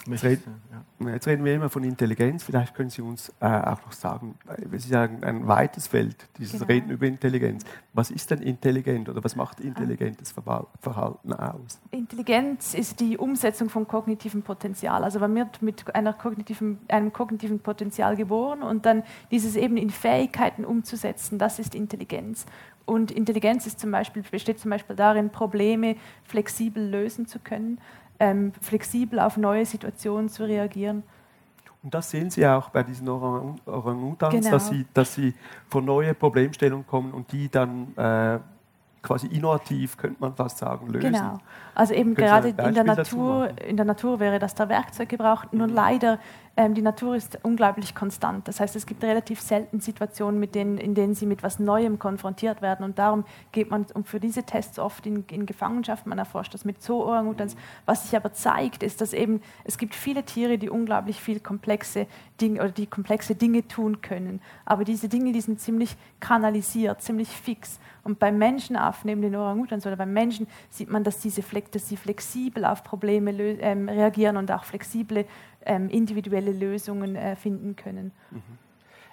Du- 0.05 1.05
ja. 1.05 1.13
Jetzt 1.13 1.27
reden 1.27 1.43
wir 1.45 1.53
immer 1.55 1.69
von 1.69 1.83
Intelligenz. 1.83 2.43
Vielleicht 2.43 2.73
können 2.75 2.89
Sie 2.89 3.01
uns 3.01 3.29
äh, 3.39 3.45
auch 3.45 3.81
noch 3.85 3.91
sagen, 3.91 4.35
äh, 4.47 4.63
es 4.75 4.85
ist 4.85 4.91
ja 4.91 5.03
ein, 5.03 5.47
weites 5.47 5.87
Feld, 5.87 6.27
dieses 6.37 6.53
Genau. 6.53 6.65
Reden 6.65 6.89
über 6.91 7.05
Intelligenz. 7.05 7.63
Was 7.93 8.09
ist 8.11 8.31
denn 8.31 8.41
intelligent 8.41 9.09
oder 9.09 9.23
was 9.23 9.35
macht 9.35 9.59
intelligentes 9.59 10.33
Verhalten 10.79 11.33
aus? 11.33 11.79
Intelligenz 11.91 12.73
ist 12.73 12.99
die 12.99 13.17
Umsetzung 13.17 13.69
von 13.69 13.87
kognitivem 13.87 14.41
Potenzial. 14.43 15.03
Also 15.03 15.19
man 15.19 15.35
wird 15.35 15.61
mit 15.61 15.93
einer 15.95 16.13
kognitiven, 16.13 16.79
einem 16.87 17.11
kognitiven 17.13 17.59
Potenzial 17.59 18.15
geboren 18.15 18.63
und 18.63 18.85
dann 18.85 19.03
dieses 19.31 19.55
eben 19.55 19.77
in 19.77 19.89
Fähigkeiten 19.89 20.65
umzusetzen, 20.65 21.37
das 21.37 21.59
ist 21.59 21.75
Intelligenz. 21.75 22.45
Und 22.85 23.11
Intelligenz 23.11 23.67
ist 23.67 23.79
zum 23.79 23.91
Beispiel, 23.91 24.23
besteht 24.23 24.59
zum 24.59 24.71
Beispiel 24.71 24.95
darin, 24.95 25.29
Probleme 25.29 25.95
flexibel 26.23 26.83
lösen 26.83 27.27
zu 27.27 27.39
können, 27.39 27.79
ähm, 28.21 28.53
flexibel 28.61 29.19
auf 29.19 29.35
neue 29.35 29.65
Situationen 29.65 30.29
zu 30.29 30.43
reagieren. 30.43 31.01
Und 31.83 31.91
das 31.91 32.11
sehen 32.11 32.29
Sie 32.29 32.45
auch 32.45 32.69
bei 32.69 32.83
diesen 32.83 33.09
Orang 33.09 33.59
Orangutans, 33.65 34.35
Genau. 34.35 34.51
dass, 34.51 34.67
sie, 34.67 34.85
dass 34.93 35.15
sie 35.15 35.33
vor 35.67 35.81
neue 35.81 36.13
Problemstellungen 36.13 36.85
kommen 36.85 37.11
und 37.13 37.31
die 37.31 37.49
dann 37.49 37.97
äh, 37.97 38.37
quasi 39.01 39.25
innovativ, 39.25 39.97
könnte 39.97 40.17
man 40.19 40.35
fast 40.35 40.59
sagen, 40.59 40.85
lösen. 40.87 41.13
Genau. 41.13 41.39
Also 41.73 41.95
eben 41.95 42.13
gerade 42.13 42.49
in 42.49 42.75
der, 42.75 42.83
Natur, 42.83 43.49
in 43.67 43.75
der 43.75 43.85
Natur 43.85 44.19
wäre 44.19 44.37
das 44.37 44.53
der 44.53 44.69
Werkzeuggebrauch. 44.69 45.45
Nur 45.51 45.65
leider 45.67 46.19
ähm, 46.61 46.75
die 46.75 46.83
Natur 46.83 47.15
ist 47.15 47.39
unglaublich 47.41 47.95
konstant. 47.95 48.47
Das 48.47 48.59
heißt, 48.59 48.75
es 48.75 48.85
gibt 48.85 49.03
relativ 49.03 49.41
selten 49.41 49.79
Situationen, 49.79 50.39
mit 50.39 50.53
denen, 50.53 50.77
in 50.77 50.93
denen 50.93 51.15
sie 51.15 51.25
mit 51.25 51.39
etwas 51.39 51.57
Neuem 51.57 51.97
konfrontiert 51.97 52.61
werden. 52.61 52.85
Und 52.85 52.99
darum 52.99 53.25
geht 53.51 53.71
man 53.71 53.87
für 54.03 54.19
diese 54.19 54.43
Tests 54.43 54.77
oft 54.77 55.07
in, 55.07 55.25
in 55.31 55.47
Gefangenschaft. 55.47 56.05
Man 56.05 56.19
erforscht 56.19 56.53
das 56.53 56.63
mit 56.63 56.83
Zoo-Orangutans. 56.83 57.55
Was 57.87 58.03
sich 58.03 58.15
aber 58.15 58.33
zeigt, 58.33 58.83
ist, 58.83 59.01
dass 59.01 59.13
eben 59.13 59.41
es 59.63 59.79
gibt 59.79 59.95
viele 59.95 60.23
Tiere, 60.23 60.59
die 60.59 60.69
unglaublich 60.69 61.19
viel 61.19 61.39
komplexe 61.39 62.05
Dinge 62.39 62.59
oder 62.59 62.69
die 62.69 62.85
komplexe 62.85 63.33
Dinge 63.33 63.67
tun 63.67 64.01
können. 64.01 64.39
Aber 64.63 64.83
diese 64.83 65.09
Dinge, 65.09 65.31
die 65.31 65.41
sind 65.41 65.59
ziemlich 65.59 65.95
kanalisiert, 66.19 67.01
ziemlich 67.01 67.29
fix. 67.29 67.79
Und 68.03 68.19
beim 68.19 68.37
Menschenaffen, 68.37 69.07
neben 69.09 69.21
den 69.21 69.35
Orangutans 69.35 69.85
oder 69.85 69.95
beim 69.95 70.13
Menschen, 70.13 70.47
sieht 70.69 70.89
man, 70.89 71.03
dass, 71.03 71.19
diese, 71.19 71.43
dass 71.71 71.89
sie 71.89 71.97
flexibel 71.97 72.65
auf 72.65 72.83
Probleme 72.83 73.31
ähm, 73.31 73.89
reagieren 73.89 74.37
und 74.37 74.51
auch 74.51 74.63
flexible 74.63 75.25
ähm, 75.65 75.89
individuelle 75.89 76.51
Lösungen 76.51 77.15
äh, 77.15 77.35
finden 77.35 77.75
können. 77.75 78.11
Mhm. 78.31 78.41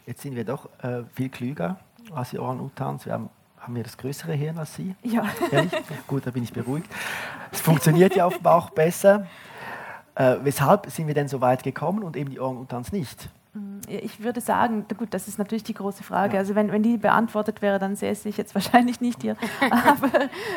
Jetzt 0.07 0.23
sind 0.23 0.37
wir 0.37 0.45
doch 0.45 0.69
äh, 0.83 1.05
viel 1.13 1.29
klüger 1.29 1.79
als 2.15 2.31
die 2.31 2.39
Orang-Utans. 2.39 3.05
Wir 3.05 3.13
haben, 3.13 3.29
haben 3.59 3.75
wir 3.75 3.83
das 3.83 3.97
größere 3.99 4.33
Hirn 4.33 4.59
als 4.59 4.75
Sie? 4.75 4.95
Ja. 5.03 5.27
Ehrlich? 5.51 5.73
Gut, 6.07 6.27
da 6.27 6.31
bin 6.31 6.43
ich 6.43 6.53
beruhigt. 6.53 6.89
Es 7.51 7.61
funktioniert 7.61 8.17
ja 8.17 8.27
offenbar 8.27 8.55
auch 8.57 8.71
besser. 8.71 9.27
Äh, 10.15 10.37
weshalb 10.43 10.91
sind 10.91 11.07
wir 11.07 11.15
denn 11.15 11.29
so 11.29 11.41
weit 11.41 11.63
gekommen 11.63 12.03
und 12.03 12.17
eben 12.17 12.31
die 12.31 12.41
Orang-Utans 12.41 12.93
nicht? 12.93 13.29
Ich 13.89 14.23
würde 14.23 14.41
sagen, 14.41 14.85
gut, 14.97 15.15
das 15.15 15.29
ist 15.29 15.39
natürlich 15.39 15.65
die 15.65 15.75
große 15.75 16.03
Frage. 16.03 16.35
Ja. 16.35 16.41
Also 16.41 16.55
wenn, 16.55 16.71
wenn 16.73 16.83
die 16.83 16.97
beantwortet 16.97 17.63
wäre, 17.63 17.79
dann 17.79 17.97
säße 17.97 18.29
ich 18.29 18.37
jetzt 18.37 18.55
wahrscheinlich 18.55 19.01
nicht 19.01 19.23
hier. 19.23 19.37
Aber 19.71 20.11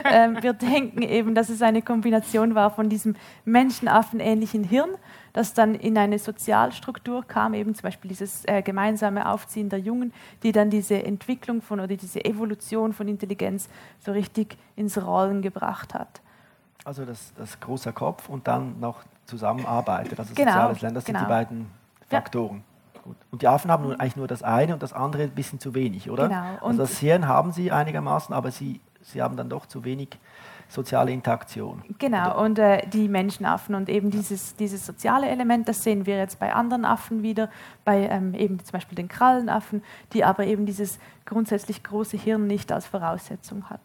ähm, 0.03 0.37
wir 0.41 0.53
denken 0.53 1.01
eben, 1.01 1.35
dass 1.35 1.49
es 1.49 1.61
eine 1.61 1.81
Kombination 1.81 2.55
war 2.55 2.71
von 2.71 2.89
diesem 2.89 3.15
menschenaffenähnlichen 3.45 4.63
Hirn, 4.63 4.89
das 5.33 5.53
dann 5.53 5.75
in 5.75 5.97
eine 5.97 6.19
Sozialstruktur 6.19 7.23
kam, 7.25 7.53
eben 7.53 7.73
zum 7.73 7.83
Beispiel 7.83 8.09
dieses 8.09 8.45
äh, 8.45 8.61
gemeinsame 8.61 9.29
Aufziehen 9.29 9.69
der 9.69 9.79
Jungen, 9.79 10.13
die 10.43 10.51
dann 10.51 10.69
diese 10.69 11.03
Entwicklung 11.03 11.61
von 11.61 11.79
oder 11.79 11.95
diese 11.95 12.23
Evolution 12.25 12.93
von 12.93 13.07
Intelligenz 13.07 13.69
so 13.99 14.11
richtig 14.11 14.57
ins 14.75 15.01
Rollen 15.01 15.41
gebracht 15.41 15.93
hat. 15.93 16.21
Also 16.83 17.05
das, 17.05 17.33
das 17.37 17.59
große 17.59 17.93
Kopf 17.93 18.27
und 18.27 18.47
dann 18.47 18.79
noch 18.79 19.03
Zusammenarbeit, 19.25 20.17
also 20.19 20.33
genau, 20.33 20.51
soziales 20.51 20.81
Lernen, 20.81 20.95
das 20.95 21.05
genau. 21.05 21.19
sind 21.19 21.27
die 21.27 21.33
genau. 21.33 21.39
beiden 21.39 21.67
Faktoren. 22.09 22.57
Ja. 22.57 22.70
Gut. 23.03 23.15
Und 23.31 23.41
die 23.41 23.47
Affen 23.47 23.71
haben 23.71 23.91
eigentlich 23.93 24.15
nur 24.15 24.27
das 24.27 24.43
eine 24.43 24.73
und 24.73 24.83
das 24.83 24.93
andere 24.93 25.23
ein 25.23 25.31
bisschen 25.31 25.59
zu 25.59 25.73
wenig, 25.73 26.09
oder? 26.09 26.27
Genau. 26.27 26.53
Und 26.61 26.79
also 26.79 26.83
das 26.83 26.99
Hirn 26.99 27.27
haben 27.27 27.51
sie 27.51 27.71
einigermaßen, 27.71 28.33
aber 28.33 28.51
sie, 28.51 28.79
sie 29.01 29.21
haben 29.21 29.35
dann 29.35 29.49
doch 29.49 29.65
zu 29.65 29.83
wenig 29.83 30.09
soziale 30.71 31.11
Interaktion. 31.11 31.83
Genau, 31.99 32.31
oder? 32.31 32.37
und 32.37 32.59
äh, 32.59 32.87
die 32.87 33.09
Menschenaffen 33.09 33.75
und 33.75 33.89
eben 33.89 34.09
dieses, 34.09 34.55
dieses 34.55 34.85
soziale 34.85 35.27
Element, 35.27 35.67
das 35.67 35.83
sehen 35.83 36.05
wir 36.05 36.17
jetzt 36.17 36.39
bei 36.39 36.53
anderen 36.53 36.85
Affen 36.85 37.23
wieder, 37.23 37.49
bei 37.83 38.07
ähm, 38.07 38.33
eben 38.33 38.63
zum 38.63 38.71
Beispiel 38.71 38.95
den 38.95 39.09
Krallenaffen, 39.09 39.83
die 40.13 40.23
aber 40.23 40.45
eben 40.45 40.65
dieses 40.65 40.97
grundsätzlich 41.25 41.83
große 41.83 42.17
Hirn 42.17 42.47
nicht 42.47 42.71
als 42.71 42.87
Voraussetzung 42.87 43.69
hatten. 43.69 43.83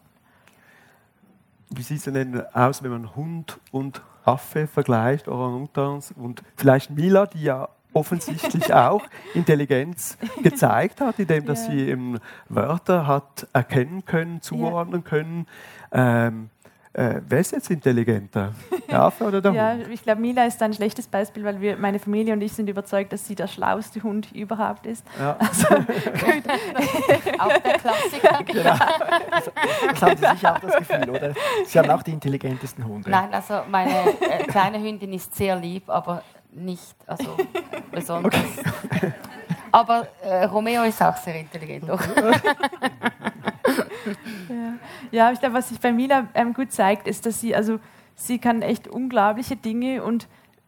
Wie 1.69 1.81
sieht 1.81 1.97
es 1.97 2.03
denn 2.05 2.41
aus, 2.53 2.81
wenn 2.81 2.91
man 2.91 3.15
Hund 3.15 3.59
und 3.71 4.01
Affe 4.23 4.67
vergleicht, 4.67 5.27
Orang-Utans 5.27 6.13
und 6.15 6.41
vielleicht 6.55 6.91
Mila, 6.91 7.25
die 7.25 7.43
ja 7.43 7.67
offensichtlich 7.93 8.73
auch 8.73 9.03
Intelligenz 9.33 10.17
gezeigt 10.43 11.01
hat, 11.01 11.19
indem 11.19 11.45
dass 11.45 11.65
ja. 11.67 11.71
sie 11.71 11.89
eben 11.89 12.19
Wörter 12.49 13.07
hat 13.07 13.47
erkennen 13.53 14.05
können, 14.05 14.41
zuordnen 14.41 15.03
ja. 15.03 15.09
können. 15.09 15.47
Ähm, 15.91 16.49
äh, 16.97 17.21
wer 17.29 17.39
ist 17.41 17.51
jetzt 17.51 17.69
intelligenter? 17.69 18.53
Der 18.89 19.01
Affe 19.03 19.25
oder 19.25 19.39
der 19.43 19.51
ja, 19.51 19.73
Hund? 19.73 19.87
Ich 19.91 20.01
glaube, 20.01 20.19
Mila 20.19 20.45
ist 20.45 20.59
ein 20.63 20.73
schlechtes 20.73 21.05
Beispiel, 21.07 21.43
weil 21.43 21.61
wir, 21.61 21.77
meine 21.77 21.99
Familie 21.99 22.33
und 22.33 22.41
ich 22.41 22.53
sind 22.53 22.67
überzeugt, 22.67 23.13
dass 23.13 23.27
sie 23.27 23.35
der 23.35 23.45
schlauste 23.45 24.01
Hund 24.01 24.31
überhaupt 24.31 24.85
ist. 24.87 25.05
Ja. 25.19 25.37
Also, 25.47 25.67
auch 27.39 27.57
der 27.59 27.73
Klassiker. 27.73 28.43
Genau. 28.45 28.63
Das, 28.63 29.51
das 29.89 30.01
haben 30.01 30.17
Sie 30.17 30.25
sicher 30.25 30.55
auch 30.55 30.59
das 30.59 30.77
Gefühl, 30.77 31.09
oder? 31.09 31.33
Sie 31.65 31.79
haben 31.79 31.89
auch 31.89 32.03
die 32.03 32.11
intelligentesten 32.11 32.85
Hunde. 32.85 33.09
Nein, 33.09 33.29
also 33.31 33.61
meine 33.69 34.09
äh, 34.21 34.43
kleine 34.45 34.79
Hündin 34.79 35.13
ist 35.13 35.35
sehr 35.35 35.55
lieb, 35.55 35.89
aber 35.89 36.23
nicht 36.57 36.95
also 37.05 37.37
besonders. 37.91 38.35
Okay. 38.85 39.13
Aber 39.71 40.07
äh, 40.23 40.45
Romeo 40.45 40.83
ist 40.83 41.01
auch 41.01 41.17
sehr 41.17 41.39
intelligent. 41.39 41.89
Doch. 41.89 42.01
ja. 44.49 44.73
ja, 45.11 45.31
ich 45.31 45.39
glaube, 45.39 45.55
was 45.55 45.69
sich 45.69 45.79
bei 45.79 45.91
Mila 45.91 46.27
ähm, 46.33 46.53
gut 46.53 46.71
zeigt, 46.71 47.07
ist, 47.07 47.25
dass 47.25 47.41
sie, 47.41 47.55
also, 47.55 47.79
sie 48.15 48.39
kann 48.39 48.61
echt 48.61 48.87
unglaubliche 48.87 49.55
Dinge 49.55 50.03
und 50.03 50.27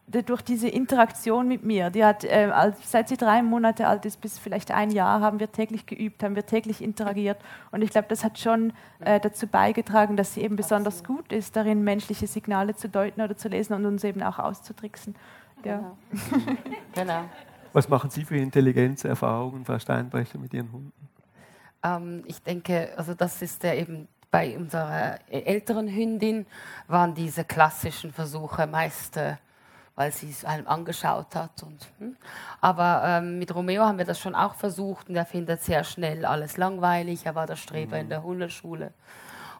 durch 0.09 0.41
diese 0.41 0.67
Interaktion 0.67 1.47
mit 1.47 1.63
mir, 1.63 1.91
die 1.91 2.03
hat, 2.03 2.23
äh, 2.23 2.71
seit 2.83 3.09
sie 3.09 3.17
drei 3.17 3.43
Monate 3.43 3.87
alt 3.87 4.05
ist, 4.05 4.19
bis 4.21 4.39
vielleicht 4.39 4.71
ein 4.71 4.89
Jahr, 4.89 5.21
haben 5.21 5.39
wir 5.39 5.51
täglich 5.51 5.85
geübt, 5.85 6.23
haben 6.23 6.35
wir 6.35 6.45
täglich 6.45 6.81
interagiert. 6.83 7.37
Und 7.71 7.83
ich 7.83 7.91
glaube, 7.91 8.07
das 8.07 8.23
hat 8.23 8.39
schon 8.39 8.73
äh, 9.01 9.19
dazu 9.19 9.45
beigetragen, 9.45 10.17
dass 10.17 10.33
sie 10.33 10.41
eben 10.41 10.55
besonders 10.55 11.03
gut 11.03 11.31
ist, 11.31 11.55
darin 11.55 11.83
menschliche 11.83 12.25
Signale 12.25 12.75
zu 12.75 12.89
deuten 12.89 13.21
oder 13.21 13.37
zu 13.37 13.49
lesen 13.49 13.73
und 13.73 13.85
uns 13.85 14.03
eben 14.03 14.23
auch 14.23 14.39
auszutricksen. 14.39 15.15
Ja. 15.63 15.97
Genau. 16.93 17.23
Was 17.73 17.87
machen 17.87 18.09
Sie 18.09 18.25
für 18.25 18.37
Intelligenzerfahrungen, 18.37 19.63
Frau 19.63 19.77
Steinbrecher, 19.77 20.39
mit 20.39 20.53
Ihren 20.53 20.71
Hunden? 20.71 21.09
Ähm, 21.83 22.23
ich 22.25 22.41
denke, 22.41 22.91
also 22.97 23.13
das 23.13 23.41
ist 23.41 23.63
ja 23.63 23.73
eben 23.73 24.07
bei 24.31 24.57
unserer 24.57 25.19
älteren 25.29 25.87
Hündin 25.87 26.45
waren 26.87 27.13
diese 27.13 27.43
klassischen 27.43 28.11
Versuche 28.11 28.67
meist, 28.67 29.17
äh, 29.17 29.35
weil 29.95 30.11
sie 30.11 30.29
es 30.29 30.45
einem 30.45 30.67
angeschaut 30.67 31.35
hat. 31.35 31.63
Und, 31.63 31.87
hm. 31.99 32.15
Aber 32.61 33.03
ähm, 33.05 33.39
mit 33.39 33.53
Romeo 33.53 33.83
haben 33.83 33.97
wir 33.97 34.05
das 34.05 34.19
schon 34.19 34.35
auch 34.35 34.55
versucht 34.55 35.09
und 35.09 35.15
er 35.15 35.25
findet 35.25 35.61
sehr 35.63 35.83
schnell 35.83 36.25
alles 36.25 36.57
langweilig. 36.57 37.25
Er 37.25 37.35
war 37.35 37.47
der 37.47 37.55
Streber 37.55 37.97
mhm. 37.97 38.03
in 38.03 38.09
der 38.09 38.23
Hundeschule. 38.23 38.93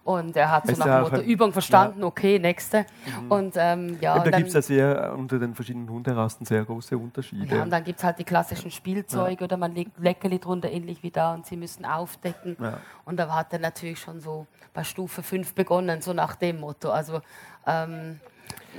Und 0.10 0.36
er 0.36 0.50
hat 0.50 0.66
so 0.66 0.74
nach 0.74 0.86
dem 0.86 1.02
Motto 1.02 1.22
Übung 1.22 1.54
verstanden, 1.54 2.00
ja. 2.00 2.08
okay, 2.08 2.40
nächste. 2.40 2.80
Mhm. 3.22 3.32
Und, 3.32 3.54
ähm, 3.58 4.00
ja, 4.02 4.16
und 4.16 4.26
da 4.26 4.36
gibt 4.36 4.48
es 4.48 4.56
ja 4.56 4.62
sehr 4.64 5.16
unter 5.16 5.38
den 5.38 5.54
verschiedenen 5.54 5.88
Hunderassen 5.88 6.48
sehr 6.48 6.66
große 6.66 6.98
Unterschiede. 6.98 7.58
Ja, 7.58 7.62
und 7.62 7.70
dann 7.70 7.84
gibt 7.84 8.00
es 8.00 8.04
halt 8.04 8.18
die 8.18 8.24
klassischen 8.24 8.72
Spielzeuge 8.72 9.42
ja. 9.42 9.46
oder 9.46 9.58
man 9.58 9.76
legt 9.76 10.00
Leckerli 10.00 10.40
drunter, 10.40 10.72
ähnlich 10.72 11.04
wie 11.04 11.12
da, 11.12 11.36
und 11.36 11.46
sie 11.46 11.56
müssen 11.56 11.86
aufdecken. 11.86 12.58
Ja. 12.60 12.80
Und 13.06 13.18
da 13.18 13.30
hat 13.36 13.54
er 13.54 13.60
natürlich 13.60 14.00
schon 14.00 14.20
so 14.20 14.48
bei 14.74 14.84
Stufe 14.84 15.22
5 15.22 15.54
begonnen, 15.54 16.02
so 16.02 16.12
nach 16.12 16.36
dem 16.36 16.60
Motto. 16.60 16.90
Also 16.90 17.22
ähm, 17.68 18.20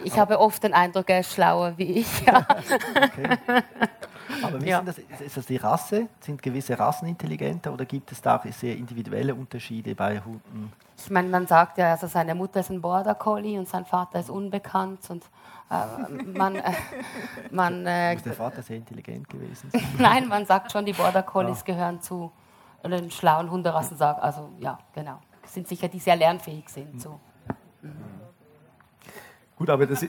ich 0.03 0.19
habe 0.19 0.41
oft 0.41 0.65
den 0.65 0.75
Eindruck, 0.75 1.09
er 1.11 1.21
ist 1.21 1.33
schlauer 1.33 1.75
wie 1.77 2.01
ich. 2.01 2.23
Okay. 2.27 3.39
Aber 4.43 4.65
ja. 4.65 4.81
das, 4.83 4.99
ist 4.99 5.37
das 5.37 5.47
die 5.47 5.57
Rasse? 5.57 6.09
Sind 6.21 6.43
gewisse 6.43 6.79
Rassen 6.79 7.09
intelligenter 7.09 7.73
oder 7.73 7.85
gibt 7.85 8.11
es 8.13 8.21
da 8.21 8.37
auch 8.37 8.45
sehr 8.53 8.77
individuelle 8.77 9.35
Unterschiede 9.35 9.95
bei 9.95 10.21
Hunden? 10.21 10.73
Ich 11.03 11.11
meine, 11.11 11.29
man 11.29 11.47
sagt 11.47 11.79
ja, 11.79 11.93
also 11.93 12.07
seine 12.07 12.35
Mutter 12.35 12.61
ist 12.61 12.71
ein 12.71 12.81
Border 12.81 13.15
Collie 13.15 13.59
und 13.59 13.67
sein 13.69 13.85
Vater 13.85 14.21
ist 14.21 14.31
unbekannt 14.31 15.09
und 15.09 15.25
äh, 15.71 16.13
man, 16.37 16.57
äh, 16.57 16.73
man 17.51 17.87
äh, 17.87 18.15
Muss 18.15 18.23
der 18.23 18.33
Vater 18.35 18.63
sehr 18.63 18.77
intelligent 18.77 19.29
gewesen 19.29 19.71
sein? 19.71 19.83
Nein, 19.99 20.29
man 20.29 20.45
sagt 20.45 20.73
schon, 20.73 20.85
die 20.85 20.93
Border 20.93 21.23
Collies 21.23 21.65
ja. 21.67 21.75
gehören 21.75 22.01
zu 22.01 22.31
den 22.85 23.11
schlauen 23.11 23.51
Hunderassen. 23.51 24.01
Also 24.01 24.51
ja, 24.59 24.79
genau, 24.93 25.21
sind 25.47 25.69
sicher 25.69 25.89
die 25.89 25.99
sehr 25.99 26.17
lernfähig 26.17 26.69
sind. 26.69 27.01
So. 27.01 27.19
Mhm. 27.83 27.93
Gut, 29.57 29.71
aber 29.71 29.87
das, 29.87 30.07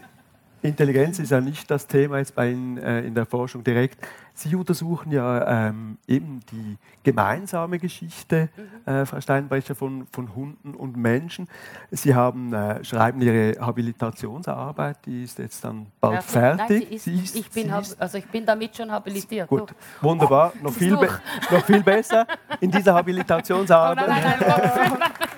Intelligenz 0.64 1.20
ist 1.20 1.32
ja 1.32 1.42
nicht 1.42 1.70
das 1.72 1.88
Thema 1.88 2.20
jetzt 2.20 2.36
bei 2.36 2.52
Ihnen 2.52 2.78
äh, 2.78 3.02
in 3.02 3.16
der 3.16 3.26
Forschung 3.26 3.64
direkt. 3.64 3.98
Sie 4.34 4.56
untersuchen 4.56 5.12
ja 5.12 5.68
ähm, 5.70 5.98
eben 6.08 6.40
die 6.52 6.78
gemeinsame 7.04 7.80
Geschichte, 7.80 8.50
mhm. 8.86 8.92
äh, 8.92 9.06
Frau 9.06 9.20
Steinbrecher, 9.20 9.76
von, 9.76 10.08
von 10.12 10.36
Hunden 10.36 10.74
und 10.74 10.96
Menschen. 10.98 11.48
Sie 11.90 12.16
haben, 12.16 12.54
äh, 12.54 12.84
schreiben 12.84 13.22
Ihre 13.22 13.60
Habilitationsarbeit, 13.60 14.98
die 15.06 15.24
ist 15.24 15.40
jetzt 15.40 15.64
dann 15.64 15.88
bald 16.00 16.16
ja, 16.16 16.22
fertig. 16.22 16.84
Nein, 16.84 16.94
ist, 16.94 17.08
ist, 17.08 17.36
ich, 17.36 17.50
bin 17.50 17.72
also 17.72 18.18
ich 18.18 18.28
bin 18.28 18.46
damit 18.46 18.76
schon 18.76 18.92
habilitiert. 18.92 19.48
Gut, 19.48 19.70
so. 19.70 20.08
wunderbar, 20.08 20.54
noch 20.62 20.74
viel, 20.74 20.94
noch 20.94 21.66
viel 21.66 21.84
besser 21.84 22.26
in 22.60 22.72
dieser 22.72 22.94
Habilitationsarbeit. 23.02 24.08
Oh, 24.08 24.12
nein, 24.12 24.38
nein, 24.40 24.62
nein, 25.00 25.10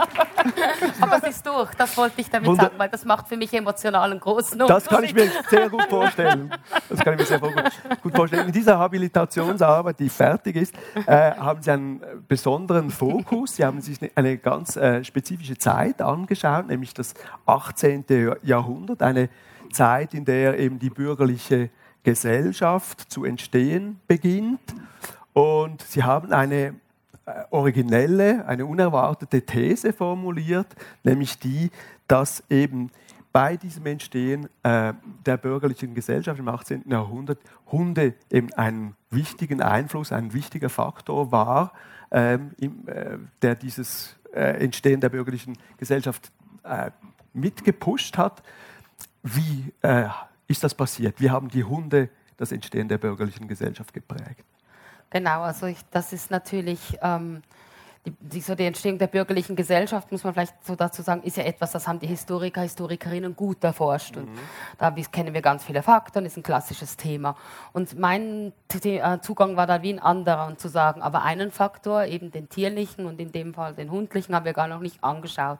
Aber 1.00 1.18
es 1.18 1.36
ist 1.36 1.46
durch, 1.46 1.74
das 1.76 1.96
wollte 1.98 2.22
ich 2.22 2.30
damit 2.30 2.48
Wunder 2.48 2.64
sagen, 2.64 2.76
weil 2.78 2.90
das 2.90 3.06
macht 3.06 3.28
für 3.28 3.38
mich 3.38 3.54
emotional 3.54 4.12
einen 4.12 4.20
großen 4.20 4.62
Unterschied. 4.62 4.86
Das 4.86 4.96
kann 4.96 5.04
ich 5.04 5.14
mir 5.14 5.30
sehr 5.50 5.70
gut 5.70 5.84
vorstellen. 5.84 6.52
Das 6.90 7.00
kann 7.00 7.14
ich 7.14 7.20
mir 7.20 7.26
sehr 7.26 7.40
gut 7.40 8.16
vorstellen. 8.16 8.48
In 8.48 8.54
dieser 8.54 8.78
Habilitationsarbeit, 8.78 10.00
die 10.00 10.10
fertig 10.10 10.56
ist, 10.56 10.76
äh, 11.06 11.32
haben 11.32 11.62
Sie 11.62 11.72
einen 11.72 12.02
besonderen 12.28 12.90
Fokus. 12.90 13.56
Sie 13.56 13.66
haben 13.66 13.82
sich 13.82 14.00
eine 14.16 14.38
ganz 14.38 14.76
äh, 14.76 15.04
spezifische 15.04 15.58
Zeit 15.58 16.02
angeschaut, 16.02 16.68
nämlich 16.68 16.94
das 16.94 17.14
18. 17.46 18.06
Jahrhundert, 18.44 19.02
eine 19.02 19.30
Zeit, 19.72 20.14
in 20.14 20.26
der 20.26 20.60
eben 20.60 20.80
die 20.80 20.90
bürgerliche 20.90 21.70
Gesellschaft 22.04 23.12
zu 23.12 23.26
entstehen 23.26 24.00
beginnt. 24.08 24.60
Und 25.34 25.82
Sie 25.82 26.04
haben 26.04 26.32
eine 26.32 26.76
originelle, 27.52 28.46
eine 28.48 28.66
unerwartete 28.66 29.46
These 29.46 29.94
formuliert, 29.94 30.68
nämlich 31.04 31.40
die, 31.40 31.72
dass 32.08 32.44
eben 32.50 32.92
bei 33.34 33.58
diesem 33.58 33.86
Entstehen 33.88 34.48
äh, 34.62 34.94
der 35.26 35.38
bürgerlichen 35.38 35.96
Gesellschaft 35.96 36.40
im 36.40 36.48
18. 36.48 36.84
Jahrhundert 36.88 37.40
Hunde 37.72 38.14
eben 38.30 38.54
einen 38.54 38.96
wichtigen 39.10 39.62
Einfluss, 39.62 40.12
ein 40.12 40.34
wichtiger 40.34 40.70
Faktor 40.70 41.32
war, 41.32 41.74
ähm, 42.12 42.52
äh, 42.60 43.18
der 43.42 43.56
dieses 43.56 44.16
äh, 44.34 44.64
Entstehen 44.64 45.02
der 45.02 45.10
bürgerlichen 45.10 45.58
Gesellschaft 45.78 46.32
äh, 46.64 46.92
mitgepusht 47.34 48.18
hat. 48.18 48.44
Wie 49.24 49.74
äh, 49.82 50.08
ist 50.48 50.64
das 50.64 50.76
passiert? 50.76 51.20
Wie 51.20 51.32
haben 51.32 51.50
die 51.50 51.64
Hunde 51.64 52.10
das 52.38 52.52
Entstehen 52.52 52.88
der 52.88 53.00
bürgerlichen 53.00 53.48
Gesellschaft 53.48 53.94
geprägt? 53.94 54.46
Genau, 55.14 55.44
also 55.44 55.68
ich, 55.68 55.78
das 55.92 56.12
ist 56.12 56.32
natürlich 56.32 56.98
ähm, 57.04 57.44
die, 58.04 58.12
die, 58.20 58.42
so 58.42 58.56
die 58.56 58.66
Entstehung 58.66 58.98
der 58.98 59.06
bürgerlichen 59.06 59.56
Gesellschaft, 59.56 60.12
muss 60.12 60.24
man 60.24 60.34
vielleicht 60.34 60.56
so 60.66 60.76
dazu 60.76 61.04
sagen, 61.04 61.22
ist 61.22 61.38
ja 61.38 61.44
etwas, 61.44 61.72
das 61.72 61.88
haben 61.88 62.00
die 62.00 62.08
Historiker, 62.08 62.62
Historikerinnen 62.62 63.36
gut 63.36 63.64
erforscht. 63.64 64.18
Und 64.18 64.26
mhm. 64.26 64.40
da 64.80 64.90
kennen 64.90 65.36
wir 65.36 65.44
ganz 65.44 65.64
viele 65.64 65.84
Faktoren, 65.84 66.26
ist 66.26 66.36
ein 66.36 66.42
klassisches 66.42 66.98
Thema. 66.98 67.36
Und 67.74 67.98
mein 67.98 68.54
äh, 68.84 69.20
Zugang 69.22 69.56
war 69.56 69.68
da 69.68 69.84
wie 69.84 69.94
ein 69.94 70.00
anderer, 70.00 70.48
und 70.48 70.60
zu 70.60 70.68
sagen, 70.68 71.04
aber 71.04 71.22
einen 71.22 71.52
Faktor, 71.52 72.06
eben 72.06 72.32
den 72.32 72.50
tierlichen 72.50 73.06
und 73.06 73.22
in 73.22 73.32
dem 73.32 73.54
Fall 73.54 73.76
den 73.76 73.92
hundlichen, 73.92 74.34
haben 74.34 74.46
wir 74.46 74.54
gar 74.54 74.68
noch 74.68 74.80
nicht 74.80 75.04
angeschaut. 75.04 75.60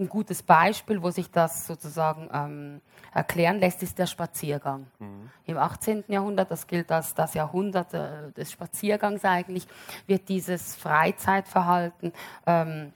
Ein 0.00 0.08
gutes 0.08 0.42
Beispiel, 0.42 1.02
wo 1.02 1.10
sich 1.10 1.30
das 1.30 1.66
sozusagen 1.66 2.30
ähm, 2.32 2.80
erklären 3.12 3.60
lässt, 3.60 3.82
ist 3.82 3.98
der 3.98 4.06
Spaziergang. 4.06 4.86
Mhm. 4.98 5.30
Im 5.44 5.58
18. 5.58 6.04
Jahrhundert, 6.08 6.50
das 6.50 6.66
gilt 6.66 6.90
als 6.90 7.14
das 7.14 7.34
Jahrhundert 7.34 7.92
äh, 7.92 8.32
des 8.32 8.50
Spaziergangs 8.50 9.26
eigentlich, 9.26 9.66
wird 10.06 10.26
dieses 10.30 10.74
Freizeitverhalten 10.74 12.14
ähm, 12.46 12.94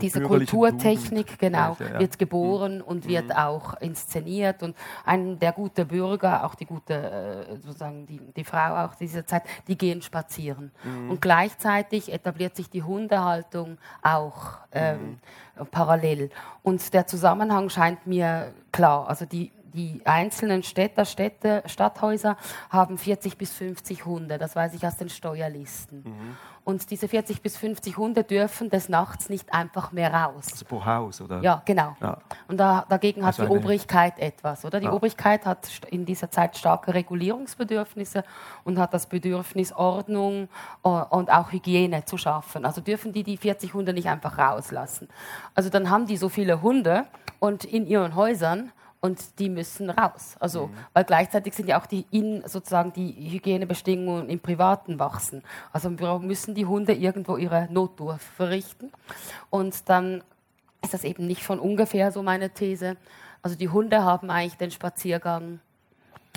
diese 0.00 0.20
Kulturtechnik 0.22 1.38
genau 1.38 1.76
ja. 1.78 2.00
wird 2.00 2.18
geboren 2.18 2.76
mhm. 2.76 2.82
und 2.82 3.08
wird 3.08 3.26
mhm. 3.26 3.32
auch 3.32 3.80
inszeniert 3.80 4.62
und 4.62 4.76
ein 5.04 5.38
der 5.38 5.52
gute 5.52 5.84
Bürger, 5.84 6.44
auch 6.44 6.54
die 6.54 6.66
gute 6.66 6.94
äh, 6.94 7.56
sozusagen 7.56 8.06
die, 8.06 8.20
die 8.36 8.44
Frau 8.44 8.84
auch 8.84 8.94
dieser 8.94 9.26
Zeit, 9.26 9.42
die 9.66 9.78
gehen 9.78 10.02
spazieren 10.02 10.72
mhm. 10.84 11.10
und 11.10 11.20
gleichzeitig 11.20 12.12
etabliert 12.12 12.56
sich 12.56 12.68
die 12.68 12.82
Hundehaltung 12.82 13.78
auch 14.02 14.58
ähm, 14.72 15.18
mhm. 15.58 15.66
parallel 15.70 16.30
und 16.62 16.92
der 16.92 17.06
Zusammenhang 17.06 17.68
scheint 17.70 18.06
mir 18.06 18.52
klar. 18.72 19.08
Also 19.08 19.24
die 19.24 19.52
die 19.74 20.00
einzelnen 20.04 20.62
Städter, 20.62 21.04
Städte, 21.04 21.62
Stadthäuser 21.66 22.36
haben 22.70 22.98
40 22.98 23.36
bis 23.36 23.52
50 23.52 24.04
Hunde, 24.04 24.38
das 24.38 24.56
weiß 24.56 24.74
ich 24.74 24.86
aus 24.86 24.96
den 24.96 25.08
Steuerlisten. 25.08 26.04
Und 26.68 26.90
diese 26.90 27.08
40 27.08 27.40
bis 27.40 27.56
50 27.56 27.96
Hunde 27.96 28.24
dürfen 28.24 28.68
des 28.68 28.90
Nachts 28.90 29.30
nicht 29.30 29.54
einfach 29.54 29.90
mehr 29.90 30.12
raus. 30.12 30.48
Also 30.52 30.66
pro 30.66 30.84
Haus, 30.84 31.18
oder? 31.22 31.40
Ja, 31.40 31.62
genau. 31.64 31.96
Ja. 31.98 32.18
Und 32.46 32.58
da, 32.58 32.84
dagegen 32.86 33.24
hat 33.24 33.40
also 33.40 33.50
die 33.50 33.58
Obrigkeit 33.58 34.18
etwas, 34.18 34.66
oder? 34.66 34.78
Die 34.78 34.84
ja. 34.84 34.92
Obrigkeit 34.92 35.46
hat 35.46 35.66
in 35.90 36.04
dieser 36.04 36.30
Zeit 36.30 36.58
starke 36.58 36.92
Regulierungsbedürfnisse 36.92 38.22
und 38.64 38.78
hat 38.78 38.92
das 38.92 39.06
Bedürfnis, 39.06 39.72
Ordnung 39.72 40.50
äh, 40.84 40.88
und 40.88 41.32
auch 41.32 41.52
Hygiene 41.52 42.04
zu 42.04 42.18
schaffen. 42.18 42.66
Also 42.66 42.82
dürfen 42.82 43.14
die 43.14 43.22
die 43.22 43.38
40 43.38 43.72
Hunde 43.72 43.94
nicht 43.94 44.10
einfach 44.10 44.36
rauslassen. 44.36 45.08
Also 45.54 45.70
dann 45.70 45.88
haben 45.88 46.04
die 46.04 46.18
so 46.18 46.28
viele 46.28 46.60
Hunde 46.60 47.06
und 47.38 47.64
in 47.64 47.86
ihren 47.86 48.14
Häusern 48.14 48.72
und 49.00 49.38
die 49.38 49.48
müssen 49.48 49.90
raus. 49.90 50.36
Also, 50.40 50.66
mhm. 50.66 50.72
weil 50.92 51.04
gleichzeitig 51.04 51.54
sind 51.54 51.68
ja 51.68 51.80
auch 51.80 51.86
die 51.86 52.06
in 52.10 52.42
sozusagen 52.46 52.92
die 52.92 53.12
Hygienebestimmungen 53.30 54.28
im 54.28 54.40
Privaten 54.40 54.98
wachsen. 54.98 55.42
Also 55.72 55.90
müssen 55.90 56.54
die 56.54 56.66
Hunde 56.66 56.92
irgendwo 56.94 57.36
ihre 57.36 57.68
Nottour 57.70 58.18
verrichten. 58.18 58.90
Und 59.50 59.88
dann 59.88 60.22
ist 60.82 60.94
das 60.94 61.04
eben 61.04 61.26
nicht 61.26 61.44
von 61.44 61.60
ungefähr 61.60 62.12
so 62.12 62.22
meine 62.22 62.50
These. 62.50 62.96
Also 63.42 63.56
die 63.56 63.68
Hunde 63.68 64.02
haben 64.02 64.30
eigentlich 64.30 64.56
den 64.56 64.70
Spaziergang 64.70 65.60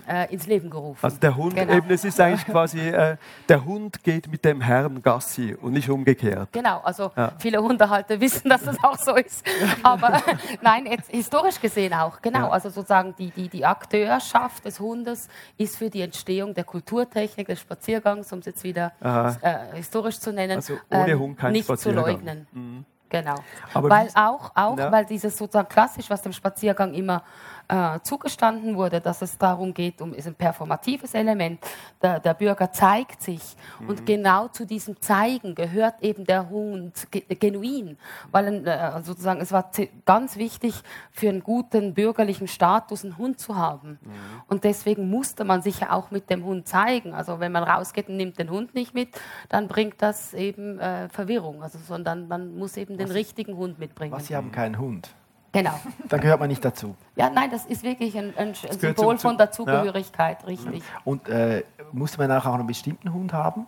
äh, 0.08 0.32
ins 0.34 0.48
Leben 0.48 0.70
gerufen. 0.70 1.00
Also 1.02 1.18
der 1.18 1.36
Hund, 1.36 1.56
genau. 1.56 1.74
eben, 1.74 1.90
es 1.90 2.04
ist 2.04 2.20
eigentlich 2.20 2.46
quasi, 2.46 2.80
äh, 2.80 3.18
der 3.48 3.66
Hund 3.66 4.04
geht 4.04 4.32
mit 4.32 4.44
dem 4.46 4.62
Herrn 4.62 5.02
Gassi 5.02 5.56
und 5.60 5.74
nicht 5.74 5.90
umgekehrt. 5.90 6.50
Genau, 6.52 6.82
also 6.84 7.12
ja. 7.16 7.34
viele 7.40 7.62
Hundehalter 7.62 8.20
wissen, 8.20 8.50
dass 8.50 8.64
das 8.64 8.78
auch 8.84 8.98
so 8.98 9.16
ist. 9.16 9.46
Aber 9.84 10.22
nein, 10.62 10.86
jetzt 10.86 11.12
historisch 11.12 11.60
gesehen 11.60 11.94
auch, 11.94 12.22
genau. 12.22 12.48
Ja. 12.48 12.50
Also 12.50 12.70
sozusagen 12.70 13.16
die, 13.18 13.32
die, 13.32 13.50
die 13.50 13.66
Akteurschaft 13.66 14.66
des 14.66 14.80
Hundes 14.80 15.28
ist 15.58 15.78
für 15.78 15.90
die 15.90 16.02
Entstehung 16.02 16.54
der 16.54 16.64
Kulturtechnik, 16.64 17.48
des 17.48 17.60
Spaziergangs, 17.60 18.32
um 18.32 18.40
es 18.40 18.46
jetzt 18.46 18.64
wieder 18.64 18.92
äh, 19.02 19.76
historisch 19.76 20.20
zu 20.20 20.32
nennen, 20.32 20.58
also 20.58 20.78
ohne 20.90 21.18
Hund 21.18 21.38
kein 21.38 21.52
nicht 21.52 21.66
Spaziergang. 21.66 22.04
zu 22.04 22.12
leugnen. 22.12 22.48
Mhm. 22.52 22.86
Genau. 23.12 23.36
Aber 23.74 23.90
weil 23.90 24.08
auch, 24.16 24.52
auch 24.56 24.78
ja. 24.78 24.92
weil 24.92 25.06
dieses 25.06 25.38
sozusagen 25.38 25.68
klassisch, 25.68 26.10
was 26.10 26.22
dem 26.22 26.32
Spaziergang 26.32 26.94
immer 26.94 27.24
äh, 27.72 28.00
zugestanden 28.04 28.76
wurde, 28.76 29.00
dass 29.00 29.22
es 29.22 29.38
darum 29.38 29.74
geht, 29.74 30.02
um 30.02 30.14
ist 30.14 30.28
ein 30.28 30.36
performatives 30.36 31.14
Element. 31.14 31.60
Der, 32.02 32.20
der 32.20 32.34
Bürger 32.34 32.72
zeigt 32.72 33.24
sich 33.24 33.56
mhm. 33.80 33.90
und 33.90 34.06
genau 34.06 34.50
zu 34.50 34.66
diesem 34.66 35.02
Zeigen 35.02 35.56
gehört 35.56 35.96
eben 36.02 36.26
der 36.26 36.50
Hund 36.50 37.08
genuin, 37.40 37.98
weil 38.30 38.68
äh, 38.68 39.02
sozusagen 39.04 39.40
es 39.40 39.54
war 39.54 39.72
ganz 40.06 40.36
wichtig 40.36 40.74
für 41.12 41.30
einen 41.30 41.44
guten 41.44 41.94
bürgerlichen 41.94 42.50
Status 42.50 43.06
einen 43.06 43.18
Hund 43.18 43.40
zu 43.40 43.56
haben 43.56 44.00
mhm. 44.02 44.12
und 44.48 44.66
deswegen 44.66 45.10
musste 45.10 45.46
man 45.46 45.62
sich 45.62 45.80
ja 45.80 45.92
auch 45.92 46.12
mit 46.12 46.30
dem 46.30 46.44
Hund 46.44 46.68
zeigen. 46.68 47.14
Also 47.14 47.40
wenn 47.40 47.54
man 47.54 47.64
rausgeht 47.64 48.10
und 48.10 48.18
nimmt 48.18 48.38
den 48.38 48.50
Hund 48.50 48.76
nicht 48.76 48.94
mit, 48.94 49.10
dann 49.48 49.70
bringt 49.70 50.02
das 50.02 50.34
eben 50.34 50.78
äh, 50.80 51.08
Verwirrung. 51.08 51.64
Also 51.64 51.80
sondern 51.88 52.28
man 52.28 52.58
muss 52.58 52.76
eben 52.76 52.98
den 52.98 53.08
was, 53.08 53.16
richtigen 53.16 53.56
Hund 53.56 53.80
mitbringen. 53.80 54.12
Was 54.12 54.28
Sie 54.28 54.36
haben 54.36 54.52
keinen 54.52 54.78
Hund. 54.78 55.16
Genau. 55.52 55.74
Da 56.08 56.18
gehört 56.18 56.40
man 56.40 56.48
nicht 56.48 56.64
dazu. 56.64 56.96
Ja, 57.16 57.30
nein, 57.30 57.52
das 57.52 57.66
ist 57.66 57.84
wirklich 57.84 58.18
ein, 58.18 58.34
ein 58.38 58.54
Symbol 58.54 59.18
von 59.18 59.38
Dazugehörigkeit, 59.38 60.42
ja. 60.42 60.48
richtig. 60.48 60.84
Und 61.04 61.28
äh, 61.28 61.64
musste 61.92 62.20
man 62.20 62.32
auch 62.32 62.46
einen 62.46 62.68
bestimmten 62.68 63.14
Hund 63.14 63.34
haben? 63.34 63.68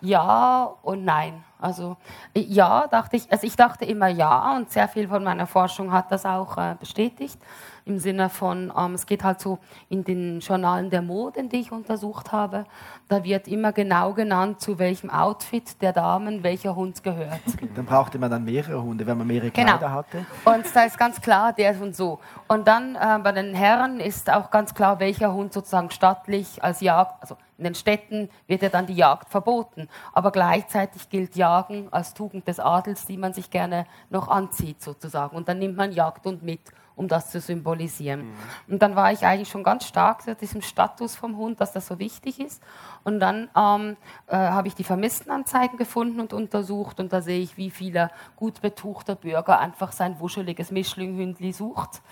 Ja 0.00 0.70
und 0.82 1.04
nein. 1.04 1.42
Also 1.58 1.96
ja, 2.36 2.86
dachte 2.88 3.16
ich, 3.16 3.30
also 3.32 3.46
ich 3.46 3.56
dachte 3.56 3.84
immer 3.86 4.08
ja 4.08 4.54
und 4.56 4.70
sehr 4.70 4.86
viel 4.86 5.08
von 5.08 5.24
meiner 5.24 5.46
Forschung 5.46 5.92
hat 5.92 6.12
das 6.12 6.26
auch 6.26 6.58
äh, 6.58 6.76
bestätigt 6.78 7.40
im 7.86 7.98
Sinne 7.98 8.30
von, 8.30 8.72
ähm, 8.76 8.94
es 8.94 9.06
geht 9.06 9.22
halt 9.22 9.40
so 9.40 9.58
in 9.88 10.04
den 10.04 10.40
Journalen 10.40 10.90
der 10.90 11.02
Moden, 11.02 11.48
die 11.48 11.60
ich 11.60 11.72
untersucht 11.72 12.32
habe, 12.32 12.64
da 13.08 13.22
wird 13.22 13.46
immer 13.46 13.72
genau 13.72 14.14
genannt, 14.14 14.60
zu 14.60 14.78
welchem 14.78 15.10
Outfit 15.10 15.82
der 15.82 15.92
Damen 15.92 16.42
welcher 16.42 16.74
Hund 16.74 17.02
gehört. 17.02 17.40
Okay, 17.46 17.68
dann 17.74 17.84
brauchte 17.84 18.18
man 18.18 18.30
dann 18.30 18.44
mehrere 18.44 18.82
Hunde, 18.82 19.06
wenn 19.06 19.18
man 19.18 19.26
mehrere 19.26 19.50
genau. 19.50 19.76
Kleider 19.76 19.86
genau. 19.86 19.98
hatte. 19.98 20.26
Und 20.44 20.74
da 20.74 20.84
ist 20.84 20.98
ganz 20.98 21.20
klar, 21.20 21.52
der 21.52 21.74
und 21.80 21.96
so. 21.96 22.20
Und 22.48 22.66
dann 22.68 22.94
äh, 22.94 23.18
bei 23.22 23.32
den 23.32 23.54
Herren 23.54 24.00
ist 24.00 24.30
auch 24.30 24.50
ganz 24.50 24.74
klar, 24.74 25.00
welcher 25.00 25.32
Hund 25.32 25.52
sozusagen 25.52 25.90
stattlich 25.90 26.62
als 26.62 26.80
Jagd, 26.80 27.20
also 27.20 27.36
in 27.58 27.64
den 27.64 27.74
Städten 27.74 28.30
wird 28.46 28.62
ja 28.62 28.68
dann 28.68 28.86
die 28.86 28.94
Jagd 28.94 29.28
verboten. 29.28 29.88
Aber 30.12 30.32
gleichzeitig 30.32 31.08
gilt 31.08 31.36
Jagen 31.36 31.88
als 31.90 32.14
Tugend 32.14 32.48
des 32.48 32.58
Adels, 32.58 33.06
die 33.06 33.16
man 33.16 33.32
sich 33.32 33.50
gerne 33.50 33.86
noch 34.10 34.28
anzieht 34.28 34.82
sozusagen. 34.82 35.36
Und 35.36 35.48
dann 35.48 35.58
nimmt 35.58 35.76
man 35.76 35.92
Jagdhund 35.92 36.42
mit 36.42 36.60
um 36.96 37.08
das 37.08 37.30
zu 37.30 37.40
symbolisieren. 37.40 38.26
Mhm. 38.26 38.34
Und 38.68 38.82
dann 38.82 38.96
war 38.96 39.12
ich 39.12 39.24
eigentlich 39.24 39.48
schon 39.48 39.64
ganz 39.64 39.86
stark 39.86 40.22
zu 40.22 40.34
diesem 40.34 40.62
Status 40.62 41.16
vom 41.16 41.36
Hund, 41.36 41.60
dass 41.60 41.72
das 41.72 41.86
so 41.86 41.98
wichtig 41.98 42.40
ist. 42.40 42.62
Und 43.02 43.20
dann 43.20 43.48
ähm, 43.56 43.96
äh, 44.26 44.36
habe 44.36 44.68
ich 44.68 44.74
die 44.74 44.84
Vermisstenanzeigen 44.84 45.76
gefunden 45.76 46.20
und 46.20 46.32
untersucht 46.32 47.00
und 47.00 47.12
da 47.12 47.20
sehe 47.20 47.40
ich, 47.40 47.56
wie 47.56 47.70
viele 47.70 48.10
gut 48.36 48.60
betuchter 48.60 49.14
Bürger 49.14 49.58
einfach 49.58 49.92
sein 49.92 50.20
wuscheliges 50.20 50.70
Mischlinghündli 50.70 51.52
sucht. 51.52 52.02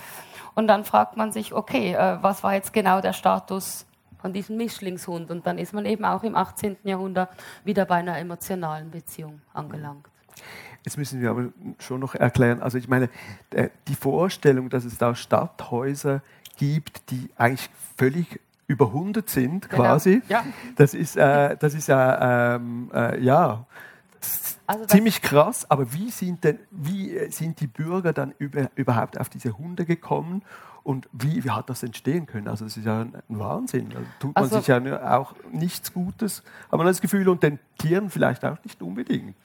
Und 0.55 0.66
dann 0.66 0.85
fragt 0.85 1.16
man 1.16 1.33
sich, 1.33 1.55
okay, 1.55 1.95
äh, 1.95 2.18
was 2.22 2.43
war 2.43 2.55
jetzt 2.55 2.72
genau 2.72 3.01
der 3.01 3.12
Status 3.12 3.87
von 4.20 4.33
diesem 4.33 4.57
Mischlingshund? 4.57 5.30
Und 5.30 5.47
dann 5.47 5.59
ist 5.59 5.72
man 5.72 5.87
eben 5.87 6.05
auch 6.05 6.22
im 6.24 6.37
18. 6.37 6.76
Jahrhundert 6.85 7.30
wieder 7.64 7.87
bei 7.87 7.97
einer 7.97 8.18
emotionalen 8.18 8.91
Beziehung 8.91 9.41
angelangt. 9.55 10.07
Jetzt 10.85 10.99
müssen 10.99 11.20
wir 11.20 11.30
aber 11.30 11.49
schon 11.78 12.01
noch 12.01 12.14
erklären, 12.14 12.61
also 12.61 12.76
ich 12.76 12.89
meine, 12.89 13.09
äh, 13.51 13.68
die 13.89 13.95
Vorstellung, 13.95 14.68
dass 14.68 14.85
es 14.85 14.99
da 14.99 15.14
Stadthäuser 15.14 16.22
gibt, 16.57 17.11
die 17.11 17.30
eigentlich 17.37 17.70
völlig 17.97 18.41
überhundet 18.66 19.30
sind, 19.30 19.68
genau. 19.68 19.83
quasi, 19.83 20.22
ja. 20.28 20.45
das, 20.76 20.95
ist, 20.95 21.16
äh, 21.16 21.57
das 21.57 21.74
ist 21.74 21.89
ja, 21.89 22.57
ähm, 22.57 22.91
äh, 22.93 23.22
ja 23.22 23.66
also 24.66 24.87
ziemlich 24.87 25.20
krass, 25.22 25.70
aber 25.70 25.93
wie 25.93 26.11
sind, 26.11 26.45
denn, 26.45 26.59
wie 26.70 27.30
sind 27.30 27.61
die 27.61 27.66
Bürger 27.66 28.12
dann 28.12 28.35
über, 28.39 28.70
überhaupt 28.74 29.18
auf 29.18 29.28
diese 29.28 29.59
Hunde 29.59 29.85
gekommen 29.85 30.43
und 30.83 31.09
wie, 31.12 31.45
wie 31.45 31.51
hat 31.51 31.70
das 31.70 31.83
entstehen 31.83 32.26
können? 32.26 32.49
Also 32.49 32.64
das 32.64 32.76
ist 32.76 32.87
ja 32.87 33.03
ein 33.03 33.22
Wahnsinn. 33.28 33.91
Da 33.91 33.99
tut 34.18 34.35
man 34.35 34.45
also, 34.45 34.59
sich 34.59 34.68
ja 34.68 35.18
auch 35.18 35.35
nichts 35.53 35.93
Gutes, 35.93 36.43
hat 36.70 36.78
man 36.78 36.87
das 36.87 37.01
Gefühl, 37.01 37.28
und 37.28 37.43
den 37.43 37.59
Tieren 37.78 38.11
vielleicht 38.11 38.45
auch 38.45 38.59
nicht 38.64 38.80
unbedingt. 38.83 39.37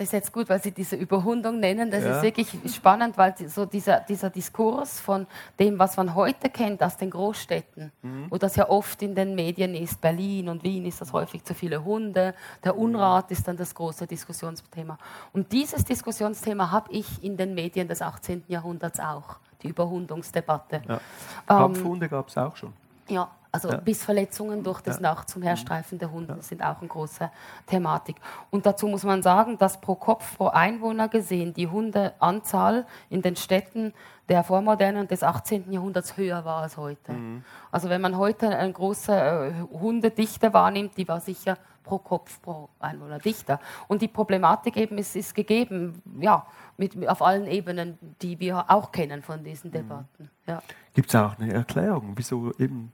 Das 0.00 0.06
ist 0.06 0.12
jetzt 0.12 0.32
gut, 0.32 0.48
weil 0.48 0.62
Sie 0.62 0.72
diese 0.72 0.96
Überhundung 0.96 1.60
nennen. 1.60 1.90
Das 1.90 2.02
ja. 2.02 2.16
ist 2.16 2.22
wirklich 2.22 2.48
spannend, 2.74 3.18
weil 3.18 3.34
so 3.46 3.66
dieser, 3.66 4.00
dieser 4.00 4.30
Diskurs 4.30 4.98
von 4.98 5.26
dem, 5.58 5.78
was 5.78 5.98
man 5.98 6.14
heute 6.14 6.48
kennt 6.48 6.82
aus 6.82 6.96
den 6.96 7.10
Großstädten, 7.10 7.92
mhm. 8.00 8.30
wo 8.30 8.38
das 8.38 8.56
ja 8.56 8.70
oft 8.70 9.02
in 9.02 9.14
den 9.14 9.34
Medien 9.34 9.74
ist, 9.74 10.00
Berlin 10.00 10.48
und 10.48 10.64
Wien 10.64 10.86
ist 10.86 11.02
das 11.02 11.12
häufig 11.12 11.44
zu 11.44 11.52
viele 11.52 11.84
Hunde, 11.84 12.34
der 12.64 12.78
Unrat 12.78 13.30
ist 13.30 13.46
dann 13.46 13.58
das 13.58 13.74
große 13.74 14.06
Diskussionsthema. 14.06 14.96
Und 15.34 15.52
dieses 15.52 15.84
Diskussionsthema 15.84 16.70
habe 16.70 16.90
ich 16.92 17.22
in 17.22 17.36
den 17.36 17.52
Medien 17.52 17.86
des 17.86 18.00
18. 18.00 18.44
Jahrhunderts 18.48 18.98
auch 19.00 19.36
die 19.62 19.68
Überhundungsdebatte. 19.68 20.80
Ja. 20.88 21.00
Kampfhunde 21.46 22.06
ähm, 22.06 22.10
gab 22.10 22.28
es 22.28 22.38
auch 22.38 22.56
schon. 22.56 22.72
Ja, 23.06 23.30
also 23.52 23.70
ja. 23.70 23.76
Bissverletzungen 23.78 24.62
durch 24.62 24.80
das 24.80 24.96
ja. 24.96 25.02
Nachts 25.02 25.34
Umherstreifen 25.34 25.98
der 25.98 26.10
Hunde 26.10 26.34
ja. 26.36 26.42
sind 26.42 26.62
auch 26.62 26.78
eine 26.80 26.88
große 26.88 27.30
Thematik. 27.66 28.16
Und 28.50 28.66
dazu 28.66 28.86
muss 28.86 29.02
man 29.02 29.22
sagen, 29.22 29.58
dass 29.58 29.80
pro 29.80 29.94
Kopf, 29.94 30.36
pro 30.36 30.48
Einwohner 30.48 31.08
gesehen 31.08 31.54
die 31.54 31.66
Hundeanzahl 31.66 32.86
in 33.08 33.22
den 33.22 33.36
Städten 33.36 33.92
der 34.28 34.44
Vormoderne 34.44 35.00
und 35.00 35.10
des 35.10 35.24
18. 35.24 35.72
Jahrhunderts 35.72 36.16
höher 36.16 36.44
war 36.44 36.62
als 36.62 36.76
heute. 36.76 37.12
Mhm. 37.12 37.44
Also 37.72 37.88
wenn 37.88 38.00
man 38.00 38.16
heute 38.16 38.56
eine 38.56 38.72
große 38.72 39.12
äh, 39.12 39.52
Hundedichte 39.72 40.52
wahrnimmt, 40.52 40.96
die 40.96 41.08
war 41.08 41.20
sicher 41.20 41.58
pro 41.82 41.98
Kopf, 41.98 42.40
pro 42.40 42.68
Einwohner 42.78 43.18
dichter. 43.18 43.58
Und 43.88 44.02
die 44.02 44.08
Problematik 44.08 44.76
eben 44.76 44.98
ist, 44.98 45.16
ist 45.16 45.34
gegeben, 45.34 46.00
ja, 46.20 46.46
mit, 46.76 47.08
auf 47.08 47.22
allen 47.22 47.48
Ebenen, 47.48 47.98
die 48.22 48.38
wir 48.38 48.70
auch 48.70 48.92
kennen 48.92 49.22
von 49.22 49.42
diesen 49.42 49.70
mhm. 49.70 49.74
Debatten. 49.74 50.30
Ja. 50.46 50.62
Gibt 50.94 51.08
es 51.08 51.16
auch 51.16 51.36
eine 51.38 51.52
Erklärung, 51.52 52.12
wieso 52.14 52.52
eben 52.58 52.92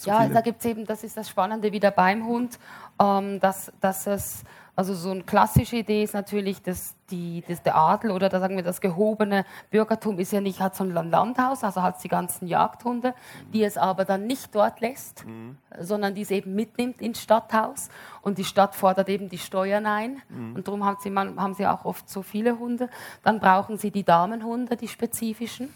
so 0.00 0.10
ja, 0.10 0.22
viele? 0.22 0.34
da 0.34 0.40
gibt 0.40 0.60
es 0.60 0.66
eben, 0.66 0.86
das 0.86 1.04
ist 1.04 1.16
das 1.16 1.28
Spannende 1.28 1.72
wieder 1.72 1.90
beim 1.90 2.26
Hund, 2.26 2.58
ähm, 3.00 3.38
dass, 3.40 3.70
dass 3.80 4.06
es, 4.06 4.44
also 4.74 4.94
so 4.94 5.10
eine 5.10 5.24
klassische 5.24 5.76
Idee 5.76 6.04
ist 6.04 6.14
natürlich, 6.14 6.62
dass, 6.62 6.94
die, 7.10 7.44
dass 7.46 7.62
der 7.62 7.76
Adel 7.76 8.12
oder 8.12 8.30
da 8.30 8.40
sagen 8.40 8.56
wir 8.56 8.62
das 8.62 8.80
gehobene 8.80 9.44
Bürgertum 9.70 10.18
ist 10.18 10.32
ja 10.32 10.40
nicht, 10.40 10.60
hat 10.60 10.74
so 10.74 10.84
ein 10.84 10.90
Landhaus, 11.10 11.64
also 11.64 11.82
hat 11.82 12.02
die 12.02 12.08
ganzen 12.08 12.46
Jagdhunde, 12.46 13.14
die 13.52 13.62
es 13.62 13.76
aber 13.76 14.06
dann 14.06 14.26
nicht 14.26 14.54
dort 14.54 14.80
lässt, 14.80 15.26
mhm. 15.26 15.58
sondern 15.78 16.14
die 16.14 16.22
es 16.22 16.30
eben 16.30 16.54
mitnimmt 16.54 17.02
ins 17.02 17.20
Stadthaus 17.20 17.90
und 18.22 18.38
die 18.38 18.44
Stadt 18.44 18.74
fordert 18.74 19.10
eben 19.10 19.28
die 19.28 19.38
Steuern 19.38 19.84
ein 19.84 20.22
mhm. 20.30 20.54
und 20.56 20.66
darum 20.66 20.84
haben 20.84 20.96
sie, 21.02 21.14
haben 21.14 21.54
sie 21.54 21.66
auch 21.66 21.84
oft 21.84 22.08
so 22.08 22.22
viele 22.22 22.58
Hunde. 22.58 22.88
Dann 23.22 23.38
brauchen 23.38 23.76
sie 23.76 23.90
die 23.90 24.04
Damenhunde, 24.04 24.76
die 24.76 24.88
spezifischen. 24.88 25.74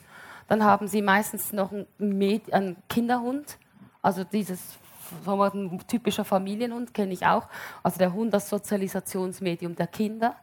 Dann 0.49 0.65
haben 0.65 0.89
sie 0.89 1.03
meistens 1.03 1.53
noch 1.53 1.73
einen, 1.73 1.87
einen 2.53 2.77
Kinderhund, 2.89 3.59
also 4.05 4.25
dieses 4.25 4.61
ein 5.27 5.81
typischer 5.87 6.25
Familienhund 6.25 6.95
kenne 6.95 7.13
ich 7.13 7.27
auch. 7.27 7.47
Also 7.83 7.99
der 7.99 8.11
Hund 8.13 8.33
als 8.35 8.49
Sozialisationsmedium 8.49 9.77
der 9.77 9.87
Kinder, 9.87 10.35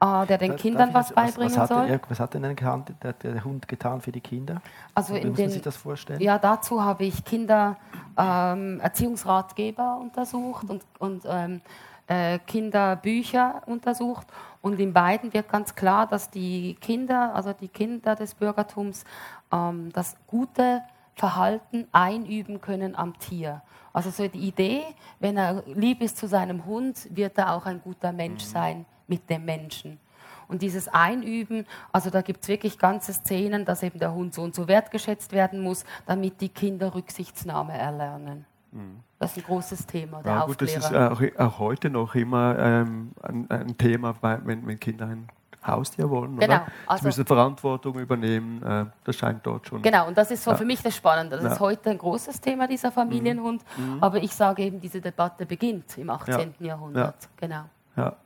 äh, 0.00 0.26
der 0.26 0.38
den 0.38 0.50
Darf 0.50 0.60
Kindern 0.60 0.92
was 0.92 1.12
beibringen 1.12 1.56
was, 1.56 1.70
was 1.70 1.70
soll. 1.70 1.88
Er, 1.88 2.00
was 2.08 2.20
hat 2.20 2.34
denn 2.34 2.42
der, 2.42 2.54
der, 3.02 3.14
der, 3.14 3.44
Hund 3.44 3.66
getan 3.66 4.02
für 4.02 4.12
die 4.12 4.20
Kinder? 4.20 4.60
Also 4.94 5.14
Wie 5.14 5.24
muss 5.24 5.36
den, 5.36 5.46
man 5.46 5.52
sich 5.52 5.62
das 5.62 5.76
vorstellen? 5.76 6.20
Ja, 6.20 6.38
dazu 6.38 6.82
habe 6.82 7.04
ich 7.04 7.24
Kindererziehungsratgeber 7.24 9.96
ähm, 9.96 10.02
untersucht 10.02 10.68
und, 10.68 10.82
und 10.98 11.22
ähm, 11.26 11.62
äh, 12.06 12.38
Kinderbücher 12.40 13.62
untersucht. 13.66 14.26
Und 14.60 14.78
in 14.80 14.92
beiden 14.92 15.32
wird 15.32 15.48
ganz 15.48 15.74
klar, 15.74 16.06
dass 16.06 16.30
die 16.30 16.76
Kinder, 16.80 17.34
also 17.34 17.52
die 17.52 17.68
Kinder 17.68 18.14
des 18.14 18.34
Bürgertums, 18.34 19.04
ähm, 19.52 19.90
das 19.92 20.16
gute 20.26 20.82
Verhalten 21.14 21.86
einüben 21.92 22.60
können 22.60 22.96
am 22.96 23.18
Tier. 23.18 23.62
Also 23.92 24.10
so 24.10 24.26
die 24.26 24.48
Idee, 24.48 24.82
wenn 25.20 25.36
er 25.36 25.62
lieb 25.66 26.02
ist 26.02 26.16
zu 26.16 26.26
seinem 26.26 26.64
Hund, 26.66 27.08
wird 27.10 27.38
er 27.38 27.54
auch 27.54 27.66
ein 27.66 27.80
guter 27.80 28.12
Mensch 28.12 28.44
mhm. 28.44 28.48
sein 28.48 28.86
mit 29.06 29.30
dem 29.30 29.44
Menschen. 29.44 30.00
Und 30.48 30.62
dieses 30.62 30.88
Einüben, 30.88 31.66
also 31.92 32.10
da 32.10 32.20
gibt 32.20 32.42
es 32.42 32.48
wirklich 32.48 32.78
ganze 32.78 33.12
Szenen, 33.12 33.64
dass 33.64 33.82
eben 33.82 33.98
der 33.98 34.12
Hund 34.12 34.34
so 34.34 34.42
und 34.42 34.54
so 34.54 34.68
wertgeschätzt 34.68 35.32
werden 35.32 35.60
muss, 35.60 35.84
damit 36.06 36.40
die 36.40 36.48
Kinder 36.48 36.94
Rücksichtsnahme 36.94 37.72
erlernen. 37.72 38.44
Mhm. 38.72 39.00
Das 39.18 39.30
ist 39.30 39.38
ein 39.38 39.44
großes 39.44 39.86
Thema, 39.86 40.22
der 40.22 40.32
ja, 40.32 40.44
gut, 40.44 40.60
Das 40.60 40.76
ist 40.76 40.92
auch, 40.92 41.22
auch, 41.38 41.58
heute 41.58 41.88
noch 41.88 42.14
immer 42.14 42.58
ähm, 42.58 43.12
ein, 43.22 43.50
ein, 43.50 43.78
Thema, 43.78 44.14
wenn, 44.20 44.66
wenn 44.66 44.80
Kinder 44.80 45.06
ein 45.06 45.28
Haustier 45.66 46.08
wollen. 46.10 46.36
Genau. 46.38 46.54
Oder? 46.54 46.66
Sie 46.66 46.88
also, 46.88 47.06
müssen 47.06 47.26
Verantwortung 47.26 47.98
übernehmen. 47.98 48.62
Äh, 48.62 48.86
das 49.04 49.16
scheint 49.16 49.46
dort 49.46 49.66
schon. 49.66 49.82
Genau, 49.82 50.08
und 50.08 50.16
das 50.16 50.30
ist 50.30 50.44
so 50.44 50.50
ja. 50.50 50.56
für 50.56 50.64
mich 50.64 50.82
das 50.82 50.96
Spannende. 50.96 51.36
Das 51.36 51.44
ja. 51.44 51.52
ist 51.52 51.60
heute 51.60 51.90
ein 51.90 51.98
großes 51.98 52.40
Thema, 52.40 52.66
dieser 52.66 52.92
Familienhund. 52.92 53.62
Mhm. 53.76 53.96
mhm. 53.96 54.02
Aber 54.02 54.22
ich 54.22 54.34
sage 54.34 54.62
eben, 54.62 54.80
diese 54.80 55.00
Debatte 55.00 55.46
beginnt 55.46 55.96
im 55.98 56.10
18. 56.10 56.54
Ja. 56.58 56.66
Jahrhundert. 56.66 57.28
Genau. 57.36 57.64
Ja. 57.96 58.16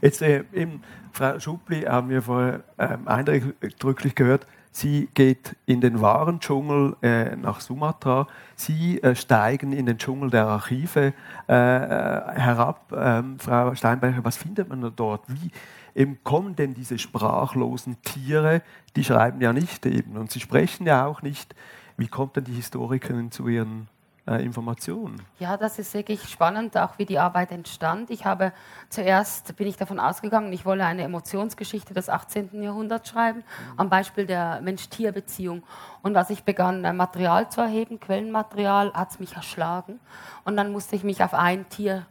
Jetzt 0.00 0.22
äh, 0.22 0.44
eben, 0.52 0.82
Frau 1.12 1.38
Schupli 1.38 1.82
haben 1.82 2.08
wir 2.08 2.22
vorher 2.22 2.60
ähm, 2.78 3.06
eindrücklich 3.06 4.14
gehört, 4.14 4.46
Sie 4.74 5.10
geht 5.12 5.54
in 5.66 5.82
den 5.82 6.00
wahren 6.00 6.40
Dschungel 6.40 6.96
äh, 7.02 7.36
nach 7.36 7.60
Sumatra. 7.60 8.26
Sie 8.56 9.02
äh, 9.02 9.14
steigen 9.14 9.72
in 9.72 9.84
den 9.84 9.98
Dschungel 9.98 10.30
der 10.30 10.46
Archive 10.46 11.12
äh, 11.46 11.52
äh 11.52 12.40
herab. 12.40 12.90
Ähm, 12.96 13.38
Frau 13.38 13.74
Steinbrecher, 13.74 14.24
was 14.24 14.38
findet 14.38 14.70
man 14.70 14.90
dort? 14.96 15.24
Wie, 15.28 15.50
eben 15.94 16.22
kommen 16.24 16.56
denn 16.56 16.74
diese 16.74 16.98
sprachlosen 16.98 18.00
Tiere, 18.02 18.62
die 18.96 19.04
schreiben 19.04 19.40
ja 19.40 19.52
nicht 19.52 19.86
eben 19.86 20.16
und 20.16 20.30
sie 20.30 20.40
sprechen 20.40 20.86
ja 20.86 21.06
auch 21.06 21.22
nicht. 21.22 21.54
Wie 21.96 22.08
kommt 22.08 22.36
denn 22.36 22.44
die 22.44 22.54
Historikerin 22.54 23.30
zu 23.30 23.48
ihren 23.48 23.88
äh, 24.26 24.44
Informationen? 24.44 25.20
Ja, 25.38 25.56
das 25.56 25.78
ist 25.78 25.94
wirklich 25.94 26.22
spannend, 26.28 26.76
auch 26.76 26.98
wie 26.98 27.04
die 27.04 27.18
Arbeit 27.18 27.50
entstand. 27.50 28.10
Ich 28.10 28.24
habe 28.24 28.52
zuerst, 28.88 29.56
bin 29.56 29.66
ich 29.66 29.76
davon 29.76 29.98
ausgegangen, 29.98 30.52
ich 30.52 30.64
wolle 30.64 30.84
eine 30.84 31.02
Emotionsgeschichte 31.02 31.92
des 31.92 32.08
18. 32.08 32.62
Jahrhunderts 32.62 33.10
schreiben, 33.10 33.40
mhm. 33.40 33.80
am 33.80 33.90
Beispiel 33.90 34.26
der 34.26 34.60
Mensch-Tier-Beziehung. 34.62 35.62
Und 36.02 36.16
als 36.16 36.30
ich 36.30 36.44
begann, 36.44 36.84
äh, 36.84 36.92
Material 36.92 37.50
zu 37.50 37.60
erheben, 37.60 38.00
Quellenmaterial, 38.00 38.92
hat 38.94 39.10
es 39.10 39.20
mich 39.20 39.34
erschlagen. 39.34 40.00
Und 40.44 40.56
dann 40.56 40.72
musste 40.72 40.96
ich 40.96 41.04
mich 41.04 41.22
auf 41.22 41.34
ein 41.34 41.68
Tier 41.68 42.06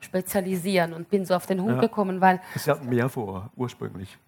spezialisieren 0.00 0.92
und 0.92 1.08
bin 1.08 1.24
so 1.24 1.34
auf 1.34 1.46
den 1.46 1.60
Hund 1.62 1.76
ja. 1.76 1.80
gekommen, 1.80 2.20
weil... 2.20 2.40
Sie 2.56 2.70
hatten 2.70 2.88
mehr 2.88 3.08
vor, 3.08 3.50
ursprünglich. 3.56 4.18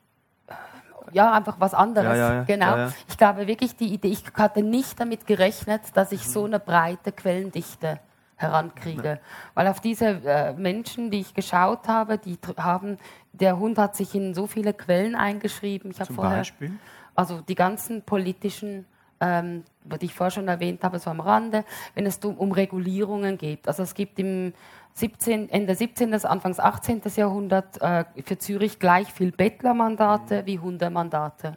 Ja, 1.13 1.33
einfach 1.33 1.57
was 1.59 1.75
anderes. 1.75 2.17
Ja, 2.17 2.35
ja, 2.35 2.43
genau. 2.45 2.89
Ich 3.09 3.19
glaube 3.19 3.47
wirklich, 3.47 3.77
die 3.77 3.93
Idee, 3.93 4.09
ich 4.09 4.25
hatte 4.35 4.63
nicht 4.63 4.99
damit 4.99 5.27
gerechnet, 5.27 5.83
dass 5.95 6.13
ich 6.13 6.27
so 6.27 6.45
eine 6.45 6.59
breite 6.59 7.13
Quellendichte 7.13 8.01
herankriege. 8.37 9.21
Weil 9.55 9.69
auf 9.69 9.81
diese 9.81 10.07
äh, 10.25 10.53
Menschen, 10.55 11.11
die 11.11 11.21
ich 11.21 11.35
geschaut 11.35 11.89
habe, 11.89 12.19
die 12.19 12.39
haben, 12.57 12.99
der 13.33 13.59
Hund 13.59 13.79
hat 13.79 13.97
sich 13.97 14.15
in 14.15 14.35
so 14.35 14.47
viele 14.47 14.73
Quellen 14.73 15.15
eingeschrieben. 15.15 15.91
Ich 15.91 16.03
Zum 16.03 16.17
vorher, 16.17 16.39
Beispiel? 16.39 16.73
Also 17.15 17.41
die 17.41 17.55
ganzen 17.55 18.03
politischen 18.03 18.87
ähm, 19.23 19.63
die 19.85 20.07
ich 20.07 20.15
vorher 20.15 20.33
schon 20.33 20.49
erwähnt 20.49 20.83
habe, 20.83 20.99
so 20.99 21.11
am 21.11 21.21
Rande, 21.21 21.65
wenn 21.95 22.07
es 22.07 22.19
um, 22.19 22.53
Regulierungen 22.53 23.39
geht. 23.39 23.67
Also 23.69 23.85
es 23.85 23.95
gibt 23.95 24.19
im 24.19 24.53
17, 24.95 25.49
Ende 25.49 25.75
17. 25.75 26.13
Anfangs 26.25 26.59
18. 26.59 27.03
Jahrhundert 27.17 27.81
äh, 27.81 28.05
für 28.25 28.39
Zürich 28.39 28.79
gleich 28.79 29.13
viel 29.13 29.33
Bettlermandate 29.33 30.45
wie 30.45 30.59
Hundemandate. 30.59 31.57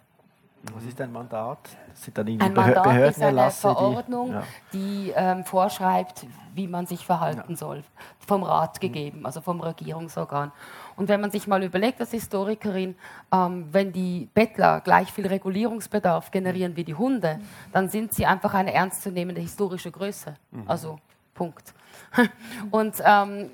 Was 0.74 0.84
ist 0.84 1.00
ein 1.02 1.12
Mandat? 1.12 1.60
Das 1.90 2.04
sind 2.04 2.18
dann 2.18 2.28
ein 2.28 2.54
Mandat 2.54 3.10
ist 3.10 3.22
eine 3.22 3.52
Verordnung, 3.52 4.36
die, 4.74 5.08
ja. 5.08 5.14
die 5.14 5.14
ähm, 5.16 5.44
vorschreibt, 5.46 6.26
wie 6.54 6.68
man 6.68 6.86
sich 6.86 7.06
verhalten 7.06 7.52
ja. 7.52 7.56
soll. 7.56 7.84
Vom 8.26 8.44
Rat 8.44 8.82
gegeben, 8.82 9.26
also 9.26 9.42
vom 9.42 9.62
Regierungsorgan. 9.62 10.52
Und 10.96 11.10
wenn 11.10 11.22
man 11.22 11.32
sich 11.32 11.48
mal 11.48 11.64
überlegt, 11.64 12.00
als 12.00 12.12
Historikerin, 12.12 12.96
ähm, 13.32 13.68
wenn 13.72 13.92
die 13.92 14.30
Bettler 14.34 14.82
gleich 14.82 15.12
viel 15.12 15.28
Regulierungsbedarf 15.28 16.32
generieren 16.32 16.76
wie 16.76 16.84
die 16.84 16.96
Hunde, 16.96 17.40
dann 17.72 17.90
sind 17.90 18.14
sie 18.14 18.26
einfach 18.26 18.54
eine 18.54 18.74
ernstzunehmende 18.74 19.42
historische 19.42 19.92
Größe. 19.92 20.36
Mhm. 20.52 20.64
Also 20.68 21.00
Punkt. 21.34 21.74
Und 22.72 22.96
ähm, 23.06 23.52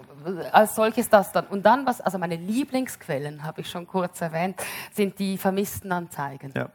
als 0.52 0.76
solches 0.76 1.10
das 1.10 1.32
dann. 1.32 1.48
Und 1.48 1.66
dann, 1.66 1.86
was, 1.86 2.00
also 2.00 2.18
meine 2.18 2.36
Lieblingsquellen, 2.36 3.44
habe 3.44 3.62
ich 3.62 3.70
schon 3.70 3.88
kurz 3.88 4.22
erwähnt, 4.22 4.62
sind 4.94 5.20
die 5.20 5.38
vermissten 5.38 5.92
Anzeigen. 5.92 6.54
Ja. 6.56 6.70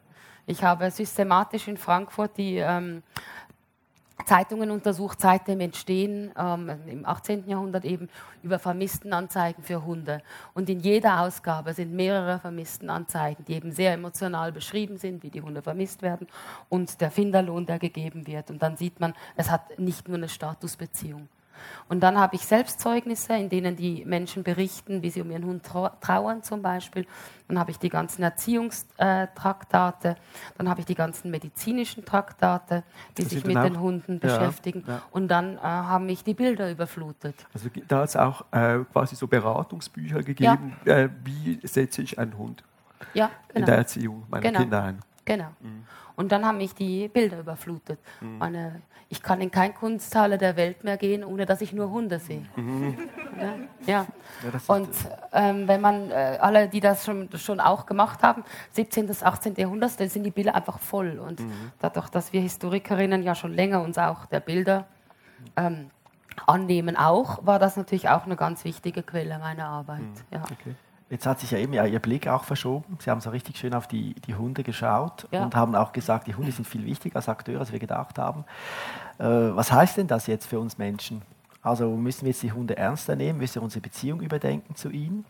Ich 0.46 0.62
habe 0.62 0.90
systematisch 0.90 1.66
in 1.66 1.76
Frankfurt 1.76 2.36
die 2.38 2.58
ähm, 2.58 3.02
Zeitungen 4.24 4.70
untersucht 4.70 5.20
seit 5.20 5.46
dem 5.48 5.60
Entstehen 5.60 6.32
ähm, 6.36 6.70
im 6.86 7.06
18. 7.06 7.48
Jahrhundert 7.48 7.84
eben 7.84 8.08
über 8.42 8.58
Vermisstenanzeigen 8.58 9.62
für 9.62 9.84
Hunde. 9.84 10.22
Und 10.54 10.70
in 10.70 10.80
jeder 10.80 11.20
Ausgabe 11.20 11.74
sind 11.74 11.92
mehrere 11.92 12.38
Vermisstenanzeigen, 12.38 13.44
die 13.44 13.54
eben 13.54 13.72
sehr 13.72 13.92
emotional 13.92 14.52
beschrieben 14.52 14.98
sind, 14.98 15.22
wie 15.22 15.30
die 15.30 15.42
Hunde 15.42 15.62
vermisst 15.62 16.02
werden 16.02 16.26
und 16.68 17.00
der 17.00 17.10
Finderlohn, 17.10 17.66
der 17.66 17.78
gegeben 17.78 18.26
wird. 18.26 18.50
Und 18.50 18.62
dann 18.62 18.76
sieht 18.76 19.00
man, 19.00 19.14
es 19.36 19.50
hat 19.50 19.78
nicht 19.78 20.08
nur 20.08 20.16
eine 20.16 20.28
Statusbeziehung. 20.28 21.28
Und 21.88 22.00
dann 22.00 22.18
habe 22.18 22.36
ich 22.36 22.46
Selbstzeugnisse, 22.46 23.34
in 23.34 23.48
denen 23.48 23.76
die 23.76 24.04
Menschen 24.04 24.42
berichten, 24.42 25.02
wie 25.02 25.10
sie 25.10 25.22
um 25.22 25.30
ihren 25.30 25.44
Hund 25.44 25.64
trauern 26.00 26.42
zum 26.42 26.62
Beispiel. 26.62 27.06
Dann 27.48 27.58
habe 27.58 27.70
ich 27.70 27.78
die 27.78 27.88
ganzen 27.88 28.22
Erziehungstraktate, 28.22 30.16
dann 30.58 30.68
habe 30.68 30.80
ich 30.80 30.86
die 30.86 30.94
ganzen 30.94 31.30
medizinischen 31.30 32.04
Traktate, 32.04 32.82
die 33.16 33.22
das 33.22 33.30
sich 33.30 33.44
mit 33.44 33.56
den 33.56 33.78
Hunden 33.78 34.14
ja, 34.14 34.18
beschäftigen. 34.18 34.84
Ja. 34.86 35.02
Und 35.10 35.28
dann 35.28 35.56
äh, 35.56 35.60
haben 35.60 36.06
mich 36.06 36.24
die 36.24 36.34
Bilder 36.34 36.70
überflutet. 36.70 37.46
Also 37.54 37.68
da 37.86 38.00
hat 38.00 38.08
es 38.08 38.16
auch 38.16 38.44
äh, 38.50 38.80
quasi 38.92 39.14
so 39.14 39.26
Beratungsbücher 39.26 40.22
gegeben, 40.22 40.76
ja. 40.84 40.96
äh, 40.96 41.10
wie 41.24 41.60
setze 41.62 42.02
ich 42.02 42.18
einen 42.18 42.36
Hund 42.36 42.64
ja, 43.14 43.30
genau. 43.48 43.60
in 43.60 43.64
der 43.66 43.76
Erziehung 43.76 44.24
meiner 44.28 44.42
genau. 44.42 44.60
Kinder 44.60 44.82
ein. 44.82 44.98
Genau. 45.24 45.48
Mhm. 45.60 45.84
Und 46.16 46.32
dann 46.32 46.44
haben 46.44 46.58
mich 46.58 46.74
die 46.74 47.08
Bilder 47.08 47.40
überflutet. 47.40 47.98
Mhm. 48.20 48.38
Meine, 48.38 48.82
ich 49.08 49.22
kann 49.22 49.40
in 49.40 49.50
kein 49.50 49.74
Kunsthalle 49.74 50.38
der 50.38 50.56
Welt 50.56 50.82
mehr 50.82 50.96
gehen, 50.96 51.22
ohne 51.22 51.46
dass 51.46 51.60
ich 51.60 51.72
nur 51.72 51.90
Hunde 51.90 52.18
sehe. 52.18 52.44
Mhm. 52.56 52.98
Ja. 53.38 53.44
ja. 53.86 54.06
ja 54.42 54.52
und 54.66 54.88
ähm, 55.32 55.68
wenn 55.68 55.80
man, 55.80 56.10
äh, 56.10 56.38
alle, 56.40 56.68
die 56.68 56.80
das 56.80 57.04
schon, 57.04 57.28
schon 57.36 57.60
auch 57.60 57.86
gemacht 57.86 58.22
haben, 58.22 58.42
17. 58.72 59.06
bis 59.06 59.22
18. 59.22 59.54
Jahrhundert, 59.56 60.00
dann 60.00 60.08
sind 60.08 60.24
die 60.24 60.30
Bilder 60.30 60.54
einfach 60.54 60.78
voll. 60.78 61.18
Und 61.18 61.40
mhm. 61.40 61.52
dadurch, 61.78 62.08
dass 62.08 62.32
wir 62.32 62.40
Historikerinnen 62.40 63.22
ja 63.22 63.34
schon 63.34 63.52
länger 63.54 63.82
uns 63.82 63.98
auch 63.98 64.26
der 64.26 64.40
Bilder 64.40 64.86
ähm, 65.56 65.90
annehmen 66.46 66.96
auch, 66.96 67.46
war 67.46 67.58
das 67.58 67.76
natürlich 67.76 68.08
auch 68.08 68.24
eine 68.24 68.36
ganz 68.36 68.64
wichtige 68.64 69.02
Quelle 69.02 69.38
meiner 69.38 69.66
Arbeit. 69.66 70.00
Mhm. 70.00 70.14
Ja. 70.30 70.42
Okay. 70.42 70.74
Jetzt 71.08 71.24
hat 71.24 71.38
sich 71.38 71.52
ja 71.52 71.58
eben 71.58 71.72
ja 71.72 71.84
Ihr 71.86 72.00
Blick 72.00 72.26
auch 72.26 72.42
verschoben. 72.42 72.98
Sie 73.00 73.10
haben 73.10 73.20
so 73.20 73.30
richtig 73.30 73.58
schön 73.58 73.74
auf 73.74 73.86
die, 73.86 74.14
die 74.26 74.34
Hunde 74.34 74.64
geschaut 74.64 75.28
ja. 75.30 75.44
und 75.44 75.54
haben 75.54 75.76
auch 75.76 75.92
gesagt, 75.92 76.26
die 76.26 76.34
Hunde 76.34 76.50
sind 76.50 76.66
viel 76.66 76.84
wichtiger 76.84 77.16
als 77.16 77.28
Akteure, 77.28 77.60
als 77.60 77.70
wir 77.70 77.78
gedacht 77.78 78.18
haben. 78.18 78.44
Äh, 79.18 79.24
was 79.24 79.70
heißt 79.70 79.98
denn 79.98 80.08
das 80.08 80.26
jetzt 80.26 80.46
für 80.46 80.58
uns 80.58 80.78
Menschen? 80.78 81.22
Also 81.62 81.90
müssen 81.90 82.22
wir 82.22 82.30
jetzt 82.30 82.42
die 82.42 82.52
Hunde 82.52 82.76
ernster 82.76 83.14
nehmen? 83.14 83.38
Müssen 83.38 83.56
wir 83.56 83.62
unsere 83.62 83.82
Beziehung 83.82 84.20
überdenken 84.20 84.74
zu 84.74 84.90
ihnen? 84.90 85.24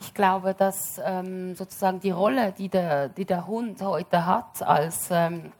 Ich 0.00 0.14
glaube, 0.14 0.54
dass 0.54 1.00
ähm, 1.04 1.54
sozusagen 1.54 2.00
die 2.00 2.10
Rolle, 2.10 2.52
die 2.52 2.68
der, 2.68 3.08
die 3.08 3.24
der 3.24 3.46
Hund 3.46 3.80
heute 3.82 4.26
hat, 4.26 4.62
als, 4.62 5.08
ähm, 5.10 5.52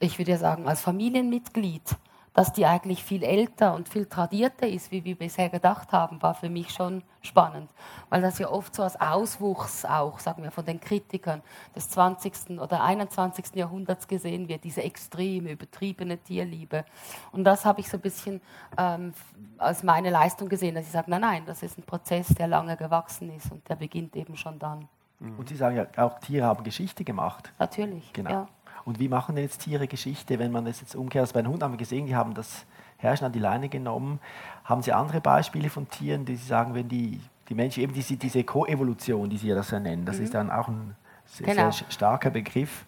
ich 0.00 0.18
würde 0.18 0.32
ja 0.32 0.38
sagen, 0.38 0.68
als 0.68 0.82
Familienmitglied, 0.82 1.96
dass 2.34 2.52
die 2.52 2.66
eigentlich 2.66 3.04
viel 3.04 3.22
älter 3.22 3.74
und 3.74 3.88
viel 3.88 4.06
tradierter 4.06 4.66
ist, 4.66 4.90
wie 4.90 5.04
wir 5.04 5.16
bisher 5.16 5.48
gedacht 5.48 5.92
haben, 5.92 6.20
war 6.20 6.34
für 6.34 6.50
mich 6.50 6.70
schon 6.70 7.02
spannend. 7.22 7.70
Weil 8.10 8.22
das 8.22 8.40
ja 8.40 8.50
oft 8.50 8.74
so 8.74 8.82
als 8.82 9.00
Auswuchs 9.00 9.84
auch, 9.84 10.18
sagen 10.18 10.42
wir, 10.42 10.50
von 10.50 10.64
den 10.64 10.80
Kritikern 10.80 11.42
des 11.76 11.88
20. 11.90 12.58
oder 12.58 12.82
21. 12.82 13.54
Jahrhunderts 13.54 14.08
gesehen 14.08 14.48
wird, 14.48 14.64
diese 14.64 14.82
extreme, 14.82 15.52
übertriebene 15.52 16.18
Tierliebe. 16.18 16.84
Und 17.30 17.44
das 17.44 17.64
habe 17.64 17.80
ich 17.80 17.88
so 17.88 17.98
ein 17.98 18.00
bisschen 18.00 18.40
ähm, 18.76 19.14
als 19.56 19.84
meine 19.84 20.10
Leistung 20.10 20.48
gesehen, 20.48 20.74
dass 20.74 20.86
ich 20.86 20.92
sage, 20.92 21.10
nein, 21.10 21.20
nein, 21.20 21.42
das 21.46 21.62
ist 21.62 21.78
ein 21.78 21.84
Prozess, 21.84 22.26
der 22.28 22.48
lange 22.48 22.76
gewachsen 22.76 23.30
ist 23.34 23.52
und 23.52 23.66
der 23.68 23.76
beginnt 23.76 24.16
eben 24.16 24.36
schon 24.36 24.58
dann. 24.58 24.88
Und 25.20 25.48
Sie 25.48 25.56
sagen 25.56 25.76
ja, 25.76 25.86
auch 26.04 26.18
Tiere 26.18 26.46
haben 26.46 26.64
Geschichte 26.64 27.04
gemacht. 27.04 27.52
Natürlich, 27.58 28.12
genau. 28.12 28.30
Ja. 28.30 28.48
Und 28.84 28.98
wie 28.98 29.08
machen 29.08 29.34
denn 29.34 29.44
jetzt 29.44 29.62
Tiere 29.62 29.86
Geschichte, 29.86 30.38
wenn 30.38 30.52
man 30.52 30.64
das 30.64 30.80
jetzt 30.80 30.94
umkehrt? 30.94 31.22
Also 31.22 31.34
bei 31.34 31.42
den 31.42 31.48
Hunden 31.48 31.62
haben 31.62 31.72
wir 31.72 31.78
gesehen, 31.78 32.06
die 32.06 32.14
haben 32.14 32.34
das 32.34 32.66
Herrschen 32.98 33.26
an 33.26 33.32
die 33.32 33.38
Leine 33.38 33.68
genommen. 33.68 34.20
Haben 34.64 34.82
Sie 34.82 34.92
andere 34.92 35.20
Beispiele 35.20 35.70
von 35.70 35.88
Tieren, 35.88 36.24
die 36.24 36.36
Sie 36.36 36.46
sagen, 36.46 36.74
wenn 36.74 36.88
die, 36.88 37.20
die 37.48 37.54
Menschen, 37.54 37.82
eben 37.82 37.94
diese, 37.94 38.16
diese 38.16 38.44
Koevolution, 38.44 39.30
die 39.30 39.36
Sie 39.36 39.48
ja 39.48 39.54
das 39.54 39.70
ja 39.70 39.80
nennen, 39.80 40.04
das 40.04 40.18
mhm. 40.18 40.24
ist 40.24 40.34
dann 40.34 40.50
auch 40.50 40.68
ein 40.68 40.94
sehr, 41.26 41.46
genau. 41.46 41.70
sehr 41.70 41.90
starker 41.90 42.30
Begriff. 42.30 42.84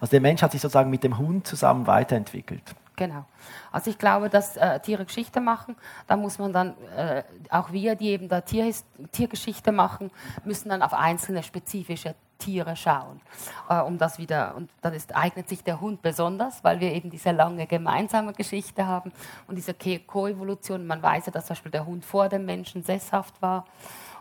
Also 0.00 0.10
der 0.10 0.20
Mensch 0.20 0.42
hat 0.42 0.52
sich 0.52 0.60
sozusagen 0.60 0.90
mit 0.90 1.04
dem 1.04 1.18
Hund 1.18 1.46
zusammen 1.46 1.86
weiterentwickelt. 1.86 2.74
Genau. 2.96 3.24
Also 3.70 3.90
ich 3.90 3.98
glaube, 3.98 4.28
dass 4.28 4.56
äh, 4.56 4.80
Tiere 4.80 5.04
Geschichte 5.04 5.40
machen, 5.40 5.76
da 6.08 6.16
muss 6.16 6.38
man 6.38 6.52
dann, 6.52 6.74
äh, 6.96 7.22
auch 7.48 7.70
wir, 7.70 7.94
die 7.94 8.08
eben 8.08 8.28
da 8.28 8.40
Tierhis 8.40 8.84
Tiergeschichte 9.12 9.70
machen, 9.70 10.10
müssen 10.44 10.68
dann 10.68 10.82
auf 10.82 10.92
einzelne 10.92 11.44
spezifische 11.44 12.16
Tiere 12.38 12.76
schauen, 12.76 13.20
äh, 13.68 13.80
um 13.80 13.98
das 13.98 14.18
wieder, 14.18 14.54
und 14.54 14.70
dann 14.80 14.94
ist, 14.94 15.14
eignet 15.14 15.48
sich 15.48 15.64
der 15.64 15.80
Hund 15.80 16.02
besonders, 16.02 16.62
weil 16.64 16.80
wir 16.80 16.92
eben 16.92 17.10
diese 17.10 17.32
lange 17.32 17.66
gemeinsame 17.66 18.32
Geschichte 18.32 18.86
haben 18.86 19.12
und 19.46 19.56
diese 19.56 19.74
Koevolution, 19.74 20.86
man 20.86 21.02
weiß 21.02 21.26
ja, 21.26 21.32
dass 21.32 21.46
zum 21.46 21.54
Beispiel 21.54 21.72
der 21.72 21.86
Hund 21.86 22.04
vor 22.04 22.28
dem 22.28 22.46
Menschen 22.46 22.82
sesshaft 22.82 23.40
war 23.42 23.64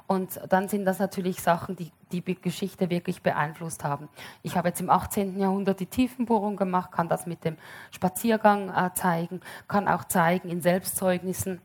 und 0.07 0.39
dann 0.49 0.69
sind 0.69 0.85
das 0.85 0.99
natürlich 0.99 1.41
Sachen, 1.41 1.75
die 1.75 1.91
die 2.13 2.23
Geschichte 2.23 2.89
wirklich 2.89 3.21
beeinflusst 3.21 3.83
haben. 3.83 4.07
Ich 4.41 4.55
habe 4.55 4.69
jetzt 4.69 4.79
im 4.79 4.89
18. 4.89 5.37
Jahrhundert 5.37 5.81
die 5.81 5.85
Tiefenbohrung 5.85 6.55
gemacht, 6.55 6.93
kann 6.93 7.09
das 7.09 7.25
mit 7.25 7.43
dem 7.43 7.57
Spaziergang 7.91 8.69
äh, 8.69 8.93
zeigen, 8.93 9.41
kann 9.67 9.89
auch 9.89 10.05
zeigen 10.05 10.49
in 10.49 10.61
Selbstzeugnissen, 10.61 11.61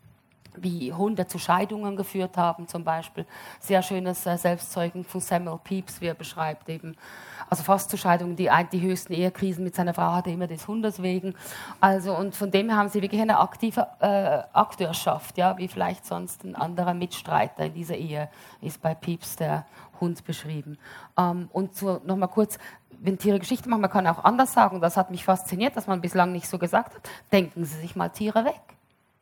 wie 0.57 0.93
Hunde 0.93 1.27
zu 1.27 1.39
Scheidungen 1.39 1.97
geführt 1.97 2.37
haben, 2.37 2.69
zum 2.69 2.85
Beispiel. 2.85 3.27
Sehr 3.61 3.83
schönes 3.83 4.27
äh, 4.27 4.37
Selbstzeugen 4.37 5.05
von 5.05 5.21
Samuel 5.21 5.59
Pepys, 5.63 6.01
wie 6.01 6.07
er 6.07 6.15
beschreibt 6.15 6.69
eben, 6.69 6.97
also 7.49 7.65
fast 7.65 7.91
zu 7.91 7.97
Scheidungen, 7.97 8.37
die, 8.37 8.49
die 8.73 8.81
höchsten 8.81 9.13
Ehekrisen 9.13 9.65
mit 9.65 9.75
seiner 9.75 9.93
Frau 9.93 10.13
hatte 10.13 10.31
immer 10.31 10.47
des 10.47 10.67
Hundes 10.67 11.03
wegen. 11.03 11.35
Also, 11.81 12.17
und 12.17 12.35
von 12.35 12.51
dem 12.51 12.69
her 12.69 12.79
haben 12.79 12.89
sie 12.89 13.03
wirklich 13.03 13.21
eine 13.21 13.39
aktive 13.39 13.87
äh, 14.01 14.43
Akteurschaft, 14.53 15.37
ja, 15.37 15.57
wie 15.59 15.69
vielleicht 15.69 16.07
sonst 16.07 16.45
ein 16.45 16.55
anderer 16.55 16.95
Mitstreiter 16.95 17.67
in 17.67 17.75
dieser 17.75 17.97
Ehe 17.97 18.29
ist 18.61 18.81
bei 18.81 18.95
Pepys 18.95 19.37
der 19.37 19.67
Hund 20.01 20.25
beschrieben. 20.25 20.79
Ähm, 21.19 21.49
und 21.53 21.77
so, 21.77 22.01
nochmal 22.05 22.29
kurz, 22.29 22.59
wenn 23.03 23.19
Tiere 23.19 23.39
Geschichte 23.39 23.69
machen, 23.69 23.81
man 23.81 23.91
kann 23.91 24.07
auch 24.07 24.25
anders 24.25 24.53
sagen, 24.53 24.81
das 24.81 24.97
hat 24.97 25.11
mich 25.11 25.25
fasziniert, 25.25 25.77
dass 25.77 25.87
man 25.87 26.01
bislang 26.01 26.33
nicht 26.33 26.49
so 26.49 26.59
gesagt 26.59 26.95
hat, 26.95 27.09
denken 27.33 27.65
Sie 27.65 27.81
sich 27.81 27.97
mal 27.97 28.09
Tiere 28.09 28.45
weg. 28.45 28.61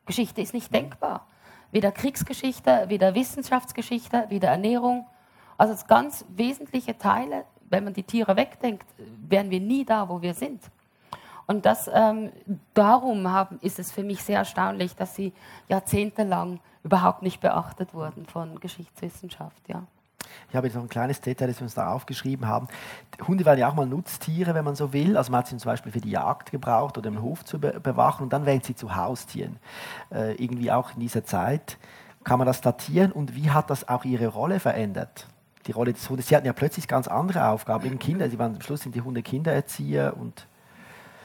Geschichte 0.05 0.41
ist 0.41 0.53
nicht 0.53 0.73
denkbar. 0.73 1.27
Weder 1.71 1.91
Kriegsgeschichte, 1.91 2.85
weder 2.87 3.15
Wissenschaftsgeschichte, 3.15 4.25
weder 4.29 4.49
Ernährung. 4.49 5.07
Also 5.57 5.75
ganz 5.87 6.25
wesentliche 6.29 6.97
Teile, 6.97 7.45
wenn 7.69 7.83
man 7.83 7.93
die 7.93 8.03
Tiere 8.03 8.35
wegdenkt, 8.35 8.87
wären 9.27 9.49
wir 9.49 9.59
nie 9.59 9.85
da, 9.85 10.09
wo 10.09 10.21
wir 10.21 10.33
sind. 10.33 10.61
Und 11.47 11.65
das, 11.65 11.89
ähm, 11.93 12.31
darum 12.73 13.29
haben, 13.29 13.59
ist 13.61 13.79
es 13.79 13.91
für 13.91 14.03
mich 14.03 14.23
sehr 14.23 14.39
erstaunlich, 14.39 14.95
dass 14.95 15.15
sie 15.15 15.33
jahrzehntelang 15.69 16.59
überhaupt 16.83 17.21
nicht 17.21 17.41
beachtet 17.41 17.93
wurden 17.93 18.25
von 18.25 18.59
Geschichtswissenschaft. 18.59 19.67
Ja. 19.67 19.83
Ich 20.49 20.55
habe 20.55 20.67
jetzt 20.67 20.75
noch 20.75 20.83
ein 20.83 20.89
kleines 20.89 21.21
Detail, 21.21 21.47
das 21.47 21.59
wir 21.59 21.63
uns 21.63 21.73
da 21.73 21.91
aufgeschrieben 21.91 22.47
haben. 22.47 22.67
Hunde 23.27 23.45
waren 23.45 23.57
ja 23.57 23.69
auch 23.69 23.73
mal 23.73 23.85
Nutztiere, 23.85 24.53
wenn 24.53 24.65
man 24.65 24.75
so 24.75 24.93
will. 24.93 25.17
Also 25.17 25.31
man 25.31 25.39
hat 25.39 25.47
sie 25.47 25.57
zum 25.57 25.69
Beispiel 25.69 25.91
für 25.91 26.01
die 26.01 26.11
Jagd 26.11 26.51
gebraucht 26.51 26.97
oder 26.97 27.09
im 27.09 27.21
Hof 27.21 27.45
zu 27.45 27.59
be 27.59 27.79
bewachen 27.79 28.23
und 28.23 28.33
dann 28.33 28.45
werden 28.45 28.61
sie 28.63 28.75
zu 28.75 28.95
Haustieren. 28.95 29.57
Äh, 30.11 30.35
irgendwie 30.35 30.71
auch 30.71 30.93
in 30.93 30.99
dieser 30.99 31.23
Zeit. 31.23 31.77
Kann 32.23 32.37
man 32.37 32.45
das 32.45 32.61
datieren 32.61 33.11
und 33.11 33.35
wie 33.35 33.49
hat 33.49 33.69
das 33.69 33.87
auch 33.87 34.05
ihre 34.05 34.27
Rolle 34.27 34.59
verändert? 34.59 35.27
Die 35.67 35.71
Rolle 35.71 35.93
des 35.93 36.07
Hundes. 36.09 36.27
Sie 36.27 36.35
hatten 36.35 36.45
ja 36.45 36.53
plötzlich 36.53 36.87
ganz 36.87 37.07
andere 37.07 37.47
Aufgaben. 37.47 37.85
Eben 37.85 37.99
Kinder, 37.99 38.29
sie 38.29 38.37
waren 38.37 38.55
am 38.55 38.61
Schluss 38.61 38.81
sind 38.81 38.95
die 38.95 39.01
Hunde 39.01 39.23
Kindererzieher 39.23 40.15
und 40.17 40.47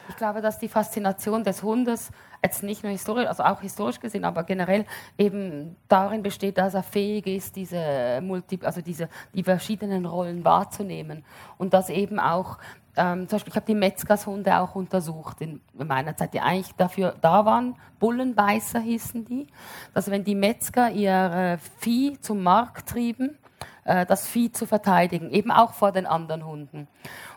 ich 0.08 0.16
glaube, 0.16 0.40
dass 0.40 0.58
die 0.58 0.68
Faszination 0.68 1.44
des 1.44 1.62
Hundes 1.62 2.10
jetzt 2.42 2.62
nicht 2.62 2.82
nur 2.82 2.92
historisch, 2.92 3.26
also 3.26 3.42
auch 3.42 3.60
historisch 3.60 4.00
gesehen, 4.00 4.24
aber 4.24 4.44
generell 4.44 4.84
eben 5.18 5.76
darin 5.88 6.22
besteht, 6.22 6.58
dass 6.58 6.74
er 6.74 6.82
fähig 6.82 7.26
ist, 7.26 7.56
diese, 7.56 8.20
Multi, 8.22 8.60
also 8.62 8.80
diese 8.80 9.08
die 9.34 9.42
verschiedenen 9.42 10.06
Rollen 10.06 10.44
wahrzunehmen 10.44 11.24
und 11.58 11.74
dass 11.74 11.90
eben 11.90 12.20
auch 12.20 12.58
ähm, 12.96 13.28
zum 13.28 13.36
Beispiel, 13.36 13.50
ich 13.50 13.56
habe 13.56 13.66
die 13.66 13.74
Metzgershunde 13.74 14.58
auch 14.58 14.74
untersucht 14.74 15.42
in 15.42 15.60
meiner 15.74 16.16
Zeit, 16.16 16.32
die 16.32 16.40
eigentlich 16.40 16.74
dafür 16.76 17.14
da 17.20 17.44
waren. 17.44 17.76
Bullenbeißer 17.98 18.80
hießen 18.80 19.24
die. 19.26 19.46
Dass 19.92 20.10
wenn 20.10 20.24
die 20.24 20.34
Metzger 20.34 20.90
ihr 20.90 21.12
äh, 21.12 21.58
Vieh 21.78 22.18
zum 22.20 22.42
Markt 22.42 22.88
trieben, 22.88 23.36
äh, 23.84 24.06
das 24.06 24.26
Vieh 24.26 24.50
zu 24.50 24.66
verteidigen, 24.66 25.30
eben 25.30 25.50
auch 25.50 25.74
vor 25.74 25.92
den 25.92 26.06
anderen 26.06 26.46
Hunden. 26.46 26.88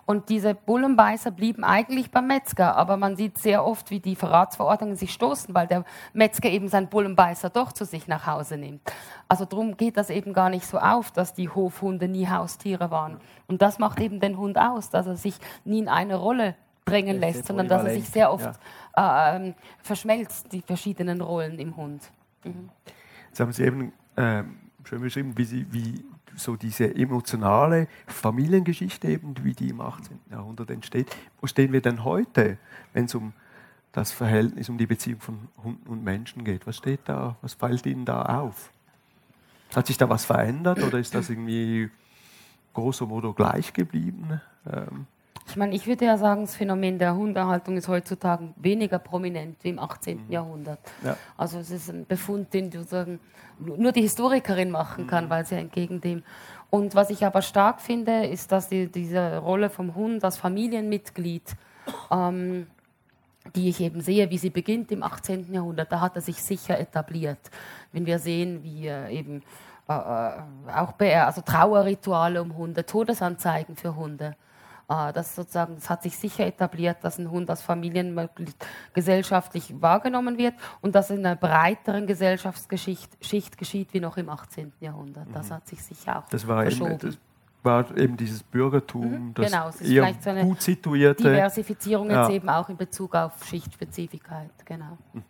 Und 0.09 0.29
diese 0.29 0.55
Bullenbeißer 0.55 1.29
blieben 1.29 1.63
eigentlich 1.63 2.09
beim 2.09 2.25
Metzger, 2.25 2.75
aber 2.75 2.97
man 2.97 3.15
sieht 3.15 3.37
sehr 3.37 3.63
oft, 3.63 3.91
wie 3.91 3.99
die 3.99 4.15
Verratsverordnungen 4.15 4.95
sich 4.95 5.13
stoßen, 5.13 5.53
weil 5.53 5.67
der 5.67 5.85
Metzger 6.13 6.49
eben 6.49 6.67
seinen 6.67 6.87
Bullenbeißer 6.87 7.51
doch 7.51 7.73
zu 7.73 7.85
sich 7.85 8.07
nach 8.07 8.25
Hause 8.25 8.57
nimmt. 8.57 8.81
Also 9.27 9.45
darum 9.45 9.77
geht 9.77 9.97
das 9.97 10.09
eben 10.09 10.33
gar 10.33 10.49
nicht 10.49 10.65
so 10.65 10.79
auf, 10.79 11.11
dass 11.11 11.35
die 11.35 11.47
Hofhunde 11.47 12.07
nie 12.07 12.27
Haustiere 12.27 12.89
waren. 12.89 13.19
Und 13.45 13.61
das 13.61 13.77
macht 13.77 13.99
eben 13.99 14.19
den 14.19 14.39
Hund 14.39 14.57
aus, 14.57 14.89
dass 14.89 15.05
er 15.05 15.15
sich 15.15 15.35
nie 15.63 15.77
in 15.77 15.87
eine 15.87 16.15
Rolle 16.15 16.55
drängen 16.85 17.19
lässt, 17.19 17.45
sondern 17.45 17.67
dass 17.67 17.83
er 17.83 17.91
sich 17.91 18.09
sehr 18.09 18.33
oft 18.33 18.59
ja. 18.97 19.35
äh, 19.35 19.53
verschmelzt, 19.83 20.51
die 20.51 20.63
verschiedenen 20.63 21.21
Rollen 21.21 21.59
im 21.59 21.77
Hund. 21.77 22.01
Mhm. 22.43 22.71
Jetzt 23.27 23.39
haben 23.39 23.51
Sie 23.51 23.63
eben 23.63 23.93
äh, 24.15 24.41
schön 24.85 25.01
beschrieben, 25.01 25.37
wie, 25.37 25.45
Sie, 25.45 25.71
wie 25.71 26.03
so 26.39 26.55
diese 26.55 26.95
emotionale 26.95 27.87
Familiengeschichte 28.07 29.07
eben, 29.07 29.35
wie 29.43 29.53
die 29.53 29.69
im 29.69 29.81
18. 29.81 30.19
Jahrhundert 30.31 30.71
entsteht. 30.71 31.15
Wo 31.39 31.47
stehen 31.47 31.71
wir 31.71 31.81
denn 31.81 32.03
heute, 32.03 32.57
wenn 32.93 33.05
es 33.05 33.15
um 33.15 33.33
das 33.91 34.11
Verhältnis, 34.11 34.69
um 34.69 34.77
die 34.77 34.87
Beziehung 34.87 35.19
von 35.19 35.49
Hunden 35.63 35.87
und 35.87 36.03
Menschen 36.03 36.43
geht? 36.43 36.65
Was 36.65 36.77
steht 36.77 37.01
da, 37.05 37.35
was 37.41 37.53
fällt 37.53 37.85
Ihnen 37.85 38.05
da 38.05 38.23
auf? 38.23 38.71
Hat 39.75 39.87
sich 39.87 39.97
da 39.97 40.09
was 40.09 40.25
verändert 40.25 40.81
oder 40.81 40.97
ist 40.97 41.13
das 41.13 41.29
irgendwie 41.29 41.91
grosso 42.73 43.05
modo 43.05 43.33
gleich 43.33 43.73
geblieben? 43.73 44.41
Ähm 44.65 45.05
ich 45.49 45.55
meine, 45.55 45.75
ich 45.75 45.87
würde 45.87 46.05
ja 46.05 46.17
sagen, 46.17 46.41
das 46.41 46.55
Phänomen 46.55 46.99
der 46.99 47.15
Hundehaltung 47.15 47.75
ist 47.77 47.87
heutzutage 47.87 48.49
weniger 48.55 48.99
prominent 48.99 49.57
wie 49.63 49.69
im 49.69 49.79
18. 49.79 50.25
Mhm. 50.25 50.31
Jahrhundert. 50.31 50.79
Ja. 51.03 51.17
Also 51.37 51.59
es 51.59 51.71
ist 51.71 51.89
ein 51.89 52.05
Befund, 52.05 52.53
den 52.53 52.69
du 52.69 52.83
sagen, 52.83 53.19
nur 53.57 53.91
die 53.91 54.01
Historikerin 54.01 54.69
machen 54.69 55.07
kann, 55.07 55.25
mhm. 55.25 55.29
weil 55.29 55.45
sie 55.45 55.55
entgegen 55.55 56.01
dem. 56.01 56.23
Und 56.69 56.93
was 56.93 57.09
ich 57.09 57.25
aber 57.25 57.41
stark 57.41 57.81
finde, 57.81 58.27
ist, 58.27 58.51
dass 58.51 58.69
die, 58.69 58.91
diese 58.91 59.39
Rolle 59.39 59.69
vom 59.69 59.95
Hund 59.95 60.23
als 60.23 60.37
Familienmitglied, 60.37 61.55
ähm, 62.11 62.67
die 63.55 63.69
ich 63.69 63.81
eben 63.81 64.01
sehe, 64.01 64.29
wie 64.29 64.37
sie 64.37 64.51
beginnt 64.51 64.91
im 64.91 65.01
18. 65.01 65.51
Jahrhundert, 65.51 65.91
da 65.91 65.99
hat 65.99 66.15
er 66.15 66.21
sich 66.21 66.43
sicher 66.43 66.79
etabliert. 66.79 67.39
Wenn 67.91 68.05
wir 68.05 68.19
sehen, 68.19 68.63
wie 68.63 68.87
äh, 68.87 69.09
eben 69.09 69.41
äh, 69.89 69.93
äh 69.93 70.31
auch 70.75 70.93
also 70.99 71.41
Trauerrituale 71.41 72.39
um 72.39 72.55
Hunde, 72.55 72.85
Todesanzeigen 72.85 73.75
für 73.75 73.95
Hunde 73.95 74.35
das, 74.89 75.35
sozusagen, 75.35 75.75
das 75.75 75.89
hat 75.89 76.01
sich 76.01 76.17
sicher 76.17 76.47
etabliert, 76.47 76.97
dass 77.03 77.19
ein 77.19 77.29
Hund 77.29 77.49
als 77.49 77.61
Familienmitglied 77.61 78.55
gesellschaftlich 78.93 79.79
wahrgenommen 79.79 80.37
wird 80.37 80.55
und 80.81 80.95
dass 80.95 81.11
in 81.11 81.19
einer 81.19 81.35
breiteren 81.35 82.07
Gesellschaftsschicht 82.07 83.57
geschieht 83.57 83.93
wie 83.93 83.99
noch 83.99 84.17
im 84.17 84.29
18. 84.29 84.73
Jahrhundert. 84.79 85.27
Das 85.31 85.49
mhm. 85.49 85.53
hat 85.53 85.67
sich 85.67 85.83
sicher 85.83 86.19
auch 86.19 86.29
das 86.29 86.47
war 86.47 86.63
verschoben. 86.63 86.93
Eben, 86.93 86.99
das 86.99 87.17
war 87.61 87.97
eben 87.97 88.17
dieses 88.17 88.41
Bürgertum, 88.41 89.27
mhm, 89.27 89.33
das 89.35 89.51
genau, 89.51 89.69
es 89.69 89.81
ist 89.81 89.87
vielleicht 89.89 90.23
so 90.23 90.29
eine 90.31 90.41
gut 90.43 90.61
situierte 90.61 91.23
Diversifizierung 91.23 92.07
jetzt 92.07 92.29
ja. 92.29 92.31
eben 92.31 92.49
auch 92.49 92.67
in 92.69 92.77
Bezug 92.77 93.13
auf 93.15 93.45
Schichtspezifik. 93.45 94.23
Genau. 94.65 94.97
Mhm. 95.13 95.23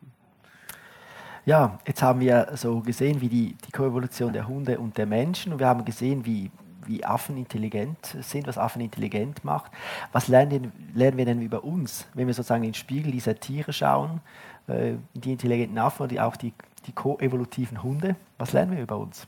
Ja, 1.45 1.80
jetzt 1.86 2.01
haben 2.01 2.22
wir 2.22 2.49
so 2.55 2.80
gesehen, 2.80 3.20
wie 3.20 3.28
die, 3.28 3.55
die 3.55 3.72
Koevolution 3.72 4.32
der 4.32 4.47
Hunde 4.47 4.80
und 4.80 4.97
der 4.97 5.05
Menschen 5.05 5.51
und 5.51 5.60
wir 5.60 5.68
haben 5.68 5.84
gesehen, 5.84 6.26
wie, 6.26 6.51
wie 6.90 7.06
Affen 7.06 7.38
intelligent 7.38 8.18
sind, 8.20 8.48
was 8.48 8.58
Affen 8.58 8.82
intelligent 8.82 9.46
macht. 9.46 9.72
Was 10.12 10.28
lernen, 10.28 10.72
lernen 10.96 11.18
wir 11.18 11.26
denn 11.26 11.42
über 11.42 11.64
uns, 11.64 12.08
wenn 12.16 12.26
wir 12.26 12.34
sozusagen 12.34 12.64
in 12.64 12.72
den 12.72 12.76
Spiegel 12.76 13.12
dieser 13.12 13.40
Tiere 13.40 13.72
schauen, 13.72 14.22
äh, 14.68 14.94
die 15.14 15.32
intelligenten 15.32 15.78
Affen 15.78 16.04
und 16.04 16.20
auch 16.20 16.36
die, 16.36 16.54
die 16.88 16.92
koevolutiven 16.92 17.84
Hunde? 17.84 18.16
Was 18.40 18.54
lernen 18.54 18.76
wir 18.76 18.82
über 18.82 18.98
uns? 18.98 19.28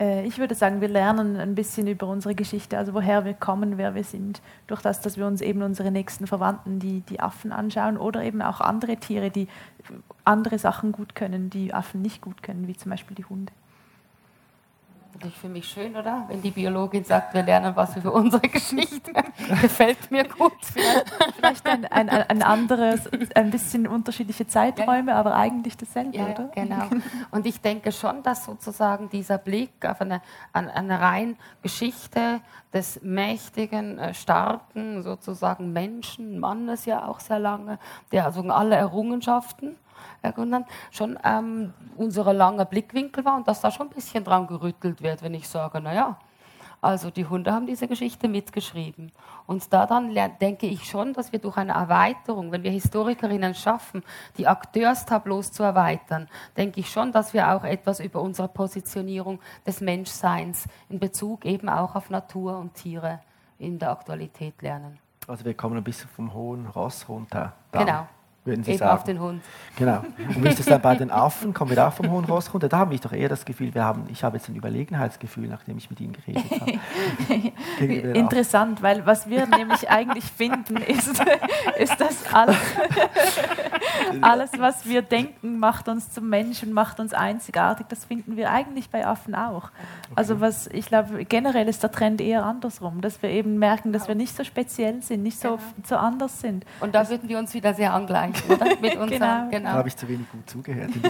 Äh, 0.00 0.26
ich 0.26 0.38
würde 0.38 0.54
sagen, 0.54 0.80
wir 0.80 0.88
lernen 0.88 1.36
ein 1.36 1.54
bisschen 1.54 1.86
über 1.88 2.06
unsere 2.06 2.34
Geschichte, 2.34 2.78
also 2.78 2.94
woher 2.94 3.26
wir 3.26 3.34
kommen, 3.34 3.76
wer 3.76 3.94
wir 3.94 4.04
sind, 4.04 4.40
durch 4.66 4.80
das, 4.80 5.02
dass 5.02 5.18
wir 5.18 5.26
uns 5.26 5.42
eben 5.42 5.60
unsere 5.60 5.90
nächsten 5.90 6.26
Verwandten, 6.26 6.78
die, 6.78 7.02
die 7.02 7.20
Affen 7.20 7.52
anschauen 7.52 7.98
oder 7.98 8.22
eben 8.22 8.40
auch 8.40 8.62
andere 8.62 8.96
Tiere, 8.96 9.30
die 9.30 9.46
andere 10.24 10.58
Sachen 10.58 10.92
gut 10.92 11.14
können, 11.14 11.50
die 11.50 11.74
Affen 11.74 12.00
nicht 12.00 12.22
gut 12.22 12.42
können, 12.42 12.66
wie 12.66 12.76
zum 12.76 12.90
Beispiel 12.90 13.14
die 13.14 13.26
Hunde 13.26 13.52
natürlich 15.18 15.36
für 15.36 15.48
mich 15.48 15.68
schön, 15.68 15.96
oder? 15.96 16.24
Wenn 16.28 16.40
die 16.42 16.50
Biologin 16.52 17.02
sagt, 17.02 17.34
wir 17.34 17.42
lernen 17.42 17.74
was 17.74 17.96
über 17.96 18.12
unsere 18.12 18.42
Geschichte. 18.48 19.12
Gefällt 19.60 20.10
mir 20.10 20.24
gut. 20.24 20.52
Vielleicht 21.36 21.66
ein, 21.66 21.84
ein, 21.86 22.08
ein, 22.08 22.42
anderes, 22.42 23.10
ein 23.34 23.50
bisschen 23.50 23.88
unterschiedliche 23.88 24.46
Zeiträume, 24.46 25.10
ja. 25.10 25.16
aber 25.16 25.34
eigentlich 25.34 25.76
dasselbe, 25.76 26.16
ja, 26.16 26.26
oder? 26.26 26.50
Genau. 26.54 26.88
Und 27.32 27.46
ich 27.46 27.60
denke 27.60 27.90
schon, 27.90 28.22
dass 28.22 28.44
sozusagen 28.44 29.10
dieser 29.10 29.38
Blick 29.38 29.84
auf 29.84 30.00
eine, 30.00 30.22
eine, 30.52 30.74
eine 30.74 31.00
rein 31.00 31.36
Geschichte 31.62 32.40
des 32.72 33.02
mächtigen, 33.02 33.98
äh, 33.98 34.14
starken, 34.14 35.02
sozusagen 35.02 35.72
Menschen, 35.72 36.38
Mannes 36.38 36.84
ja 36.84 37.08
auch 37.08 37.18
sehr 37.18 37.40
lange, 37.40 37.78
der 38.12 38.26
also 38.26 38.42
alle 38.42 38.76
Errungenschaften 38.76 39.76
Gundan, 40.34 40.64
schon 40.90 41.18
ähm, 41.24 41.72
unser 41.96 42.32
langer 42.32 42.64
Blickwinkel 42.64 43.24
war 43.24 43.36
und 43.36 43.48
dass 43.48 43.60
da 43.60 43.70
schon 43.70 43.88
ein 43.88 43.94
bisschen 43.94 44.24
dran 44.24 44.46
gerüttelt 44.46 45.02
wird, 45.02 45.22
wenn 45.22 45.34
ich 45.34 45.48
sage, 45.48 45.80
naja, 45.80 46.18
also 46.80 47.10
die 47.10 47.26
Hunde 47.26 47.52
haben 47.52 47.66
diese 47.66 47.88
Geschichte 47.88 48.28
mitgeschrieben. 48.28 49.10
Und 49.46 49.72
daran 49.72 50.14
denke 50.40 50.66
ich 50.66 50.84
schon, 50.84 51.12
dass 51.12 51.32
wir 51.32 51.40
durch 51.40 51.56
eine 51.56 51.72
Erweiterung, 51.72 52.52
wenn 52.52 52.62
wir 52.62 52.70
Historikerinnen 52.70 53.54
schaffen, 53.54 54.04
die 54.36 54.46
Akteurstableaus 54.46 55.50
zu 55.50 55.64
erweitern, 55.64 56.28
denke 56.56 56.80
ich 56.80 56.90
schon, 56.90 57.10
dass 57.10 57.34
wir 57.34 57.52
auch 57.52 57.64
etwas 57.64 57.98
über 57.98 58.22
unsere 58.22 58.48
Positionierung 58.48 59.40
des 59.66 59.80
Menschseins 59.80 60.66
in 60.88 61.00
Bezug 61.00 61.44
eben 61.44 61.68
auch 61.68 61.96
auf 61.96 62.10
Natur 62.10 62.58
und 62.58 62.74
Tiere 62.74 63.20
in 63.58 63.78
der 63.78 63.90
Aktualität 63.90 64.62
lernen. 64.62 64.98
Also 65.26 65.44
wir 65.44 65.54
kommen 65.54 65.76
ein 65.76 65.84
bisschen 65.84 66.08
vom 66.08 66.32
hohen 66.32 66.66
Ross 66.68 67.08
runter. 67.08 67.54
Dann. 67.72 67.86
Genau 67.86 68.08
würden 68.48 68.64
Sie 68.64 68.72
Eben 68.72 68.78
sagen. 68.78 68.92
auf 68.92 69.04
den 69.04 69.20
Hund. 69.20 69.42
Genau. 69.76 70.02
Und 70.18 70.42
wie 70.42 70.48
ist 70.48 70.58
es 70.58 70.66
dann 70.66 70.80
bei 70.80 70.94
den 70.96 71.10
Affen? 71.10 71.54
Kommen 71.54 71.70
wir 71.70 71.86
auch 71.86 71.92
vom 71.92 72.10
hohen 72.10 72.24
Ross 72.24 72.52
runter? 72.52 72.68
Da 72.68 72.78
habe 72.78 72.94
ich 72.94 73.00
doch 73.00 73.12
eher 73.12 73.28
das 73.28 73.44
Gefühl, 73.44 73.74
wir 73.74 73.84
haben, 73.84 74.04
ich 74.10 74.24
habe 74.24 74.36
jetzt 74.36 74.48
ein 74.48 74.56
Überlegenheitsgefühl, 74.56 75.46
nachdem 75.48 75.78
ich 75.78 75.88
mit 75.88 76.00
Ihnen 76.00 76.12
geredet 76.12 76.44
habe. 76.60 78.18
Interessant, 78.18 78.82
weil 78.82 79.06
was 79.06 79.28
wir 79.28 79.46
nämlich 79.46 79.88
eigentlich 79.88 80.24
finden, 80.24 80.78
ist, 80.78 81.08
ist 81.78 82.00
dass 82.00 82.32
alles, 82.32 82.56
alles, 84.20 84.50
was 84.58 84.86
wir 84.86 85.02
denken, 85.02 85.58
macht 85.58 85.88
uns 85.88 86.10
zum 86.10 86.28
Menschen, 86.28 86.72
macht 86.72 86.98
uns 86.98 87.14
einzigartig. 87.14 87.86
Das 87.88 88.04
finden 88.04 88.36
wir 88.36 88.50
eigentlich 88.50 88.90
bei 88.90 89.06
Affen 89.06 89.34
auch. 89.34 89.64
Okay. 89.64 89.72
Also 90.16 90.40
was 90.40 90.66
ich 90.68 90.86
glaube, 90.86 91.24
generell 91.24 91.68
ist 91.68 91.82
der 91.82 91.92
Trend 91.92 92.20
eher 92.20 92.44
andersrum, 92.44 93.00
dass 93.00 93.22
wir 93.22 93.30
eben 93.30 93.58
merken, 93.58 93.92
dass 93.92 94.08
wir 94.08 94.14
nicht 94.14 94.34
so 94.34 94.42
speziell 94.42 95.02
sind, 95.02 95.22
nicht 95.22 95.38
so, 95.38 95.50
genau. 95.50 95.60
so 95.86 95.96
anders 95.96 96.40
sind. 96.40 96.64
Und 96.80 96.94
da 96.94 97.08
würden 97.08 97.28
wir 97.28 97.38
uns 97.38 97.54
wieder 97.54 97.74
sehr 97.74 97.92
angleichen 97.92 98.37
oder? 98.48 98.66
Mit 98.80 98.96
unserem, 99.00 99.10
genau. 99.10 99.50
genau. 99.50 99.70
Da 99.70 99.78
habe 99.78 99.88
ich 99.88 99.96
zu 99.96 100.08
wenig 100.08 100.30
gut 100.30 100.48
zugehört. 100.48 100.90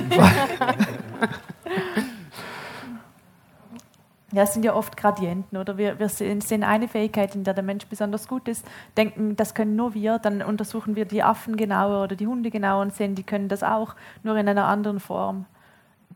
ja, 4.33 4.43
es 4.43 4.53
sind 4.53 4.65
ja 4.65 4.75
oft 4.75 4.97
Gradienten, 4.97 5.59
oder? 5.59 5.79
Wir, 5.79 5.99
wir 5.99 6.09
sehen 6.09 6.63
eine 6.63 6.89
Fähigkeit, 6.89 7.35
in 7.35 7.45
der 7.45 7.55
der 7.55 7.65
Mensch 7.65 7.87
besonders 7.87 8.29
gut 8.29 8.49
ist, 8.49 8.67
denken, 8.97 9.37
das 9.37 9.55
können 9.55 9.77
nur 9.77 9.95
wir, 9.95 10.19
dann 10.19 10.43
untersuchen 10.43 10.97
wir 10.97 11.05
die 11.05 11.23
Affen 11.23 11.57
genauer 11.57 12.05
oder 12.05 12.17
die 12.17 12.27
Hunde 12.27 12.51
genauer 12.51 12.83
und 12.83 12.95
sehen, 12.95 13.15
die 13.15 13.23
können 13.23 13.49
das 13.49 13.63
auch, 13.63 13.95
nur 14.23 14.37
in 14.37 14.49
einer 14.49 14.67
anderen 14.67 15.01
Form. 15.01 15.47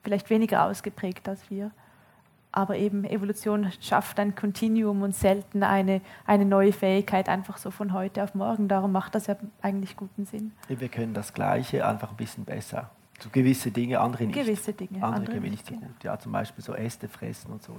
Vielleicht 0.03 0.31
weniger 0.31 0.65
ausgeprägt 0.65 1.29
als 1.29 1.49
wir. 1.51 1.71
Aber 2.53 2.77
eben 2.77 3.05
Evolution 3.05 3.73
schafft 3.81 4.21
ein 4.21 4.35
Kontinuum 4.35 5.03
und 5.03 5.15
selten 5.15 5.63
eine, 5.63 6.03
eine 6.27 6.45
neue 6.45 6.73
Fähigkeit 6.73 7.29
einfach 7.29 7.57
so 7.57 7.71
von 7.71 7.93
heute 7.93 8.23
auf 8.23 8.35
morgen. 8.35 8.69
Darum 8.69 8.93
macht 8.93 9.15
das 9.15 9.27
ja 9.27 9.37
eigentlich 9.63 9.97
guten 9.97 10.27
Sinn. 10.27 10.53
Wir 10.69 10.89
können 10.89 11.15
das 11.15 11.33
Gleiche 11.33 11.87
einfach 11.87 12.11
ein 12.11 12.17
bisschen 12.17 12.45
besser. 12.45 12.91
So 13.21 13.29
gewisse 13.31 13.71
Dinge, 13.71 14.01
andere 14.01 14.25
nicht. 14.25 14.35
Gewisse 14.35 14.73
Dinge. 14.73 14.95
Andere, 14.95 15.13
andere 15.13 15.31
können 15.31 15.43
wir 15.45 15.51
nicht 15.53 15.65
so 15.65 15.75
gut. 15.75 16.03
Ja, 16.03 16.19
zum 16.19 16.33
Beispiel 16.33 16.65
so 16.65 16.75
Äste 16.75 17.07
fressen 17.07 17.53
und 17.53 17.63
so. 17.63 17.73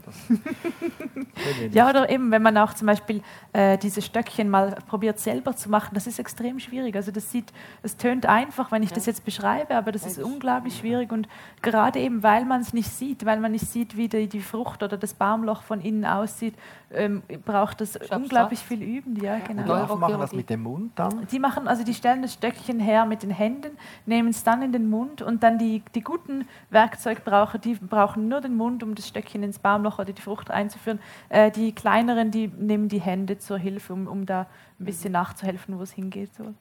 ja, 1.72 1.90
oder 1.90 2.10
eben, 2.10 2.32
wenn 2.32 2.42
man 2.42 2.58
auch 2.58 2.74
zum 2.74 2.88
Beispiel 2.88 3.22
äh, 3.52 3.78
diese 3.78 4.02
Stöckchen 4.02 4.50
mal 4.50 4.78
probiert 4.88 5.20
selber 5.20 5.54
zu 5.54 5.70
machen, 5.70 5.96
das 5.96 6.08
ist 6.08 6.18
extrem 6.18 6.60
schwierig. 6.60 6.96
Also 6.96 7.12
das 7.12 7.30
sieht, 7.30 7.52
es 7.82 7.98
tönt 7.98 8.26
einfach, 8.26 8.72
wenn 8.72 8.84
ich 8.84 8.92
ja. 8.92 8.96
das 8.96 9.06
jetzt 9.06 9.26
beschreibe, 9.26 9.76
aber 9.76 9.92
das 9.92 10.06
ist 10.06 10.18
unglaublich 10.18 10.78
schwierig 10.78 11.12
und 11.12 11.28
gerade 11.62 12.00
eben, 12.00 12.24
weil 12.24 12.46
man 12.46 12.62
es 12.62 12.72
nicht 12.72 12.90
sieht, 12.90 13.26
weil 13.26 13.42
man 13.42 13.52
nicht 13.52 13.68
sieht, 13.70 13.98
wie 13.98 14.08
die, 14.08 14.28
die 14.28 14.42
Frucht 14.42 14.82
oder 14.82 14.96
das 14.96 15.14
Baumloch 15.14 15.64
von 15.64 15.82
innen 15.82 16.06
aussieht, 16.06 16.56
ähm, 16.94 17.24
braucht 17.44 17.82
das 17.82 17.98
unglaublich 18.12 18.60
viel 18.60 18.82
Üben. 18.82 19.16
Ja, 19.22 19.40
genau. 19.40 19.82
Und 19.82 19.90
die 19.90 19.96
machen 19.96 20.20
das 20.20 20.32
mit 20.32 20.50
dem 20.50 20.64
Mund 20.64 20.92
dann? 20.96 21.28
Die 21.28 21.40
machen, 21.40 21.68
also 21.68 21.84
die 21.84 21.94
stellen 21.94 22.22
das 22.22 22.34
Stöckchen 22.34 22.80
her 22.80 23.06
mit 23.06 23.24
den 23.24 23.32
Händen, 23.32 23.78
nehmen 24.06 24.30
es 24.30 24.44
dann 24.44 24.62
in 24.62 24.72
den 24.72 24.90
Mund 24.90 25.22
und 25.22 25.33
dann 25.40 25.58
die, 25.58 25.82
die 25.96 26.02
guten 26.02 26.48
Werkzeugbraucher, 26.70 27.58
die 27.58 27.76
brauchen 27.76 28.28
nur 28.28 28.42
den 28.42 28.56
Mund, 28.56 28.84
um 28.84 28.94
das 28.96 29.08
Stöckchen 29.08 29.44
ins 29.44 29.60
Baumloch 29.60 30.00
oder 30.00 30.14
die 30.14 30.22
Frucht 30.22 30.52
einzuführen. 30.52 31.00
Äh, 31.30 31.52
die 31.52 31.74
kleineren, 31.74 32.32
die 32.32 32.48
nehmen 32.48 32.90
die 32.90 33.02
Hände 33.02 33.38
zur 33.38 33.58
Hilfe, 33.58 33.94
um, 33.94 34.08
um 34.08 34.26
da 34.26 34.48
ein 34.80 34.86
bisschen 34.86 35.14
nachzuhelfen, 35.14 35.78
wo 35.78 35.84
es 35.84 35.92
hingeht. 35.92 36.34
So. 36.36 36.54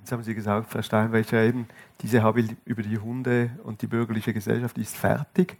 Jetzt 0.00 0.12
haben 0.12 0.22
Sie 0.22 0.34
gesagt, 0.34 0.70
Frau 0.70 0.82
Steinweicher, 0.82 1.42
eben 1.42 1.68
diese 2.00 2.22
Habil 2.22 2.56
über 2.64 2.82
die 2.82 2.98
Hunde 2.98 3.50
und 3.64 3.82
die 3.82 3.86
bürgerliche 3.86 4.32
Gesellschaft 4.32 4.78
ist 4.78 4.96
fertig. 4.96 5.58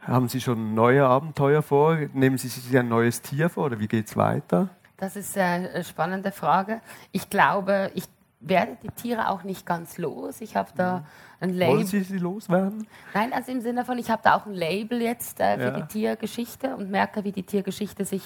Haben 0.00 0.28
Sie 0.28 0.40
schon 0.40 0.74
neue 0.74 1.04
Abenteuer 1.04 1.62
vor? 1.62 1.96
Nehmen 2.12 2.38
Sie 2.38 2.48
sich 2.48 2.76
ein 2.76 2.88
neues 2.88 3.20
Tier 3.22 3.48
vor 3.48 3.66
oder 3.66 3.78
wie 3.78 3.88
geht 3.88 4.06
es 4.06 4.16
weiter? 4.16 4.70
Das 4.96 5.14
ist 5.14 5.38
eine 5.38 5.84
spannende 5.84 6.32
Frage. 6.32 6.80
Ich 7.12 7.30
glaube, 7.30 7.92
ich 7.94 8.04
werde 8.40 8.76
die 8.82 8.88
Tiere 8.88 9.28
auch 9.30 9.42
nicht 9.42 9.66
ganz 9.66 9.98
los. 9.98 10.40
Ich 10.40 10.56
habe 10.56 10.70
da 10.76 10.98
mhm. 10.98 11.04
ein 11.40 11.50
Label. 11.54 11.76
Wollen 11.76 11.86
Sie 11.86 12.00
sie 12.02 12.18
loswerden? 12.18 12.86
Nein, 13.14 13.32
also 13.32 13.50
im 13.50 13.60
Sinne 13.60 13.84
von, 13.84 13.98
ich 13.98 14.10
habe 14.10 14.22
da 14.22 14.36
auch 14.36 14.46
ein 14.46 14.54
Label 14.54 15.02
jetzt 15.02 15.40
äh, 15.40 15.56
für 15.56 15.62
ja. 15.64 15.70
die 15.70 15.86
Tiergeschichte 15.86 16.76
und 16.76 16.90
merke, 16.90 17.24
wie 17.24 17.32
die 17.32 17.42
Tiergeschichte 17.42 18.04
sich. 18.04 18.22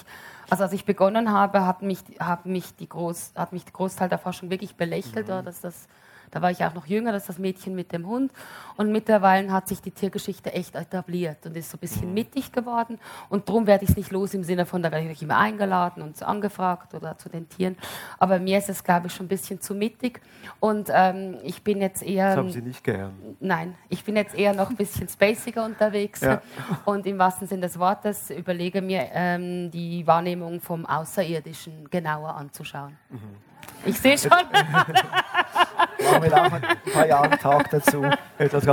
Also 0.50 0.64
als 0.64 0.72
ich 0.72 0.84
begonnen 0.84 1.32
habe, 1.32 1.64
hat 1.64 1.82
mich, 1.82 2.00
hat 2.18 2.44
mich, 2.46 2.74
die 2.76 2.88
Groß, 2.88 3.32
hat 3.36 3.52
mich 3.52 3.64
der 3.64 3.72
Großteil 3.72 4.08
der 4.08 4.18
Forschung 4.18 4.50
wirklich 4.50 4.76
belächelt, 4.76 5.28
mhm. 5.28 5.44
dass 5.44 5.60
das 5.62 5.88
da 6.32 6.40
war 6.40 6.50
ich 6.50 6.64
auch 6.64 6.72
noch 6.72 6.86
jünger, 6.86 7.12
das 7.12 7.24
ist 7.24 7.28
das 7.28 7.38
Mädchen 7.38 7.74
mit 7.74 7.92
dem 7.92 8.06
Hund. 8.06 8.32
Und 8.76 8.90
mittlerweile 8.90 9.52
hat 9.52 9.68
sich 9.68 9.82
die 9.82 9.90
Tiergeschichte 9.90 10.52
echt 10.52 10.74
etabliert 10.74 11.44
und 11.44 11.54
ist 11.56 11.70
so 11.70 11.76
ein 11.76 11.80
bisschen 11.80 12.08
mhm. 12.08 12.14
mittig 12.14 12.50
geworden. 12.50 12.98
Und 13.28 13.48
darum 13.48 13.66
werde 13.66 13.84
ich 13.84 13.90
es 13.90 13.96
nicht 13.96 14.10
los 14.10 14.32
im 14.32 14.42
Sinne 14.42 14.64
von, 14.64 14.82
da 14.82 14.90
werde 14.90 15.10
ich 15.10 15.22
immer 15.22 15.36
eingeladen 15.36 16.02
und 16.02 16.20
angefragt 16.22 16.94
oder 16.94 17.18
zu 17.18 17.28
den 17.28 17.50
Tieren. 17.50 17.76
Aber 18.18 18.38
mir 18.38 18.56
ist 18.56 18.70
es, 18.70 18.82
glaube 18.82 19.08
ich, 19.08 19.14
schon 19.14 19.26
ein 19.26 19.28
bisschen 19.28 19.60
zu 19.60 19.74
mittig. 19.74 20.22
Und 20.58 20.88
ähm, 20.90 21.36
ich 21.42 21.62
bin 21.62 21.82
jetzt 21.82 22.02
eher. 22.02 22.28
Das 22.28 22.36
haben 22.38 22.50
Sie 22.50 22.62
nicht 22.62 22.82
gern. 22.82 23.12
Nein, 23.38 23.74
ich 23.90 24.02
bin 24.02 24.16
jetzt 24.16 24.34
eher 24.34 24.54
noch 24.54 24.70
ein 24.70 24.76
bisschen 24.76 25.08
spaciger 25.08 25.66
unterwegs. 25.66 26.22
Ja. 26.22 26.40
Und 26.86 27.06
im 27.06 27.18
wahrsten 27.18 27.46
Sinne 27.46 27.62
des 27.62 27.78
Wortes 27.78 28.30
überlege 28.30 28.80
mir, 28.80 29.06
ähm, 29.12 29.70
die 29.70 30.06
Wahrnehmung 30.06 30.62
vom 30.62 30.86
Außerirdischen 30.86 31.90
genauer 31.90 32.34
anzuschauen. 32.36 32.96
Mhm. 33.10 33.51
Ich 33.84 33.98
sehe 33.98 34.16
schon. 34.16 34.30
Machen 34.32 36.22
wir 36.22 36.34
auch 36.34 36.52
ein 36.52 36.62
paar 36.92 37.06
Jahre 37.06 37.38
Tag 37.38 37.70
dazu. 37.70 38.04
Das, 38.38 38.64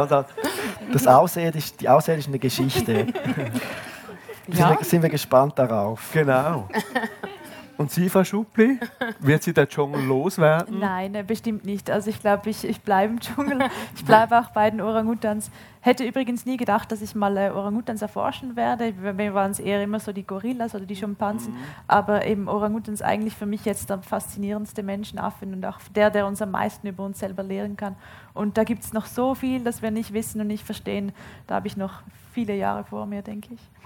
das 0.91 1.07
Außerirdische, 1.07 1.73
die 1.79 1.89
außerirdische 1.89 2.39
Geschichte. 2.39 3.07
Ja. 4.47 4.67
Sind, 4.67 4.79
wir, 4.79 4.85
sind 4.85 5.01
wir 5.03 5.09
gespannt 5.09 5.57
darauf. 5.57 6.01
Genau. 6.13 6.67
Und 7.79 7.91
Sie, 7.91 8.09
Frau 8.09 8.25
Schupli, 8.25 8.77
wird 9.21 9.41
Sie 9.41 9.53
der 9.53 9.69
Dschungel 9.69 10.03
loswerden? 10.03 10.79
Nein, 10.79 11.13
bestimmt 11.25 11.63
nicht. 11.63 11.89
Also 11.89 12.09
ich 12.09 12.19
glaube, 12.19 12.49
ich, 12.49 12.65
ich 12.65 12.81
bleibe 12.81 13.13
im 13.13 13.19
Dschungel. 13.21 13.57
Ich 13.95 14.03
bleibe 14.03 14.37
auch 14.37 14.49
bei 14.49 14.69
den 14.69 14.81
Orangutans. 14.81 15.49
Hätte 15.79 16.03
übrigens 16.03 16.45
nie 16.45 16.57
gedacht, 16.57 16.91
dass 16.91 17.01
ich 17.01 17.15
mal 17.15 17.37
äh, 17.37 17.51
Orangutans 17.51 18.01
erforschen 18.01 18.57
werde. 18.57 18.91
Mir 18.91 19.33
waren 19.33 19.51
es 19.51 19.61
eher 19.61 19.81
immer 19.81 20.01
so 20.01 20.11
die 20.11 20.27
Gorillas 20.27 20.75
oder 20.75 20.85
die 20.85 20.95
Schimpansen. 20.97 21.53
Mhm. 21.53 21.59
Aber 21.87 22.25
eben 22.25 22.49
Orangutans 22.49 23.01
eigentlich 23.01 23.37
für 23.37 23.45
mich 23.45 23.63
jetzt 23.63 23.89
der 23.89 23.99
faszinierendste 23.99 24.83
Menschenaffe 24.83 25.45
und 25.45 25.65
auch 25.65 25.79
der, 25.95 26.09
der 26.09 26.27
uns 26.27 26.41
am 26.41 26.51
meisten 26.51 26.85
über 26.85 27.05
uns 27.05 27.19
selber 27.19 27.43
lehren 27.43 27.77
kann. 27.77 27.95
Und 28.33 28.57
da 28.57 28.65
gibt 28.65 28.83
es 28.83 28.91
noch 28.91 29.05
so 29.05 29.35
viel, 29.35 29.63
das 29.63 29.81
wir 29.81 29.91
nicht 29.91 30.11
wissen 30.11 30.41
und 30.41 30.47
nicht 30.47 30.65
verstehen. 30.65 31.13
Da 31.47 31.55
habe 31.55 31.67
ich 31.67 31.77
noch 31.77 32.01
viele 32.33 32.57
Jahre 32.57 32.83
vor 32.83 33.05
mir, 33.05 33.21
denke 33.21 33.53
ich. 33.53 33.78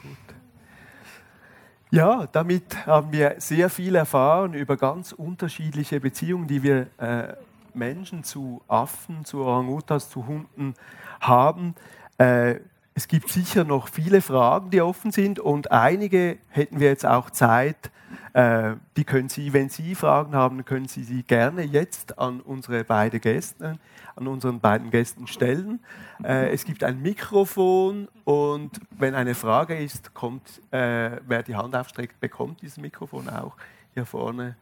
Ja, 1.94 2.26
damit 2.32 2.88
haben 2.88 3.12
wir 3.12 3.36
sehr 3.38 3.70
viel 3.70 3.94
erfahren 3.94 4.56
über 4.56 4.78
ganz 4.78 5.12
unterschiedliche 5.12 6.00
Beziehungen, 6.00 6.48
die 6.48 6.64
wir 6.64 6.88
äh, 6.98 7.36
Menschen 7.76 8.24
zu 8.24 8.64
Affen, 8.68 9.26
zu 9.26 9.42
Orangutans, 9.42 10.10
zu 10.10 10.26
Hunden 10.26 10.74
haben. 11.22 11.76
Äh, 12.18 12.56
es 12.96 13.08
gibt 13.08 13.30
sicher 13.30 13.64
noch 13.64 13.88
viele 13.88 14.22
Fragen, 14.22 14.70
die 14.70 14.82
offen 14.82 15.12
sind 15.12 15.40
und 15.40 15.72
einige 15.72 16.38
hätten 16.50 16.80
wir 16.80 16.90
jetzt 16.90 17.06
auch 17.06 17.30
Zeit. 17.30 17.92
Äh, 18.34 18.76
die 18.98 19.04
können 19.04 19.30
Sie, 19.30 19.54
wenn 19.54 19.70
Sie 19.70 19.96
Fragen 19.96 20.36
haben, 20.36 20.64
können 20.66 20.88
Sie 20.88 21.04
sie 21.04 21.24
gerne 21.24 21.64
jetzt 21.64 22.20
an 22.20 22.42
unsere 22.42 22.84
beiden 22.84 23.20
Gäste 23.22 23.78
an 24.16 24.28
unseren 24.28 24.60
beiden 24.60 24.92
Gästen 24.92 25.28
stellen. 25.28 25.80
Äh, 26.24 26.52
es 26.52 26.66
gibt 26.66 26.84
ein 26.84 27.02
Mikrofon 27.02 28.08
und 28.24 28.80
wenn 28.92 29.16
eine 29.16 29.36
Frage 29.36 29.78
ist, 29.78 30.14
kommt, 30.14 30.62
äh, 30.72 31.20
wer 31.26 31.44
die 31.44 31.56
Hand 31.56 31.76
aufstreckt, 31.76 32.20
bekommt 32.20 32.62
dieses 32.62 32.78
Mikrofon 32.78 33.30
auch 33.30 33.56
hier 33.94 34.06
vorne. 34.06 34.56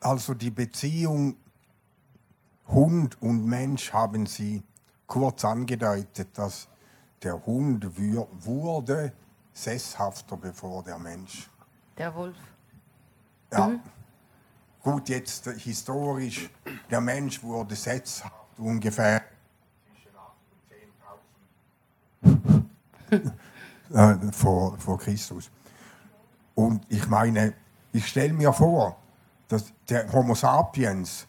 Also 0.00 0.34
die 0.34 0.50
Beziehung 0.50 1.36
Hund 2.72 3.20
und 3.20 3.44
Mensch 3.44 3.92
haben 3.92 4.24
Sie 4.24 4.62
kurz 5.06 5.44
angedeutet, 5.44 6.38
dass 6.38 6.68
der 7.22 7.44
Hund 7.44 7.86
wurde 8.44 9.12
sesshafter 9.52 10.38
bevor 10.38 10.82
der 10.82 10.98
Mensch. 10.98 11.50
Der 11.98 12.14
Wolf. 12.14 12.36
Ja. 13.52 13.68
Mhm. 13.68 13.80
Gut, 14.82 15.08
jetzt 15.10 15.46
historisch, 15.46 16.50
der 16.90 17.00
Mensch 17.00 17.42
wurde 17.42 17.76
sesshaft 17.76 18.58
ungefähr 18.58 19.22
zwischen 19.84 20.16
8 22.30 22.52
und 23.12 23.22
10.000 23.92 24.28
äh, 24.28 24.32
vor, 24.32 24.78
vor 24.78 24.98
Christus. 24.98 25.50
Und 26.54 26.86
ich 26.88 27.06
meine, 27.06 27.52
ich 27.92 28.08
stelle 28.08 28.32
mir 28.32 28.52
vor, 28.52 28.96
dass 29.46 29.72
der 29.88 30.10
Homo 30.10 30.34
sapiens 30.34 31.28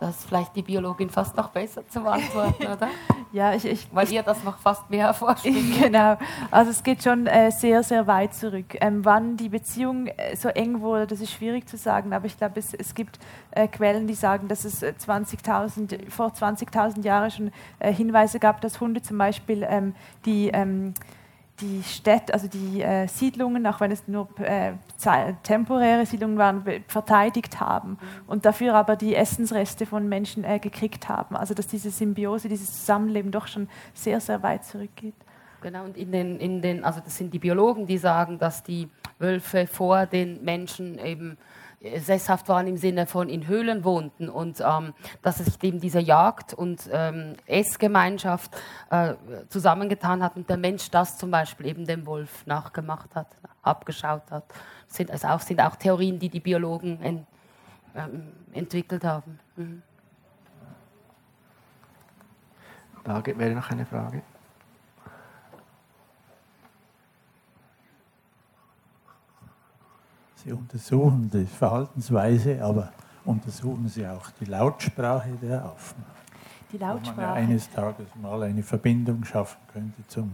Das 0.00 0.16
ist 0.16 0.28
vielleicht 0.28 0.56
die 0.56 0.62
Biologin 0.62 1.10
fast 1.10 1.36
noch 1.36 1.50
besser 1.50 1.86
zu 1.86 2.00
beantworten, 2.00 2.62
oder? 2.62 2.88
ja, 3.32 3.52
ich, 3.52 3.66
ich, 3.66 3.86
Weil 3.92 4.10
ihr 4.10 4.22
das 4.22 4.42
noch 4.44 4.56
fast 4.56 4.88
mehr 4.88 5.06
erforscht. 5.08 5.44
genau. 5.80 6.16
Also 6.50 6.70
es 6.70 6.82
geht 6.82 7.02
schon 7.02 7.26
äh, 7.26 7.50
sehr, 7.50 7.82
sehr 7.82 8.06
weit 8.06 8.32
zurück. 8.32 8.78
Ähm, 8.80 9.04
wann 9.04 9.36
die 9.36 9.50
Beziehung 9.50 10.06
äh, 10.06 10.34
so 10.36 10.48
eng 10.48 10.80
wurde, 10.80 11.06
das 11.06 11.20
ist 11.20 11.32
schwierig 11.32 11.68
zu 11.68 11.76
sagen, 11.76 12.14
aber 12.14 12.24
ich 12.24 12.38
glaube, 12.38 12.58
es, 12.58 12.72
es 12.72 12.94
gibt 12.94 13.18
äh, 13.50 13.68
Quellen, 13.68 14.06
die 14.06 14.14
sagen, 14.14 14.48
dass 14.48 14.64
es 14.64 14.82
20.000, 14.82 15.92
äh, 15.92 16.10
vor 16.10 16.28
20.000 16.28 17.04
Jahren 17.04 17.30
schon 17.30 17.52
äh, 17.78 17.92
Hinweise 17.92 18.40
gab, 18.40 18.62
dass 18.62 18.80
Hunde 18.80 19.02
zum 19.02 19.18
Beispiel 19.18 19.66
ähm, 19.68 19.94
die 20.24 20.48
ähm, 20.48 20.94
die 21.60 21.82
Städte, 21.82 22.32
also 22.34 22.48
die 22.48 22.82
äh, 22.82 23.06
Siedlungen, 23.06 23.66
auch 23.66 23.80
wenn 23.80 23.90
es 23.90 24.06
nur 24.08 24.28
äh, 24.40 24.72
temporäre 25.42 26.06
Siedlungen 26.06 26.38
waren, 26.38 26.64
verteidigt 26.88 27.60
haben 27.60 27.98
und 28.26 28.44
dafür 28.44 28.74
aber 28.74 28.96
die 28.96 29.14
Essensreste 29.14 29.86
von 29.86 30.08
Menschen 30.08 30.44
äh, 30.44 30.58
gekriegt 30.58 31.08
haben. 31.08 31.36
Also 31.36 31.54
dass 31.54 31.66
diese 31.66 31.90
Symbiose, 31.90 32.48
dieses 32.48 32.80
Zusammenleben 32.80 33.30
doch 33.30 33.46
schon 33.46 33.68
sehr, 33.94 34.20
sehr 34.20 34.42
weit 34.42 34.64
zurückgeht. 34.64 35.14
Genau, 35.62 35.84
und 35.84 35.96
in 35.96 36.10
den, 36.10 36.38
in 36.38 36.62
den, 36.62 36.84
also 36.84 37.00
das 37.04 37.16
sind 37.16 37.34
die 37.34 37.38
Biologen, 37.38 37.86
die 37.86 37.98
sagen, 37.98 38.38
dass 38.38 38.62
die 38.62 38.88
Wölfe 39.18 39.66
vor 39.66 40.06
den 40.06 40.42
Menschen 40.42 40.98
eben 40.98 41.36
sesshaft 41.98 42.48
waren 42.48 42.66
im 42.66 42.76
Sinne 42.76 43.06
von 43.06 43.28
in 43.28 43.46
Höhlen 43.46 43.84
wohnten 43.84 44.28
und 44.28 44.60
ähm, 44.60 44.92
dass 45.22 45.38
sich 45.38 45.62
eben 45.62 45.80
diese 45.80 46.00
Jagd- 46.00 46.52
und 46.52 46.88
ähm, 46.92 47.36
Essgemeinschaft 47.46 48.54
äh, 48.90 49.14
zusammengetan 49.48 50.22
hat 50.22 50.36
und 50.36 50.48
der 50.50 50.58
Mensch 50.58 50.90
das 50.90 51.16
zum 51.16 51.30
Beispiel 51.30 51.66
eben 51.66 51.86
dem 51.86 52.04
Wolf 52.04 52.44
nachgemacht 52.46 53.14
hat, 53.14 53.28
abgeschaut 53.62 54.30
hat. 54.30 54.44
Das 54.88 54.96
sind 54.96 55.10
also 55.10 55.28
auch, 55.28 55.40
sind 55.40 55.60
auch 55.60 55.76
Theorien, 55.76 56.18
die 56.18 56.28
die 56.28 56.40
Biologen 56.40 57.00
en, 57.00 57.26
ähm, 57.94 58.28
entwickelt 58.52 59.04
haben. 59.04 59.38
Mhm. 59.56 59.82
Da 63.04 63.24
wäre 63.24 63.54
noch 63.54 63.70
eine 63.70 63.86
Frage. 63.86 64.20
Sie 70.44 70.52
untersuchen 70.52 71.30
die 71.30 71.44
Verhaltensweise, 71.44 72.62
aber 72.64 72.92
untersuchen 73.26 73.88
Sie 73.88 74.06
auch 74.06 74.30
die 74.40 74.46
Lautsprache 74.46 75.32
der 75.42 75.64
Affen. 75.64 76.02
Die 76.72 76.78
Lautsprache. 76.78 77.16
Wo 77.16 77.20
man 77.20 77.28
ja 77.28 77.32
eines 77.34 77.70
Tages 77.70 78.06
mal 78.20 78.42
eine 78.44 78.62
Verbindung 78.62 79.22
schaffen 79.24 79.58
könnte 79.70 80.06
zum, 80.08 80.32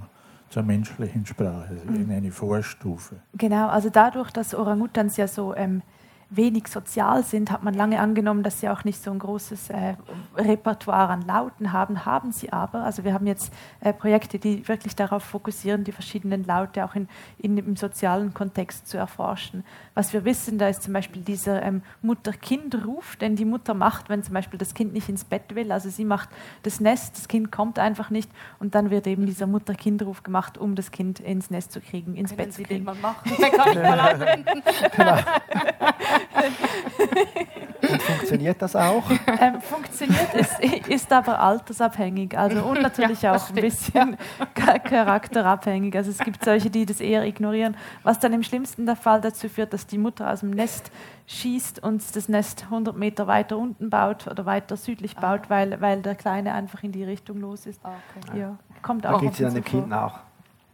zur 0.48 0.62
menschlichen 0.62 1.26
Sprache, 1.26 1.70
also 1.70 2.00
in 2.00 2.12
eine 2.12 2.30
Vorstufe. 2.30 3.16
Genau, 3.34 3.68
also 3.68 3.90
dadurch, 3.90 4.30
dass 4.30 4.54
Orangutans 4.54 5.16
ja 5.16 5.26
so 5.26 5.56
ähm, 5.56 5.82
wenig 6.28 6.66
sozial 6.66 7.22
sind, 7.22 7.52
hat 7.52 7.62
man 7.62 7.72
lange 7.74 8.00
angenommen, 8.00 8.42
dass 8.42 8.60
sie 8.60 8.68
auch 8.68 8.82
nicht 8.82 9.00
so 9.00 9.12
ein 9.12 9.18
großes 9.20 9.70
äh, 9.70 9.94
Repertoire 10.36 11.08
an 11.08 11.22
Lauten 11.22 11.72
haben, 11.72 12.04
haben 12.04 12.32
sie 12.32 12.52
aber. 12.52 12.82
Also 12.84 13.04
wir 13.04 13.14
haben 13.14 13.26
jetzt 13.28 13.52
äh, 13.80 13.92
Projekte, 13.92 14.40
die 14.40 14.66
wirklich 14.66 14.96
darauf 14.96 15.22
fokussieren, 15.22 15.84
die 15.84 15.92
verschiedenen 15.92 16.44
Laute 16.44 16.84
auch 16.84 16.96
in, 16.96 17.08
in, 17.38 17.56
im 17.58 17.76
sozialen 17.76 18.34
Kontext 18.34 18.88
zu 18.88 18.96
erforschen. 18.96 19.64
Was 19.94 20.12
wir 20.12 20.24
wissen, 20.24 20.58
da 20.58 20.68
ist 20.68 20.82
zum 20.82 20.92
Beispiel 20.92 21.22
dieser 21.22 21.62
ähm, 21.62 21.82
Mutter-Kind-Ruf, 22.02 23.14
den 23.16 23.36
die 23.36 23.44
Mutter 23.44 23.74
macht, 23.74 24.08
wenn 24.08 24.24
zum 24.24 24.34
Beispiel 24.34 24.58
das 24.58 24.74
Kind 24.74 24.92
nicht 24.92 25.08
ins 25.08 25.24
Bett 25.24 25.54
will. 25.54 25.70
Also 25.70 25.90
sie 25.90 26.04
macht 26.04 26.28
das 26.64 26.80
Nest, 26.80 27.16
das 27.16 27.28
Kind 27.28 27.52
kommt 27.52 27.78
einfach 27.78 28.10
nicht 28.10 28.30
und 28.58 28.74
dann 28.74 28.90
wird 28.90 29.06
eben 29.06 29.26
dieser 29.26 29.46
Mutter-Kind-Ruf 29.46 30.24
gemacht, 30.24 30.58
um 30.58 30.74
das 30.74 30.90
Kind 30.90 31.20
ins 31.20 31.50
Nest 31.50 31.70
zu 31.70 31.80
kriegen, 31.80 32.16
ins 32.16 32.30
Können 32.30 32.48
Bett 32.48 32.54
zu 32.54 32.62
kriegen. 32.64 32.84
Man 32.84 33.00
machen. 33.00 33.30
kann 33.36 33.70
ich 33.70 33.76
mal 33.76 34.00
anwenden. 34.00 34.62
genau. 34.96 35.18
Und 37.90 38.02
funktioniert 38.02 38.60
das 38.60 38.74
auch? 38.74 39.04
Ähm, 39.38 39.60
funktioniert, 39.60 40.34
ist, 40.34 40.88
ist 40.88 41.12
aber 41.12 41.40
altersabhängig 41.40 42.36
also, 42.36 42.62
und 42.62 42.80
natürlich 42.80 43.22
ja, 43.22 43.34
auch 43.34 43.48
ein 43.48 43.54
bisschen 43.54 44.16
ja. 44.38 44.78
charakterabhängig. 44.78 45.94
Also 45.94 46.10
es 46.10 46.18
gibt 46.18 46.44
solche, 46.44 46.70
die 46.70 46.86
das 46.86 47.00
eher 47.00 47.24
ignorieren, 47.24 47.76
was 48.02 48.18
dann 48.18 48.32
im 48.32 48.42
schlimmsten 48.42 48.86
der 48.86 48.96
Fall 48.96 49.20
dazu 49.20 49.48
führt, 49.48 49.72
dass 49.72 49.86
die 49.86 49.98
Mutter 49.98 50.30
aus 50.30 50.40
dem 50.40 50.50
Nest 50.50 50.90
schießt 51.26 51.82
und 51.82 52.02
das 52.14 52.28
Nest 52.28 52.64
100 52.64 52.96
Meter 52.96 53.26
weiter 53.26 53.58
unten 53.58 53.90
baut 53.90 54.26
oder 54.26 54.46
weiter 54.46 54.76
südlich 54.76 55.16
baut, 55.16 55.42
ah. 55.44 55.50
weil, 55.50 55.80
weil 55.80 56.02
der 56.02 56.14
Kleine 56.14 56.54
einfach 56.54 56.82
in 56.82 56.92
die 56.92 57.04
Richtung 57.04 57.40
los 57.40 57.66
ist. 57.66 57.80
Okay. 57.84 58.40
Ja, 58.40 58.58
kommt 58.82 59.06
auch 59.06 59.20
da 59.20 59.26
geht 59.26 59.34
sie 59.34 59.42
dann 59.42 59.54
dem 59.54 59.64
Kind 59.64 59.88
nach. 59.88 60.20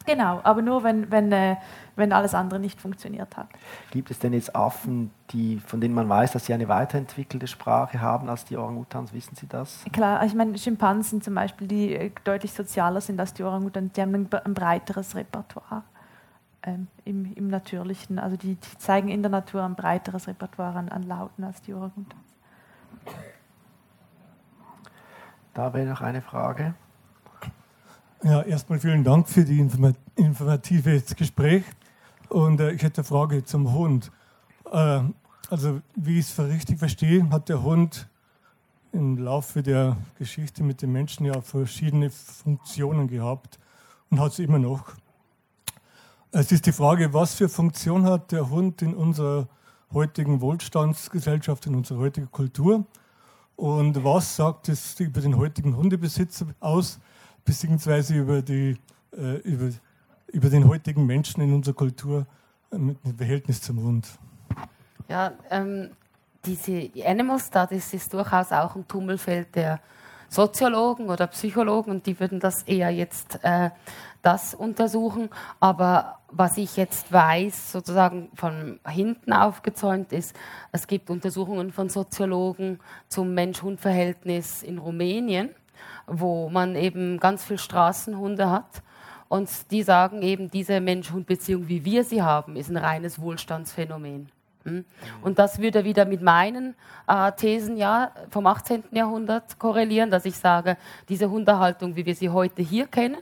Genau, 0.04 0.40
aber 0.42 0.62
nur 0.62 0.82
wenn, 0.84 1.10
wenn, 1.10 1.32
äh, 1.32 1.56
wenn 1.96 2.12
alles 2.12 2.34
andere 2.34 2.58
nicht 2.58 2.80
funktioniert 2.80 3.36
hat. 3.36 3.48
Gibt 3.90 4.10
es 4.10 4.18
denn 4.18 4.32
jetzt 4.32 4.54
Affen, 4.54 5.10
die, 5.30 5.58
von 5.60 5.80
denen 5.80 5.94
man 5.94 6.08
weiß, 6.08 6.32
dass 6.32 6.46
sie 6.46 6.54
eine 6.54 6.68
weiterentwickelte 6.68 7.46
Sprache 7.46 8.00
haben 8.00 8.28
als 8.28 8.44
die 8.44 8.56
Orangutans? 8.56 9.12
Wissen 9.12 9.36
Sie 9.36 9.46
das? 9.46 9.84
Klar, 9.92 10.24
ich 10.24 10.34
meine 10.34 10.56
Schimpansen 10.58 11.22
zum 11.22 11.34
Beispiel, 11.34 11.68
die 11.68 11.94
äh, 11.94 12.10
deutlich 12.24 12.52
sozialer 12.52 13.00
sind 13.00 13.20
als 13.20 13.34
die 13.34 13.42
Orangutans, 13.42 13.92
die 13.92 14.02
haben 14.02 14.14
ein, 14.14 14.28
ein 14.44 14.54
breiteres 14.54 15.14
Repertoire 15.14 15.82
ähm, 16.62 16.88
im, 17.04 17.32
im 17.34 17.48
Natürlichen. 17.48 18.18
Also 18.18 18.36
die, 18.36 18.54
die, 18.56 18.78
zeigen 18.78 19.08
in 19.08 19.22
der 19.22 19.30
Natur 19.30 19.62
ein 19.62 19.74
breiteres 19.74 20.28
Repertoire 20.28 20.78
an, 20.78 20.88
an 20.88 21.02
Lauten 21.02 21.44
als 21.44 21.60
die 21.62 21.74
Orangutans. 21.74 22.22
Da 25.54 25.74
wäre 25.74 25.86
noch 25.86 26.00
eine 26.00 26.22
Frage. 26.22 26.74
Ja, 28.24 28.40
erstmal 28.42 28.78
vielen 28.78 29.02
Dank 29.02 29.28
für 29.28 29.44
die 29.44 29.58
informative 29.58 31.02
Gespräch. 31.16 31.64
Und 32.28 32.60
äh, 32.60 32.70
ich 32.70 32.80
hätte 32.84 33.00
eine 33.00 33.04
Frage 33.04 33.44
zum 33.44 33.72
Hund. 33.72 34.12
Äh, 34.70 35.00
also, 35.50 35.80
wie 35.96 36.20
ich 36.20 36.26
es 36.26 36.38
richtig 36.38 36.78
verstehe, 36.78 37.28
hat 37.30 37.48
der 37.48 37.64
Hund 37.64 38.08
im 38.92 39.18
Laufe 39.18 39.64
der 39.64 39.96
Geschichte 40.20 40.62
mit 40.62 40.82
den 40.82 40.92
Menschen 40.92 41.26
ja 41.26 41.40
verschiedene 41.40 42.10
Funktionen 42.10 43.08
gehabt 43.08 43.58
und 44.08 44.20
hat 44.20 44.30
es 44.30 44.38
immer 44.38 44.60
noch. 44.60 44.92
Es 46.30 46.52
ist 46.52 46.66
die 46.66 46.72
Frage, 46.72 47.12
was 47.12 47.34
für 47.34 47.48
Funktion 47.48 48.04
hat 48.04 48.30
der 48.30 48.50
Hund 48.50 48.82
in 48.82 48.94
unserer 48.94 49.48
heutigen 49.92 50.40
Wohlstandsgesellschaft, 50.40 51.66
in 51.66 51.74
unserer 51.74 51.98
heutigen 51.98 52.30
Kultur? 52.30 52.86
Und 53.56 54.04
was 54.04 54.36
sagt 54.36 54.68
es 54.68 55.00
über 55.00 55.20
den 55.20 55.36
heutigen 55.36 55.76
Hundebesitzer 55.76 56.46
aus, 56.60 57.00
beziehungsweise 57.44 58.14
über, 58.14 58.42
die, 58.42 58.76
äh, 59.16 59.36
über, 59.38 59.70
über 60.28 60.48
den 60.48 60.68
heutigen 60.68 61.06
Menschen 61.06 61.42
in 61.42 61.52
unserer 61.52 61.74
Kultur 61.74 62.26
äh, 62.70 62.78
mit 62.78 63.04
dem 63.04 63.16
Verhältnis 63.16 63.60
zum 63.60 63.82
Hund? 63.82 64.06
Ja, 65.08 65.32
ähm, 65.50 65.90
diese 66.44 66.90
Animal 67.04 67.38
Studies 67.38 67.94
ist 67.94 68.12
durchaus 68.12 68.52
auch 68.52 68.74
ein 68.74 68.86
Tummelfeld 68.88 69.54
der 69.54 69.80
Soziologen 70.28 71.10
oder 71.10 71.26
Psychologen 71.26 71.90
und 71.90 72.06
die 72.06 72.18
würden 72.18 72.40
das 72.40 72.62
eher 72.62 72.90
jetzt 72.90 73.38
äh, 73.42 73.70
das 74.22 74.54
untersuchen. 74.54 75.28
Aber 75.60 76.20
was 76.28 76.56
ich 76.56 76.76
jetzt 76.76 77.12
weiß, 77.12 77.72
sozusagen 77.72 78.30
von 78.34 78.80
hinten 78.88 79.32
aufgezäumt 79.32 80.12
ist, 80.12 80.34
es 80.72 80.86
gibt 80.86 81.10
Untersuchungen 81.10 81.70
von 81.70 81.90
Soziologen 81.90 82.80
zum 83.08 83.34
Mensch-Hund-Verhältnis 83.34 84.62
in 84.62 84.78
Rumänien, 84.78 85.50
wo 86.12 86.48
man 86.48 86.76
eben 86.76 87.18
ganz 87.18 87.44
viele 87.44 87.58
Straßenhunde 87.58 88.50
hat. 88.50 88.82
Und 89.28 89.48
die 89.70 89.82
sagen 89.82 90.22
eben, 90.22 90.50
diese 90.50 90.80
Mensch-Hund-Beziehung, 90.80 91.66
wie 91.68 91.84
wir 91.84 92.04
sie 92.04 92.22
haben, 92.22 92.56
ist 92.56 92.70
ein 92.70 92.76
reines 92.76 93.20
Wohlstandsphänomen. 93.20 94.30
Hm? 94.64 94.84
Und 95.22 95.38
das 95.38 95.58
würde 95.58 95.84
wieder 95.84 96.04
mit 96.04 96.22
meinen 96.22 96.74
äh, 97.08 97.32
Thesen 97.32 97.76
ja, 97.76 98.12
vom 98.30 98.46
18. 98.46 98.84
Jahrhundert 98.92 99.58
korrelieren, 99.58 100.10
dass 100.10 100.24
ich 100.26 100.36
sage, 100.36 100.76
diese 101.08 101.30
Hundehaltung, 101.30 101.96
wie 101.96 102.06
wir 102.06 102.14
sie 102.14 102.28
heute 102.28 102.62
hier 102.62 102.86
kennen, 102.86 103.18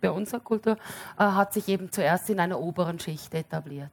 bei 0.00 0.10
unserer 0.10 0.40
Kultur, 0.40 0.76
äh, 1.16 1.22
hat 1.22 1.52
sich 1.52 1.68
eben 1.68 1.90
zuerst 1.92 2.28
in 2.28 2.40
einer 2.40 2.58
oberen 2.58 2.98
Schicht 2.98 3.32
etabliert. 3.34 3.92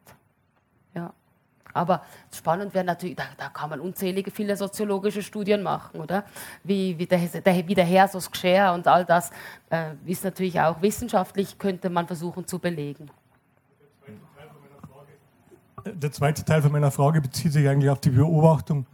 Aber 1.74 2.03
spannend 2.32 2.74
wäre 2.74 2.86
natürlich, 2.86 3.15
da, 3.15 3.24
da, 3.38 3.49
kann 3.49 3.69
man 3.69 3.80
unzählige 3.80 4.32
viele 4.32 4.55
soziologische 4.55 5.24
Studien 5.24 5.63
machen, 5.63 5.99
oder? 5.99 6.24
Wie, 6.63 6.97
wie, 6.97 7.05
der, 7.07 7.19
der, 7.19 7.67
wie 7.67 7.76
der 7.76 7.86
Herr 7.86 8.07
so 8.07 8.19
Geschär 8.19 8.74
und 8.74 8.88
all 8.88 9.05
das 9.05 9.32
äh, 9.69 9.91
ist 10.05 10.24
natürlich 10.24 10.59
auch 10.59 10.82
wissenschaftlich, 10.82 11.57
könnte 11.57 11.89
man 11.89 12.07
versuchen 12.07 12.45
zu 12.47 12.59
belegen. 12.59 13.09
Der 15.86 16.11
zweite 16.11 16.45
Teil 16.45 16.61
von 16.61 16.71
meiner 16.71 16.91
Frage 16.91 17.19
bezieht 17.19 17.51
sich 17.51 17.67
eigentlich 17.67 17.89
auf 17.89 17.99
die 17.99 18.11
Beobachtung, 18.11 18.86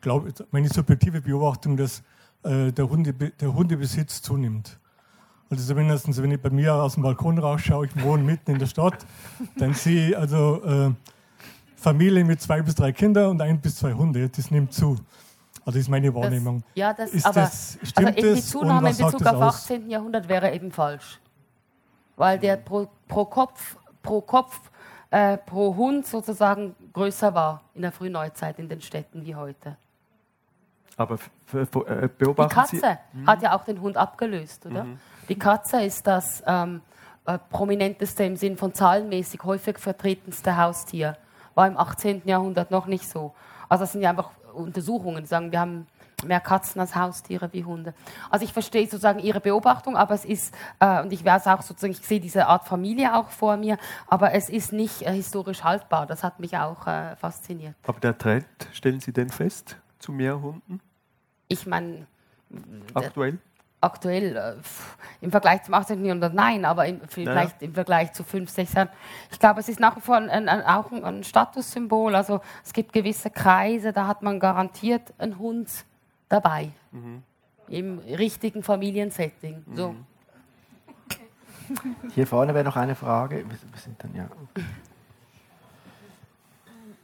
glaube 0.00 0.32
meine 0.50 0.68
subjektive 0.68 1.20
Beobachtung, 1.20 1.76
dass 1.76 2.02
äh, 2.42 2.72
der, 2.72 2.88
Hunde, 2.88 3.12
der 3.12 3.54
Hundebesitz 3.54 4.22
zunimmt. 4.22 4.78
Also 5.50 5.64
zumindest, 5.66 6.22
wenn 6.22 6.30
ich 6.30 6.40
bei 6.40 6.50
mir 6.50 6.74
aus 6.74 6.94
dem 6.94 7.02
Balkon 7.02 7.38
rausschaue, 7.38 7.86
ich 7.86 8.02
wohne 8.02 8.22
mitten 8.22 8.50
in 8.50 8.58
der 8.58 8.66
Stadt, 8.66 9.06
dann 9.56 9.74
sehe 9.74 10.10
ich 10.10 10.18
also 10.18 10.62
äh, 10.64 10.90
Familien 11.78 12.26
mit 12.26 12.40
zwei 12.40 12.62
bis 12.62 12.74
drei 12.74 12.92
Kindern 12.92 13.30
und 13.30 13.42
ein 13.42 13.60
bis 13.60 13.76
zwei 13.76 13.92
Hunde. 13.92 14.28
Das 14.28 14.50
nimmt 14.50 14.72
zu. 14.72 14.96
Also 15.60 15.76
das 15.76 15.76
ist 15.76 15.88
meine 15.88 16.14
Wahrnehmung. 16.14 16.60
Das, 16.60 16.70
ja, 16.74 16.92
das, 16.92 17.10
ist 17.10 17.26
aber 17.26 17.40
das, 17.42 17.78
stimmt 17.82 18.16
also 18.16 18.34
die 18.34 18.42
Zunahme 18.42 18.90
in 18.90 18.96
Bezug 18.96 19.26
auf 19.26 19.42
18. 19.42 19.90
Jahrhundert 19.90 20.28
wäre 20.28 20.52
eben 20.52 20.72
falsch. 20.72 21.20
Weil 22.16 22.38
der 22.38 22.56
pro, 22.56 22.88
pro 23.06 23.24
Kopf, 23.26 23.76
pro 24.02 24.20
Kopf 24.20 24.60
äh, 25.10 25.38
pro 25.38 25.74
Hund 25.74 26.06
sozusagen 26.06 26.74
größer 26.92 27.32
war 27.34 27.62
in 27.74 27.82
der 27.82 27.92
Frühneuzeit 27.92 28.58
in 28.58 28.68
den 28.68 28.80
Städten 28.80 29.24
wie 29.24 29.34
heute. 29.34 29.76
Aber 30.96 31.18
äh, 31.54 32.08
beobachten 32.18 32.48
Die 32.48 32.80
Katze 32.80 32.98
Sie? 33.14 33.26
hat 33.26 33.42
ja 33.42 33.56
auch 33.56 33.64
den 33.64 33.80
Hund 33.80 33.96
abgelöst, 33.96 34.66
oder? 34.66 34.84
Mhm. 34.84 34.98
Die 35.28 35.38
Katze 35.38 35.82
ist 35.82 36.06
das 36.06 36.42
ähm, 36.46 36.82
äh, 37.24 37.38
prominenteste 37.50 38.24
im 38.24 38.36
Sinn 38.36 38.56
von 38.56 38.74
zahlenmäßig 38.74 39.42
häufig 39.44 39.78
vertretenste 39.78 40.56
Haustier. 40.56 41.16
War 41.58 41.66
im 41.66 41.76
18. 41.76 42.22
Jahrhundert 42.24 42.70
noch 42.70 42.86
nicht 42.86 43.10
so. 43.10 43.34
Also 43.68 43.82
das 43.82 43.90
sind 43.90 44.02
ja 44.02 44.10
einfach 44.10 44.30
Untersuchungen, 44.54 45.24
die 45.24 45.26
sagen, 45.28 45.50
wir 45.50 45.58
haben 45.58 45.88
mehr 46.24 46.38
Katzen 46.38 46.80
als 46.80 46.94
Haustiere 46.94 47.52
wie 47.52 47.64
Hunde. 47.64 47.94
Also 48.30 48.44
ich 48.44 48.52
verstehe 48.52 48.84
sozusagen 48.84 49.18
Ihre 49.18 49.40
Beobachtung, 49.40 49.96
aber 49.96 50.14
es 50.14 50.24
ist, 50.24 50.54
äh, 50.78 51.02
und 51.02 51.12
ich 51.12 51.24
weiß 51.24 51.48
auch 51.48 51.62
sozusagen, 51.62 51.92
ich 51.92 51.98
sehe 51.98 52.20
diese 52.20 52.46
Art 52.46 52.68
Familie 52.68 53.12
auch 53.16 53.30
vor 53.30 53.56
mir, 53.56 53.76
aber 54.06 54.34
es 54.34 54.48
ist 54.48 54.72
nicht 54.72 55.02
äh, 55.02 55.12
historisch 55.12 55.64
haltbar. 55.64 56.06
Das 56.06 56.22
hat 56.22 56.38
mich 56.38 56.56
auch 56.56 56.86
äh, 56.86 57.16
fasziniert. 57.16 57.74
Aber 57.82 57.98
der 57.98 58.16
Trend, 58.16 58.46
stellen 58.72 59.00
Sie 59.00 59.12
den 59.12 59.28
fest 59.28 59.78
zu 59.98 60.12
mehr 60.12 60.40
Hunden? 60.40 60.80
Ich 61.48 61.66
meine... 61.66 62.06
Aktuell? 62.94 63.38
Aktuell 63.80 64.36
äh, 64.36 64.54
im 65.20 65.30
Vergleich 65.30 65.62
zum 65.62 65.74
18. 65.74 66.04
Jahrhundert 66.04 66.34
nein, 66.34 66.64
aber 66.64 66.86
im, 66.86 67.00
vielleicht 67.06 67.62
ja. 67.62 67.68
im 67.68 67.74
Vergleich 67.74 68.12
zu 68.12 68.24
5, 68.24 68.50
6 68.50 68.72
Jahren. 68.72 68.88
Ich 69.30 69.38
glaube, 69.38 69.60
es 69.60 69.68
ist 69.68 69.80
nach 69.80 69.96
wie 69.96 70.00
vor 70.00 70.16
ein, 70.16 70.30
ein, 70.30 70.48
auch 70.48 70.90
ein, 70.90 71.04
ein, 71.04 71.24
Statussymbol. 71.24 72.14
Also 72.14 72.40
es 72.64 72.72
gibt 72.72 72.92
gewisse 72.92 73.30
Kreise, 73.30 73.92
da 73.92 74.06
hat 74.06 74.22
man 74.22 74.40
garantiert 74.40 75.14
einen 75.18 75.38
Hund 75.38 75.68
dabei. 76.28 76.70
Mhm. 76.92 77.22
Im 77.68 77.98
richtigen 77.98 78.62
Familiensetting. 78.62 79.64
So. 79.74 79.92
Mhm. 79.92 80.06
Hier 82.14 82.26
vorne 82.26 82.54
wäre 82.54 82.64
noch 82.64 82.76
eine 82.76 82.94
Frage. 82.94 83.44
Wir 83.46 83.80
sind 83.80 84.02
dann, 84.02 84.14
ja. 84.14 84.28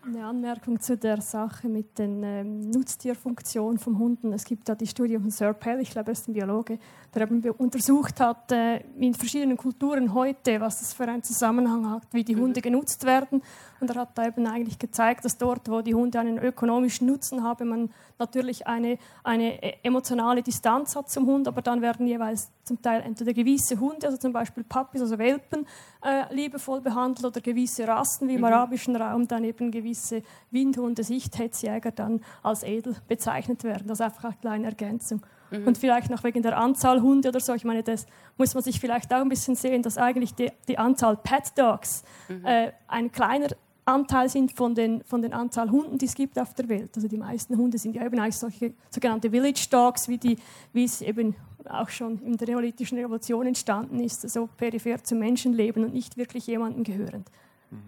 Eine 0.07 0.26
Anmerkung 0.26 0.78
zu 0.80 0.98
der 0.98 1.22
Sache 1.22 1.66
mit 1.66 1.98
den 1.98 2.22
ähm, 2.22 2.61
Nutztierfunktionen 2.61 3.78
von 3.78 3.98
Hunden. 3.98 4.34
Es 4.34 4.44
gibt 4.44 4.68
da 4.68 4.74
die 4.74 4.86
Studie 4.86 5.16
von 5.16 5.30
Sir 5.30 5.55
Pell, 5.55 5.80
ich 5.80 5.90
glaube, 5.92 6.11
er 6.11 6.12
ist 6.12 6.28
ein 6.28 6.34
Biologe, 6.34 6.78
der 7.14 7.22
eben 7.22 7.42
untersucht 7.52 8.20
hat, 8.20 8.52
äh, 8.52 8.80
in 8.98 9.14
verschiedenen 9.14 9.57
Kulturen 9.57 10.12
heute, 10.12 10.61
was 10.61 10.80
das 10.80 10.92
für 10.92 11.05
einen 11.05 11.22
Zusammenhang 11.22 11.88
hat, 11.88 12.02
wie 12.12 12.22
die 12.22 12.36
Hunde 12.36 12.61
genutzt 12.61 13.07
werden. 13.07 13.40
Und 13.85 13.91
er 13.95 14.01
hat 14.01 14.16
da 14.16 14.26
eben 14.26 14.47
eigentlich 14.47 14.78
gezeigt, 14.78 15.26
dass 15.26 15.37
dort, 15.37 15.68
wo 15.68 15.82
die 15.82 15.95
Hunde 15.95 16.18
einen 16.18 16.39
ökonomischen 16.39 17.07
Nutzen 17.07 17.43
haben, 17.43 17.68
man 17.68 17.91
natürlich 18.18 18.66
eine, 18.66 18.97
eine 19.22 19.62
äh, 19.62 19.76
emotionale 19.82 20.43
Distanz 20.43 20.97
hat 20.97 21.11
zum 21.11 21.26
Hund, 21.26 21.47
aber 21.49 21.61
dann 21.61 21.82
werden 21.82 22.07
jeweils 22.07 22.51
zum 22.62 22.80
Teil 22.80 23.03
entweder 23.03 23.35
gewisse 23.35 23.78
Hunde, 23.78 24.07
also 24.07 24.16
zum 24.16 24.32
Beispiel 24.32 24.64
Puppies, 24.64 25.03
also 25.03 25.18
Welpen, 25.18 25.66
äh, 26.03 26.35
liebevoll 26.35 26.80
behandelt 26.80 27.26
oder 27.26 27.43
gewisse 27.43 27.87
Rassen 27.87 28.26
wie 28.26 28.35
im 28.37 28.39
mhm. 28.39 28.47
arabischen 28.47 28.97
Raum 28.97 29.28
dann 29.28 29.45
eben 29.45 29.70
gewisse 29.70 30.22
Windhunde, 30.51 31.05
Sichthetzjäger 31.05 31.91
dann 31.91 32.22
als 32.43 32.62
edel 32.62 32.97
bezeichnet 33.07 33.64
werden. 33.64 33.87
Das 33.87 34.01
ist 34.01 34.07
einfach 34.07 34.24
eine 34.24 34.37
kleine 34.41 34.64
Ergänzung. 34.64 35.20
Mhm. 35.51 35.66
Und 35.66 35.78
vielleicht 35.78 36.11
noch 36.11 36.24
wegen 36.24 36.43
der 36.43 36.57
Anzahl 36.57 37.03
Hunde 37.03 37.28
oder 37.28 37.41
so. 37.41 37.55
Ich 37.55 37.64
meine, 37.64 37.82
das 37.82 38.07
muss 38.37 38.55
man 38.55 38.62
sich 38.62 38.80
vielleicht 38.80 39.12
auch 39.12 39.20
ein 39.20 39.28
bisschen 39.28 39.55
sehen, 39.55 39.82
dass 39.82 39.99
eigentlich 39.99 40.35
die, 40.35 40.51
die 40.68 40.78
Anzahl 40.78 41.16
Pet 41.16 41.53
Dogs 41.57 42.03
mhm. 42.28 42.47
äh, 42.47 42.72
ein 42.89 43.12
kleiner 43.12 43.49
Anteil 43.87 44.28
sind 44.28 44.53
von 44.53 44.74
den, 44.74 45.05
von 45.05 45.20
den 45.20 45.32
Anzahl 45.32 45.70
Hunden, 45.70 45.99
die 45.99 46.07
es 46.07 46.14
gibt 46.14 46.39
auf 46.39 46.55
der 46.55 46.68
Welt. 46.68 46.91
Also 46.97 47.07
die 47.09 47.18
meisten 47.18 47.57
Hunde 47.57 47.78
sind 47.78 47.95
ja 47.95 48.05
eben 48.05 48.18
eigentlich 48.18 48.37
solche 48.37 48.72
sogenannte 48.91 49.30
Village 49.30 49.66
Dogs, 49.70 50.09
wie, 50.09 50.18
die, 50.18 50.39
wie 50.72 50.85
es 50.85 51.03
eben 51.03 51.37
auch 51.68 51.89
schon 51.89 52.20
in 52.22 52.37
der 52.37 52.49
neolithischen 52.49 52.99
Revolution 52.99 53.47
entstanden 53.47 54.01
ist, 54.01 54.22
so 54.22 54.26
also 54.26 54.49
peripher 54.57 55.03
zum 55.03 55.18
Menschenleben 55.18 55.85
und 55.85 55.93
nicht 55.93 56.16
wirklich 56.16 56.47
jemandem 56.47 56.85
gehörend. 56.85 57.30
Mhm. 57.70 57.82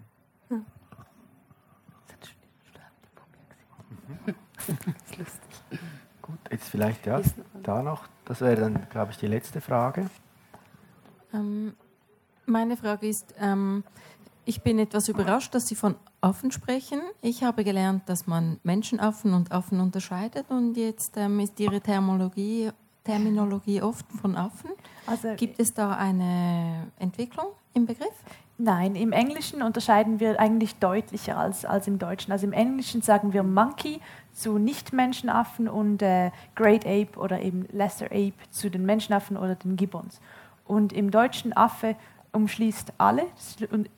Ja. 0.50 0.60
Das 4.56 4.68
ist 4.68 5.18
lustig. 5.18 5.80
Gut, 6.22 6.38
jetzt 6.50 6.68
vielleicht 6.68 7.06
ja, 7.06 7.20
da 7.62 7.82
noch. 7.82 8.08
Das 8.24 8.40
wäre 8.40 8.56
dann, 8.56 8.88
glaube 8.90 9.12
ich, 9.12 9.18
die 9.18 9.28
letzte 9.28 9.60
Frage. 9.60 10.10
Ähm, 11.32 11.74
meine 12.46 12.76
Frage 12.76 13.08
ist, 13.08 13.34
ähm, 13.38 13.84
ich 14.46 14.62
bin 14.62 14.78
etwas 14.78 15.08
überrascht, 15.08 15.54
dass 15.54 15.66
Sie 15.66 15.74
von 15.74 15.96
Affen 16.20 16.52
sprechen. 16.52 17.00
Ich 17.20 17.42
habe 17.42 17.64
gelernt, 17.64 18.08
dass 18.08 18.28
man 18.28 18.58
Menschenaffen 18.62 19.34
und 19.34 19.50
Affen 19.50 19.80
unterscheidet 19.80 20.46
und 20.48 20.76
jetzt 20.76 21.16
ähm, 21.16 21.40
ist 21.40 21.58
Ihre 21.58 21.80
Terminologie, 21.80 22.70
Terminologie 23.04 23.82
oft 23.82 24.06
von 24.12 24.36
Affen. 24.36 24.70
Also, 25.06 25.34
Gibt 25.36 25.58
es 25.58 25.74
da 25.74 25.96
eine 25.96 26.86
Entwicklung 26.98 27.46
im 27.74 27.86
Begriff? 27.86 28.14
Nein, 28.58 28.94
im 28.94 29.12
Englischen 29.12 29.62
unterscheiden 29.62 30.20
wir 30.20 30.40
eigentlich 30.40 30.76
deutlicher 30.76 31.36
als, 31.36 31.64
als 31.64 31.88
im 31.88 31.98
Deutschen. 31.98 32.32
Also 32.32 32.46
im 32.46 32.54
Englischen 32.54 33.02
sagen 33.02 33.34
wir 33.34 33.42
Monkey 33.42 34.00
zu 34.32 34.58
Nicht-Menschenaffen 34.58 35.68
und 35.68 36.00
äh, 36.00 36.30
Great 36.54 36.86
Ape 36.86 37.18
oder 37.18 37.42
eben 37.42 37.66
Lesser 37.72 38.06
Ape 38.06 38.32
zu 38.50 38.70
den 38.70 38.86
Menschenaffen 38.86 39.36
oder 39.36 39.56
den 39.56 39.76
Gibbons. 39.76 40.20
Und 40.64 40.92
im 40.92 41.10
Deutschen 41.10 41.54
Affe 41.54 41.96
umschließt 42.36 42.92
alle. 42.98 43.24
Und 43.70 43.90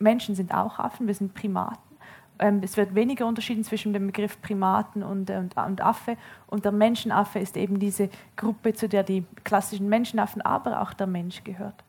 Menschen 0.00 0.34
sind 0.34 0.52
auch 0.52 0.78
Affen, 0.78 1.06
wir 1.06 1.14
sind 1.14 1.34
Primaten. 1.34 1.92
Ähm, 2.38 2.60
es 2.62 2.76
wird 2.76 2.94
weniger 2.94 3.26
unterschieden 3.26 3.62
zwischen 3.62 3.92
dem 3.92 4.08
Begriff 4.08 4.40
Primaten 4.40 5.02
und, 5.02 5.30
äh, 5.30 5.36
und, 5.36 5.56
und, 5.56 5.80
Affe. 5.80 6.16
Und 6.48 6.64
der 6.64 6.72
Menschenaffe 6.72 7.38
ist 7.38 7.56
eben 7.56 7.78
diese 7.78 8.10
Gruppe, 8.36 8.74
zu 8.74 8.88
der 8.88 9.04
die 9.04 9.24
klassischen 9.44 9.88
Menschenaffen, 9.88 10.42
aber 10.42 10.80
auch 10.80 10.92
der 10.92 11.06
Mensch 11.06 11.44
gehört. 11.44 11.84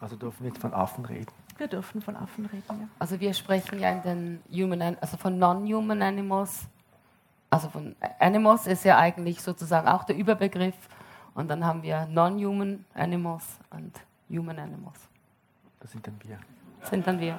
Also 0.00 0.16
dürfen 0.16 0.44
wir 0.44 0.48
jetzt 0.48 0.60
von 0.60 0.74
Affen 0.74 1.04
reden. 1.04 1.32
Wir 1.56 1.68
dürfen 1.68 2.00
von 2.02 2.16
Affen 2.16 2.46
reden, 2.46 2.64
ja. 2.68 2.88
Also 2.98 3.20
wir 3.20 3.34
sprechen 3.34 3.78
ja 3.80 3.90
in 3.90 4.02
den 4.02 4.40
Human, 4.50 4.96
also 5.00 5.16
von 5.16 5.38
Non-Human 5.38 6.02
Animals. 6.02 6.66
Also 7.50 7.68
von 7.68 7.94
Animals 8.18 8.66
ist 8.66 8.84
ja 8.84 8.98
eigentlich 8.98 9.42
sozusagen 9.42 9.88
auch 9.88 10.04
der 10.04 10.16
Überbegriff. 10.16 10.76
Und 11.34 11.48
dann 11.48 11.64
haben 11.64 11.82
wir 11.82 12.06
Non-Human 12.06 12.84
Animals 12.94 13.44
und 13.70 13.92
Human 14.30 14.58
Animals. 14.58 15.00
Das 15.80 15.90
sind 15.92 16.06
dann 16.06 16.14
wir. 16.22 16.38
Das 16.80 16.90
sind 16.90 17.06
dann 17.06 17.18
wir. 17.20 17.36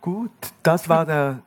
Gut, 0.00 0.30
das 0.62 0.88
war 0.88 1.04
der 1.04 1.42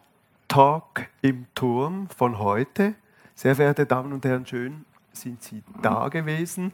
Talk 0.48 1.08
im 1.22 1.48
Turm 1.56 2.08
von 2.10 2.38
heute. 2.38 2.94
Sehr 3.34 3.56
verehrte 3.56 3.86
Damen 3.86 4.14
und 4.14 4.24
Herren, 4.26 4.46
schön 4.46 4.86
sind 5.12 5.42
Sie 5.42 5.64
da 5.82 6.10
gewesen. 6.10 6.74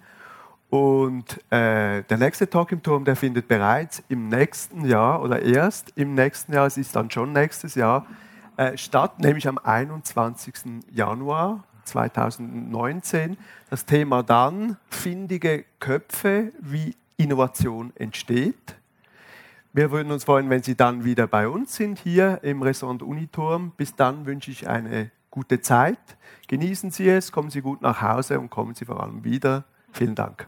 Und 0.69 1.39
äh, 1.51 2.03
der 2.03 2.17
nächste 2.17 2.49
Talk 2.49 2.71
im 2.71 2.83
Turm, 2.83 3.05
der 3.05 3.15
findet 3.15 3.47
bereits 3.47 4.03
im 4.09 4.27
nächsten 4.27 4.85
Jahr 4.85 5.21
oder 5.21 5.41
erst 5.41 5.93
im 5.95 6.13
nächsten 6.13 6.53
Jahr, 6.53 6.67
es 6.67 6.77
ist 6.77 6.95
dann 6.95 7.09
schon 7.09 7.33
nächstes 7.33 7.75
Jahr, 7.75 8.05
äh, 8.57 8.77
statt, 8.77 9.19
nämlich 9.19 9.47
am 9.47 9.57
21. 9.57 10.83
Januar 10.91 11.63
2019. 11.89 13.37
Das 13.69 13.85
Thema 13.85 14.23
dann 14.23 14.77
findige 14.89 15.65
Köpfe, 15.79 16.51
wie 16.59 16.95
Innovation 17.17 17.91
entsteht. 17.95 18.75
Wir 19.73 19.91
würden 19.91 20.11
uns 20.11 20.23
freuen, 20.23 20.49
wenn 20.49 20.63
Sie 20.63 20.75
dann 20.75 21.03
wieder 21.03 21.27
bei 21.27 21.47
uns 21.47 21.75
sind, 21.75 21.99
hier 21.99 22.39
im 22.41 22.61
Restaurant 22.61 23.03
Uniturm. 23.03 23.71
Bis 23.77 23.95
dann 23.95 24.25
wünsche 24.25 24.49
ich 24.49 24.67
eine 24.67 25.11
gute 25.29 25.61
Zeit. 25.61 25.99
Genießen 26.47 26.89
Sie 26.91 27.07
es, 27.07 27.31
kommen 27.31 27.51
Sie 27.51 27.61
gut 27.61 27.81
nach 27.81 28.01
Hause 28.01 28.39
und 28.39 28.49
kommen 28.49 28.73
Sie 28.73 28.85
vor 28.85 29.03
allem 29.03 29.23
wieder. 29.23 29.65
Vielen 29.91 30.15
Dank. 30.15 30.47